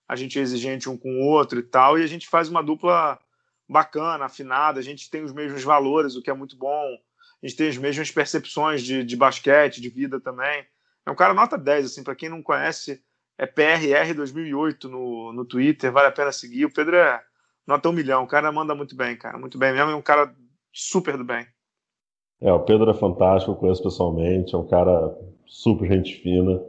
a 0.08 0.16
gente 0.16 0.38
é 0.38 0.42
exigente 0.42 0.88
um 0.88 0.96
com 0.96 1.08
o 1.08 1.24
outro 1.24 1.60
e 1.60 1.62
tal, 1.62 1.96
e 1.96 2.02
a 2.02 2.06
gente 2.08 2.28
faz 2.28 2.48
uma 2.48 2.62
dupla 2.62 3.18
bacana, 3.68 4.24
afinada. 4.24 4.80
A 4.80 4.82
gente 4.82 5.08
tem 5.08 5.22
os 5.22 5.32
mesmos 5.32 5.62
valores, 5.62 6.16
o 6.16 6.22
que 6.22 6.30
é 6.30 6.34
muito 6.34 6.56
bom. 6.56 6.98
A 7.42 7.46
gente 7.46 7.56
tem 7.56 7.68
as 7.68 7.78
mesmas 7.78 8.10
percepções 8.10 8.82
de, 8.82 9.04
de 9.04 9.16
basquete, 9.16 9.80
de 9.80 9.88
vida 9.88 10.20
também. 10.20 10.66
É 11.06 11.10
um 11.10 11.14
cara 11.14 11.32
nota 11.32 11.56
10, 11.56 11.86
assim, 11.86 12.02
para 12.02 12.16
quem 12.16 12.28
não 12.28 12.42
conhece, 12.42 13.02
é 13.38 13.46
PRR 13.46 14.12
2008 14.14 14.88
no, 14.88 15.32
no 15.32 15.44
Twitter, 15.44 15.90
vale 15.92 16.08
a 16.08 16.12
pena 16.12 16.32
seguir. 16.32 16.66
O 16.66 16.72
Pedro 16.72 16.96
é 16.96 17.24
nota 17.66 17.88
um 17.88 17.92
milhão. 17.92 18.24
O 18.24 18.28
cara 18.28 18.50
manda 18.50 18.74
muito 18.74 18.96
bem, 18.96 19.16
cara. 19.16 19.38
Muito 19.38 19.58
bem 19.58 19.72
mesmo. 19.72 19.90
É 19.90 19.94
um 19.94 20.02
cara 20.02 20.34
super 20.72 21.16
do 21.16 21.24
bem. 21.24 21.46
É, 22.40 22.52
o 22.52 22.60
Pedro 22.60 22.90
é 22.90 22.94
fantástico, 22.94 23.52
eu 23.52 23.56
conheço 23.56 23.82
pessoalmente. 23.82 24.54
É 24.54 24.58
um 24.58 24.66
cara 24.66 25.16
super 25.46 25.88
gente 25.88 26.14
fina. 26.16 26.60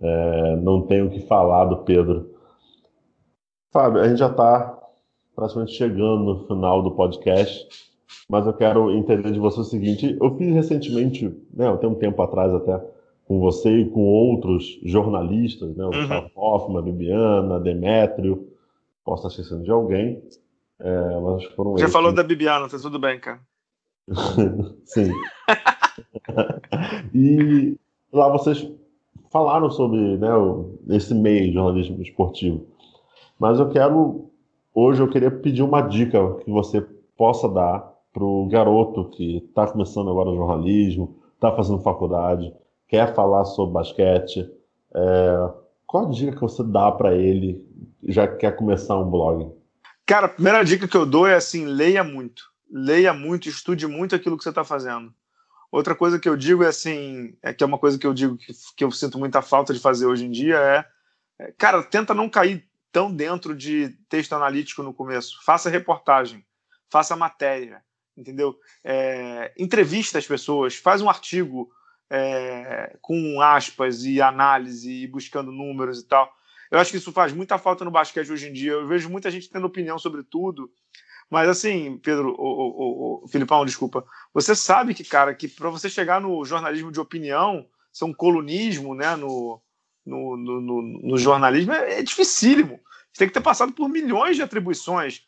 É, 0.00 0.56
não 0.56 0.82
tenho 0.82 1.06
o 1.06 1.10
que 1.10 1.20
falar 1.20 1.64
do 1.66 1.78
Pedro. 1.78 2.34
Fábio, 3.72 4.00
a 4.00 4.08
gente 4.08 4.18
já 4.18 4.28
está 4.28 4.78
praticamente 5.34 5.72
chegando 5.72 6.24
no 6.24 6.46
final 6.46 6.82
do 6.82 6.92
podcast, 6.92 7.66
mas 8.28 8.46
eu 8.46 8.54
quero 8.54 8.90
entender 8.90 9.30
de 9.30 9.38
você 9.38 9.60
o 9.60 9.64
seguinte: 9.64 10.16
eu 10.20 10.36
fiz 10.36 10.54
recentemente, 10.54 11.28
né, 11.52 11.74
tem 11.76 11.88
um 11.88 11.94
tempo 11.94 12.20
atrás 12.22 12.52
até, 12.54 12.82
com 13.26 13.38
você 13.38 13.70
e 13.70 13.90
com 13.90 14.00
outros 14.00 14.80
jornalistas, 14.82 15.76
né, 15.76 15.84
o 15.84 15.90
uhum. 15.90 16.30
Hoffman, 16.34 16.82
Bibiana, 16.82 17.60
Demétrio, 17.60 18.48
Posso 19.06 19.28
estar 19.28 19.40
esquecendo 19.40 19.62
de 19.62 19.70
alguém. 19.70 20.20
É, 20.80 21.20
mas 21.20 21.44
foram 21.54 21.72
Você 21.74 21.86
falou 21.86 22.12
da 22.12 22.24
Bibiana, 22.24 22.68
tá 22.68 22.76
tudo 22.76 22.98
bem, 22.98 23.20
cara. 23.20 23.40
Sim. 24.84 25.12
e 27.14 27.78
lá 28.12 28.28
vocês 28.28 28.68
falaram 29.30 29.70
sobre 29.70 30.18
né, 30.18 30.28
esse 30.88 31.14
meio 31.14 31.46
de 31.46 31.52
jornalismo 31.52 32.02
esportivo. 32.02 32.66
Mas 33.38 33.60
eu 33.60 33.70
quero. 33.70 34.28
Hoje 34.74 35.00
eu 35.00 35.08
queria 35.08 35.30
pedir 35.30 35.62
uma 35.62 35.82
dica 35.82 36.34
que 36.44 36.50
você 36.50 36.80
possa 37.16 37.48
dar 37.48 37.94
para 38.12 38.24
o 38.24 38.48
garoto 38.48 39.08
que 39.10 39.36
está 39.36 39.68
começando 39.68 40.10
agora 40.10 40.30
o 40.30 40.36
jornalismo, 40.36 41.16
está 41.34 41.52
fazendo 41.52 41.78
faculdade, 41.80 42.52
quer 42.88 43.14
falar 43.14 43.44
sobre 43.44 43.72
basquete. 43.72 44.50
É, 44.92 45.50
qual 45.86 46.06
a 46.06 46.10
dica 46.10 46.32
que 46.32 46.40
você 46.40 46.62
dá 46.64 46.90
para 46.90 47.14
ele 47.14 47.64
já 48.02 48.26
quer 48.26 48.56
começar 48.56 48.98
um 48.98 49.10
blog? 49.10 49.50
Cara, 50.04 50.26
a 50.26 50.30
primeira 50.30 50.64
dica 50.64 50.88
que 50.88 50.96
eu 50.96 51.06
dou 51.06 51.26
é 51.26 51.34
assim: 51.34 51.64
leia 51.64 52.02
muito. 52.02 52.44
Leia 52.70 53.14
muito, 53.14 53.48
estude 53.48 53.86
muito 53.86 54.14
aquilo 54.14 54.36
que 54.36 54.42
você 54.42 54.48
está 54.48 54.64
fazendo. 54.64 55.14
Outra 55.70 55.94
coisa 55.94 56.18
que 56.18 56.28
eu 56.28 56.36
digo 56.36 56.64
é 56.64 56.68
assim, 56.68 57.36
é 57.42 57.52
que 57.52 57.62
é 57.62 57.66
uma 57.66 57.78
coisa 57.78 57.98
que 57.98 58.06
eu 58.06 58.14
digo 58.14 58.36
que, 58.36 58.52
que 58.76 58.84
eu 58.84 58.90
sinto 58.90 59.18
muita 59.18 59.42
falta 59.42 59.72
de 59.72 59.80
fazer 59.80 60.06
hoje 60.06 60.24
em 60.24 60.30
dia 60.30 60.56
é, 60.56 60.84
é, 61.38 61.52
cara, 61.52 61.82
tenta 61.82 62.14
não 62.14 62.28
cair 62.28 62.66
tão 62.90 63.12
dentro 63.12 63.54
de 63.54 63.90
texto 64.08 64.32
analítico 64.32 64.82
no 64.82 64.94
começo. 64.94 65.44
Faça 65.44 65.68
reportagem, 65.68 66.44
faça 66.88 67.14
matéria, 67.14 67.82
entendeu? 68.16 68.58
É, 68.82 69.52
entrevista 69.58 70.18
as 70.18 70.26
pessoas, 70.26 70.76
faz 70.76 71.02
um 71.02 71.10
artigo 71.10 71.70
é, 72.10 72.96
com 73.00 73.40
aspas 73.40 74.04
e 74.04 74.20
análise 74.20 74.90
e 74.90 75.06
buscando 75.06 75.52
números 75.52 76.00
e 76.00 76.06
tal. 76.06 76.32
Eu 76.70 76.78
acho 76.78 76.90
que 76.90 76.96
isso 76.96 77.12
faz 77.12 77.32
muita 77.32 77.58
falta 77.58 77.84
no 77.84 77.90
basquete 77.90 78.30
hoje 78.30 78.48
em 78.48 78.52
dia. 78.52 78.72
Eu 78.72 78.86
vejo 78.86 79.08
muita 79.08 79.30
gente 79.30 79.50
tendo 79.50 79.66
opinião 79.66 79.98
sobre 79.98 80.22
tudo. 80.22 80.70
Mas 81.30 81.48
assim, 81.48 81.98
Pedro, 81.98 82.34
o, 82.38 83.20
o, 83.20 83.24
o 83.24 83.28
Filipão, 83.28 83.64
desculpa. 83.64 84.04
Você 84.32 84.54
sabe 84.54 84.94
que, 84.94 85.04
cara, 85.04 85.34
que 85.34 85.48
para 85.48 85.70
você 85.70 85.88
chegar 85.88 86.20
no 86.20 86.44
jornalismo 86.44 86.92
de 86.92 87.00
opinião, 87.00 87.66
ser 87.92 88.04
um 88.04 88.12
colunismo, 88.12 88.94
né, 88.94 89.16
no, 89.16 89.60
no, 90.04 90.36
no, 90.36 90.60
no, 90.60 90.82
no 90.82 91.18
jornalismo, 91.18 91.72
é, 91.72 91.98
é 91.98 92.02
dificílimo. 92.02 92.80
Você 93.12 93.20
tem 93.20 93.28
que 93.28 93.34
ter 93.34 93.40
passado 93.40 93.72
por 93.72 93.88
milhões 93.88 94.36
de 94.36 94.42
atribuições. 94.42 95.22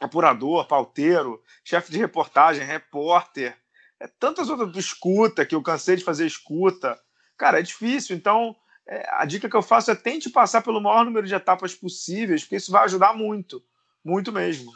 Apurador, 0.00 0.66
pauteiro, 0.66 1.42
chefe 1.64 1.90
de 1.90 1.98
reportagem, 1.98 2.64
repórter, 2.64 3.56
é, 4.00 4.08
tantas 4.18 4.48
outras, 4.48 4.74
escuta, 4.76 5.44
que 5.44 5.54
eu 5.54 5.62
cansei 5.62 5.96
de 5.96 6.04
fazer 6.04 6.26
escuta. 6.26 6.98
Cara, 7.36 7.60
é 7.60 7.62
difícil. 7.62 8.16
Então, 8.16 8.56
é, 8.88 9.06
a 9.12 9.24
dica 9.24 9.48
que 9.48 9.56
eu 9.56 9.62
faço 9.62 9.90
é 9.90 9.94
tente 9.94 10.30
passar 10.30 10.62
pelo 10.62 10.80
maior 10.80 11.04
número 11.04 11.26
de 11.26 11.34
etapas 11.34 11.74
possíveis, 11.74 12.42
porque 12.42 12.56
isso 12.56 12.72
vai 12.72 12.84
ajudar 12.84 13.14
muito, 13.14 13.62
muito 14.04 14.32
mesmo. 14.32 14.72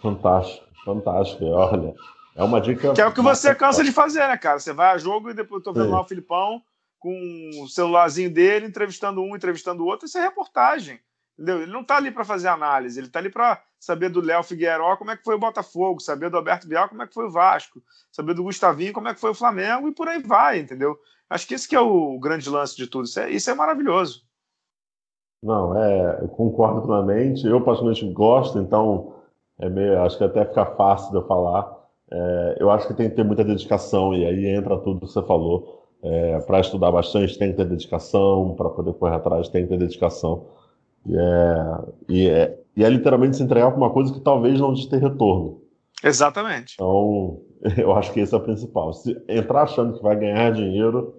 Fantástico, 0.00 0.66
fantástico. 0.84 1.44
Olha, 1.46 1.94
é 2.36 2.42
uma 2.42 2.60
dica. 2.60 2.94
Que 2.94 3.00
é 3.00 3.06
o 3.06 3.12
que 3.12 3.20
você 3.20 3.54
cansa 3.54 3.82
de 3.82 3.90
fazer, 3.90 4.26
né, 4.28 4.36
cara? 4.36 4.58
Você 4.58 4.72
vai 4.72 4.94
a 4.94 4.98
jogo 4.98 5.30
e 5.30 5.34
depois 5.34 5.60
eu 5.60 5.64
tô 5.64 5.72
vendo 5.72 5.86
Sim. 5.86 5.92
lá 5.92 6.00
o 6.00 6.08
Filipão 6.08 6.62
com 6.98 7.50
o 7.60 7.68
celularzinho 7.68 8.32
dele, 8.32 8.66
entrevistando 8.66 9.20
um, 9.20 9.34
entrevistando 9.34 9.82
o 9.82 9.86
outro, 9.86 10.06
isso 10.06 10.16
é 10.18 10.22
reportagem. 10.22 11.00
Entendeu? 11.38 11.62
Ele 11.62 11.72
não 11.72 11.80
está 11.80 11.96
ali 11.96 12.10
para 12.10 12.24
fazer 12.24 12.48
análise, 12.48 12.98
ele 12.98 13.06
está 13.06 13.18
ali 13.18 13.30
para 13.30 13.62
saber 13.80 14.10
do 14.10 14.20
Léo 14.20 14.42
Figueiró 14.42 14.96
como 14.96 15.10
é 15.10 15.16
que 15.16 15.24
foi 15.24 15.34
o 15.34 15.40
Botafogo, 15.40 16.00
saber 16.00 16.30
do 16.30 16.36
Alberto 16.36 16.68
Bial 16.68 16.88
como 16.88 17.02
é 17.02 17.06
que 17.06 17.14
foi 17.14 17.26
o 17.26 17.30
Vasco, 17.30 17.82
saber 18.10 18.34
do 18.34 18.44
Gustavinho 18.44 18.92
como 18.92 19.08
é 19.08 19.14
que 19.14 19.20
foi 19.20 19.30
o 19.30 19.34
Flamengo 19.34 19.88
e 19.88 19.92
por 19.92 20.08
aí 20.08 20.22
vai, 20.22 20.58
entendeu? 20.58 20.96
Acho 21.28 21.48
que 21.48 21.54
esse 21.54 21.66
que 21.66 21.74
é 21.74 21.80
o 21.80 22.18
grande 22.20 22.48
lance 22.50 22.76
de 22.76 22.86
tudo. 22.86 23.06
Isso 23.06 23.18
é, 23.18 23.30
isso 23.30 23.50
é 23.50 23.54
maravilhoso. 23.54 24.22
Não, 25.42 25.76
é, 25.76 26.18
eu 26.20 26.28
concordo 26.28 26.82
plenamente. 26.82 27.46
Eu, 27.46 27.60
particularmente, 27.62 28.12
gosto, 28.12 28.58
então 28.58 29.14
é 29.58 29.68
meio, 29.68 30.00
acho 30.02 30.18
que 30.18 30.24
até 30.24 30.44
fica 30.44 30.66
fácil 30.76 31.10
de 31.10 31.16
eu 31.16 31.26
falar. 31.26 31.82
É, 32.10 32.56
eu 32.60 32.70
acho 32.70 32.86
que 32.86 32.94
tem 32.94 33.08
que 33.08 33.16
ter 33.16 33.24
muita 33.24 33.42
dedicação, 33.42 34.14
e 34.14 34.24
aí 34.24 34.46
entra 34.46 34.78
tudo 34.78 35.00
que 35.00 35.12
você 35.12 35.22
falou. 35.22 35.80
É, 36.04 36.40
para 36.40 36.60
estudar 36.60 36.90
bastante, 36.92 37.38
tem 37.38 37.50
que 37.50 37.56
ter 37.56 37.64
dedicação, 37.64 38.54
para 38.54 38.68
poder 38.68 38.92
correr 38.94 39.14
atrás, 39.14 39.48
tem 39.48 39.62
que 39.62 39.70
ter 39.70 39.78
dedicação. 39.78 40.46
E 41.06 41.16
é, 41.16 41.92
e 42.08 42.28
é, 42.28 42.58
e 42.76 42.84
é 42.84 42.88
literalmente 42.88 43.36
se 43.36 43.42
entregar 43.42 43.70
para 43.70 43.78
uma 43.78 43.90
coisa 43.90 44.12
que 44.12 44.20
talvez 44.20 44.58
não 44.60 44.74
te 44.74 44.88
ter 44.88 45.00
retorno. 45.00 45.62
Exatamente. 46.02 46.74
Então, 46.74 47.40
eu 47.76 47.92
acho 47.92 48.12
que 48.12 48.20
esse 48.20 48.34
é 48.34 48.36
o 48.36 48.42
principal. 48.42 48.92
Se 48.92 49.20
entrar 49.28 49.62
achando 49.62 49.96
que 49.96 50.02
vai 50.02 50.16
ganhar 50.16 50.52
dinheiro, 50.52 51.14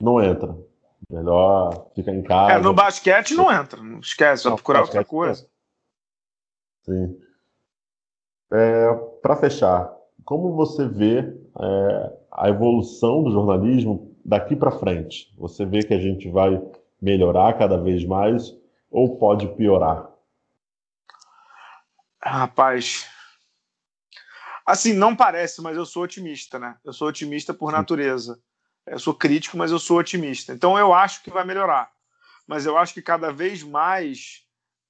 não 0.00 0.22
entra. 0.22 0.56
Melhor 1.10 1.90
ficar 1.94 2.12
em 2.12 2.22
casa. 2.22 2.54
É, 2.54 2.58
no 2.58 2.72
basquete 2.72 3.34
não 3.34 3.52
entra, 3.52 3.82
não 3.82 4.00
esquece, 4.00 4.44
vai 4.44 4.54
procurar 4.54 4.80
outra 4.82 5.04
coisa. 5.04 5.46
Sim. 6.82 7.16
É, 8.52 8.92
Para 9.22 9.36
fechar, 9.36 9.92
como 10.24 10.54
você 10.54 10.86
vê 10.88 11.18
é, 11.18 12.12
a 12.32 12.48
evolução 12.48 13.22
do 13.22 13.30
jornalismo 13.30 14.16
daqui 14.24 14.56
para 14.56 14.70
frente? 14.70 15.34
Você 15.36 15.66
vê 15.66 15.80
que 15.80 15.92
a 15.92 15.98
gente 15.98 16.30
vai 16.30 16.62
melhorar 17.00 17.52
cada 17.58 17.76
vez 17.76 18.04
mais 18.04 18.56
ou 18.94 19.18
pode 19.18 19.48
piorar? 19.56 20.08
Rapaz, 22.22 23.10
assim, 24.64 24.92
não 24.92 25.16
parece, 25.16 25.60
mas 25.60 25.76
eu 25.76 25.84
sou 25.84 26.04
otimista, 26.04 26.60
né? 26.60 26.78
Eu 26.84 26.92
sou 26.92 27.08
otimista 27.08 27.52
por 27.52 27.72
natureza. 27.72 28.40
Eu 28.86 29.00
sou 29.00 29.12
crítico, 29.12 29.56
mas 29.56 29.72
eu 29.72 29.80
sou 29.80 29.98
otimista. 29.98 30.52
Então 30.52 30.78
eu 30.78 30.94
acho 30.94 31.24
que 31.24 31.30
vai 31.30 31.44
melhorar. 31.44 31.90
Mas 32.46 32.66
eu 32.66 32.78
acho 32.78 32.94
que 32.94 33.02
cada 33.02 33.32
vez 33.32 33.64
mais 33.64 34.44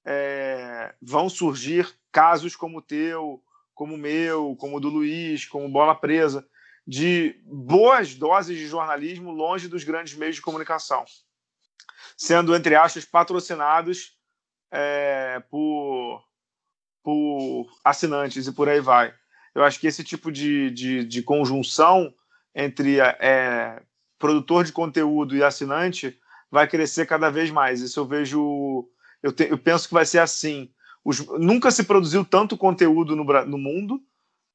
é, 0.05 0.93
vão 1.01 1.27
surgir 1.27 1.91
casos 2.11 2.55
como 2.55 2.77
o 2.77 2.81
teu, 2.83 3.43
como 3.73 3.95
o 3.95 3.97
meu, 3.97 4.55
como 4.59 4.77
o 4.77 4.79
do 4.79 4.89
Luiz, 4.89 5.45
como 5.45 5.67
Bola 5.67 5.95
Presa, 5.95 6.47
de 6.85 7.41
boas 7.43 8.13
doses 8.13 8.55
de 8.55 8.67
jornalismo 8.67 9.31
longe 9.31 9.67
dos 9.67 9.83
grandes 9.83 10.13
meios 10.13 10.35
de 10.35 10.43
comunicação, 10.43 11.03
sendo, 12.15 12.55
entre 12.55 12.75
aspas, 12.75 13.05
patrocinados 13.05 14.17
é, 14.71 15.41
por, 15.49 16.23
por 17.03 17.67
assinantes 17.83 18.47
e 18.47 18.51
por 18.51 18.69
aí 18.69 18.79
vai. 18.79 19.13
Eu 19.53 19.63
acho 19.63 19.79
que 19.79 19.87
esse 19.87 20.03
tipo 20.03 20.31
de, 20.31 20.69
de, 20.71 21.05
de 21.05 21.21
conjunção 21.21 22.13
entre 22.53 22.99
é, 22.99 23.81
produtor 24.17 24.63
de 24.63 24.71
conteúdo 24.71 25.35
e 25.35 25.43
assinante 25.43 26.17
vai 26.49 26.67
crescer 26.67 27.05
cada 27.05 27.29
vez 27.29 27.51
mais. 27.51 27.81
Isso 27.81 27.99
eu 27.99 28.05
vejo, 28.05 28.89
eu, 29.21 29.31
te, 29.31 29.49
eu 29.49 29.57
penso 29.57 29.87
que 29.87 29.93
vai 29.93 30.05
ser 30.05 30.19
assim. 30.19 30.71
Os, 31.03 31.19
nunca 31.39 31.71
se 31.71 31.83
produziu 31.83 32.25
tanto 32.25 32.57
conteúdo 32.57 33.15
no, 33.15 33.23
no 33.45 33.57
mundo 33.57 34.01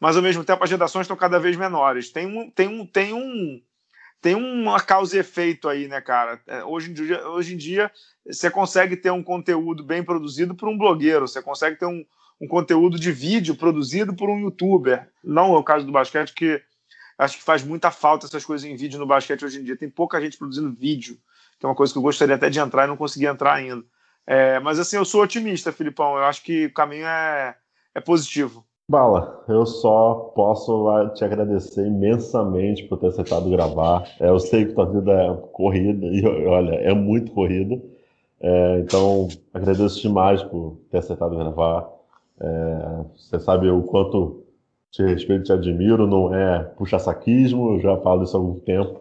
mas 0.01 0.17
ao 0.17 0.23
mesmo 0.23 0.43
tempo 0.43 0.65
as 0.65 0.71
redações 0.71 1.05
estão 1.05 1.17
cada 1.17 1.39
vez 1.39 1.57
menores. 1.57 2.11
Tem 2.11 2.27
um, 2.27 2.51
tem 2.51 2.67
um, 2.67 2.87
tem 2.87 3.13
um, 3.13 3.63
tem 4.21 4.35
uma 4.35 4.81
causa 4.81 5.17
e 5.17 5.21
efeito 5.21 5.69
aí, 5.69 5.89
né, 5.89 6.01
cara? 6.01 6.41
É, 6.47 6.63
hoje 6.65 6.91
em 6.91 6.95
dia, 6.95 7.29
hoje 7.29 7.55
em 7.55 7.57
dia 7.57 7.91
você 8.27 8.51
consegue 8.51 8.97
ter 8.97 9.11
um 9.11 9.23
conteúdo 9.23 9.83
bem 9.83 10.03
produzido 10.03 10.55
por 10.55 10.69
um 10.69 10.77
blogueiro, 10.77 11.27
você 11.27 11.41
consegue 11.41 11.77
ter 11.77 11.87
um, 11.87 12.05
um 12.41 12.47
conteúdo 12.47 12.99
de 12.99 13.11
vídeo 13.11 13.55
produzido 13.55 14.15
por 14.15 14.29
um 14.29 14.39
youtuber. 14.39 15.09
Não 15.25 15.55
é 15.55 15.59
o 15.59 15.65
caso 15.65 15.87
do 15.87 15.93
basquete, 15.93 16.35
que 16.35 16.63
acho 17.19 17.39
que 17.39 17.45
faz 17.45 17.63
muita 17.65 17.91
falta 17.91 18.27
essas 18.27 18.45
coisas 18.45 18.69
em 18.69 18.77
vídeo 18.77 18.99
no 18.99 19.07
basquete 19.07 19.45
hoje 19.45 19.61
em 19.61 19.65
dia. 19.65 19.77
Tem 19.77 19.89
pouca 19.89 20.21
gente 20.21 20.37
produzindo 20.37 20.73
vídeo, 20.73 21.19
que 21.59 21.65
é 21.65 21.69
uma 21.69 21.75
coisa 21.75 21.93
que 21.93 21.99
eu 21.99 22.03
gostaria 22.03 22.35
até 22.35 22.51
de 22.51 22.59
entrar 22.59 22.85
e 22.85 22.89
não 22.89 22.97
consegui 22.97 23.27
entrar 23.27 23.55
ainda. 23.55 23.85
É, 24.27 24.61
mas 24.61 24.79
assim, 24.79 24.97
eu 24.97 25.05
sou 25.05 25.23
otimista, 25.23 25.73
Filipão. 25.73 26.17
Eu 26.17 26.25
acho 26.25 26.43
que 26.43 26.67
o 26.67 26.73
caminho 26.73 27.07
é, 27.07 27.57
é 27.95 28.01
positivo. 28.01 28.67
Bala, 28.91 29.45
eu 29.47 29.65
só 29.67 30.33
posso 30.35 30.85
te 31.15 31.25
agradecer 31.25 31.87
imensamente 31.87 32.83
por 32.89 32.99
ter 32.99 33.07
aceitado 33.07 33.49
gravar. 33.49 34.03
É, 34.19 34.29
eu 34.29 34.41
sei 34.41 34.65
que 34.67 34.73
tua 34.73 34.85
vida 34.85 35.13
é 35.13 35.33
corrida, 35.53 36.07
e 36.07 36.27
olha, 36.45 36.75
é 36.75 36.93
muito 36.93 37.31
corrida. 37.31 37.81
É, 38.41 38.81
então, 38.81 39.29
agradeço 39.55 40.03
demais 40.03 40.43
por 40.43 40.77
ter 40.91 40.99
aceitado 40.99 41.37
gravar. 41.37 41.89
É, 42.41 43.05
você 43.17 43.39
sabe 43.39 43.71
o 43.71 43.83
quanto 43.83 44.43
te 44.91 45.05
respeito 45.05 45.43
e 45.43 45.45
te 45.45 45.53
admiro, 45.53 46.09
não 46.09 46.35
é 46.35 46.59
puxa-saquismo, 46.77 47.75
eu 47.75 47.81
já 47.81 47.97
falo 47.99 48.25
isso 48.25 48.37
há 48.37 48.41
algum 48.41 48.59
tempo. 48.59 49.01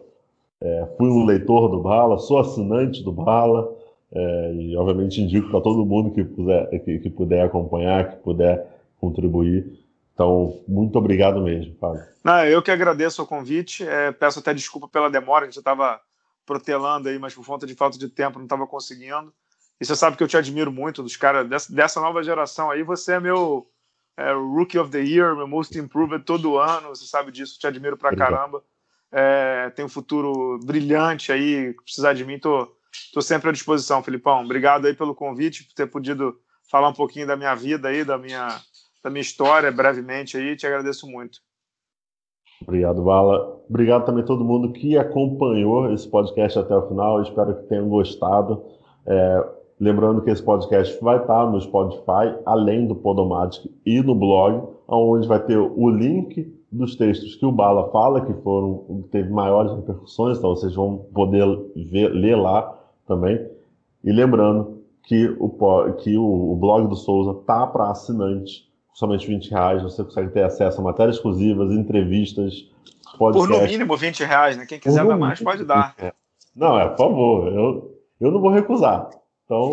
É, 0.60 0.86
fui 0.96 1.08
um 1.10 1.24
leitor 1.24 1.68
do 1.68 1.80
Bala, 1.80 2.16
sou 2.18 2.38
assinante 2.38 3.02
do 3.02 3.10
Bala, 3.10 3.68
é, 4.12 4.54
e 4.54 4.76
obviamente 4.76 5.20
indico 5.20 5.50
para 5.50 5.60
todo 5.60 5.84
mundo 5.84 6.12
que 6.12 6.22
puder, 6.22 6.68
que, 6.84 7.00
que 7.00 7.10
puder 7.10 7.44
acompanhar, 7.44 8.10
que 8.12 8.16
puder 8.18 8.68
contribuir. 9.00 9.79
Então, 10.20 10.62
muito 10.68 10.98
obrigado 10.98 11.40
mesmo, 11.40 11.74
Fábio. 11.78 12.02
Não, 12.22 12.44
eu 12.44 12.60
que 12.60 12.70
agradeço 12.70 13.22
o 13.22 13.26
convite. 13.26 13.88
É, 13.88 14.12
peço 14.12 14.38
até 14.38 14.52
desculpa 14.52 14.86
pela 14.86 15.08
demora, 15.08 15.46
a 15.46 15.48
gente 15.48 15.58
estava 15.58 15.98
protelando 16.44 17.08
aí, 17.08 17.18
mas 17.18 17.34
por 17.34 17.42
falta 17.42 17.66
de 17.66 17.74
falta 17.74 17.96
de 17.96 18.06
tempo 18.06 18.38
não 18.38 18.44
estava 18.44 18.66
conseguindo. 18.66 19.32
E 19.80 19.86
você 19.86 19.96
sabe 19.96 20.18
que 20.18 20.22
eu 20.22 20.28
te 20.28 20.36
admiro 20.36 20.70
muito, 20.70 21.02
dos 21.02 21.16
caras 21.16 21.48
dessa, 21.48 21.74
dessa 21.74 22.00
nova 22.02 22.22
geração 22.22 22.70
aí. 22.70 22.82
Você 22.82 23.14
é 23.14 23.20
meu 23.20 23.66
é, 24.14 24.30
Rookie 24.34 24.78
of 24.78 24.90
the 24.90 25.00
Year, 25.00 25.34
meu 25.34 25.48
Most 25.48 25.78
Improved 25.78 26.22
todo 26.26 26.58
ano. 26.58 26.90
Você 26.90 27.06
sabe 27.06 27.32
disso, 27.32 27.58
te 27.58 27.66
admiro 27.66 27.96
pra 27.96 28.08
obrigado. 28.08 28.30
caramba. 28.30 28.62
É, 29.10 29.70
tem 29.70 29.86
um 29.86 29.88
futuro 29.88 30.60
brilhante 30.62 31.32
aí. 31.32 31.72
Precisar 31.82 32.12
de 32.12 32.26
mim, 32.26 32.38
tô, 32.38 32.70
tô 33.14 33.22
sempre 33.22 33.48
à 33.48 33.52
disposição, 33.52 34.02
Filipão. 34.02 34.44
Obrigado 34.44 34.86
aí 34.86 34.92
pelo 34.92 35.14
convite, 35.14 35.64
por 35.64 35.72
ter 35.72 35.86
podido 35.86 36.38
falar 36.70 36.90
um 36.90 36.94
pouquinho 36.94 37.26
da 37.26 37.38
minha 37.38 37.54
vida 37.54 37.88
aí, 37.88 38.04
da 38.04 38.18
minha 38.18 38.60
da 39.02 39.10
minha 39.10 39.22
história 39.22 39.70
brevemente 39.70 40.36
aí. 40.36 40.56
Te 40.56 40.66
agradeço 40.66 41.06
muito. 41.08 41.40
Obrigado, 42.62 43.02
Vala. 43.02 43.58
Obrigado 43.68 44.04
também 44.04 44.22
a 44.22 44.26
todo 44.26 44.44
mundo 44.44 44.72
que 44.72 44.96
acompanhou 44.96 45.92
esse 45.92 46.06
podcast 46.06 46.58
até 46.58 46.76
o 46.76 46.88
final. 46.88 47.22
Espero 47.22 47.54
que 47.54 47.68
tenham 47.68 47.88
gostado. 47.88 48.62
É, 49.06 49.48
lembrando 49.80 50.20
que 50.20 50.30
esse 50.30 50.42
podcast 50.42 51.02
vai 51.02 51.18
estar 51.18 51.50
no 51.50 51.60
Spotify, 51.60 52.36
além 52.44 52.86
do 52.86 52.94
Podomatic 52.94 53.72
e 53.86 54.02
no 54.02 54.14
blog, 54.14 54.68
onde 54.86 55.26
vai 55.26 55.40
ter 55.40 55.56
o 55.56 55.88
link 55.88 56.54
dos 56.70 56.94
textos 56.96 57.34
que 57.34 57.46
o 57.46 57.50
Bala 57.50 57.90
fala, 57.90 58.20
que 58.20 58.34
foram 58.42 59.04
teve 59.10 59.30
maiores 59.30 59.72
repercussões, 59.72 60.38
então 60.38 60.54
vocês 60.54 60.74
vão 60.74 60.98
poder 61.12 61.46
ver, 61.74 62.08
ler 62.08 62.36
lá 62.36 62.78
também. 63.06 63.44
E 64.04 64.12
lembrando 64.12 64.82
que 65.02 65.34
o, 65.40 65.48
que 65.94 66.16
o 66.16 66.56
blog 66.56 66.88
do 66.88 66.94
Souza 66.94 67.34
tá 67.46 67.66
para 67.66 67.90
assinante 67.90 68.69
somente 68.94 69.26
20 69.26 69.50
reais 69.50 69.82
você 69.82 70.04
consegue 70.04 70.30
ter 70.30 70.42
acesso 70.42 70.80
a 70.80 70.84
matérias 70.84 71.16
exclusivas, 71.16 71.72
entrevistas, 71.72 72.70
podcast. 73.18 73.52
Por 73.52 73.60
no 73.60 73.66
mínimo 73.66 73.96
20 73.96 74.24
reais, 74.24 74.56
né? 74.56 74.66
Quem 74.66 74.78
quiser 74.78 75.04
dar 75.04 75.16
mais 75.16 75.40
pode 75.40 75.64
dar. 75.64 75.94
Não, 76.54 76.78
é, 76.78 76.88
por 76.88 76.98
favor, 76.98 77.52
eu, 77.52 78.00
eu 78.20 78.30
não 78.30 78.40
vou 78.40 78.50
recusar. 78.50 79.08
Então, 79.44 79.70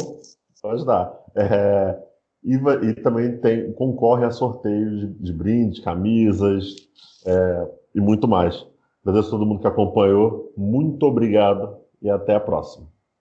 pode 0.61 0.85
dar. 0.85 1.13
É, 1.35 1.97
e, 2.43 2.55
e, 2.55 2.93
também 2.95 3.37
tem, 3.37 3.71
concorre 3.73 4.25
a 4.25 4.31
sorteios 4.31 4.99
de, 5.01 5.07
de 5.07 5.33
brindes, 5.33 5.79
camisas 5.79 6.75
é, 7.25 7.67
e 7.95 7.99
muito 7.99 8.27
mais. 8.27 8.65
Agradeço 9.03 9.29
a 9.29 9.31
todo 9.31 9.45
mundo 9.45 9.61
que 9.61 9.67
acompanhou. 9.67 10.51
Muito 10.55 11.05
obrigado 11.05 11.77
e 12.01 12.09
até 12.09 12.35
a 12.35 12.39
próxima. 12.39 12.86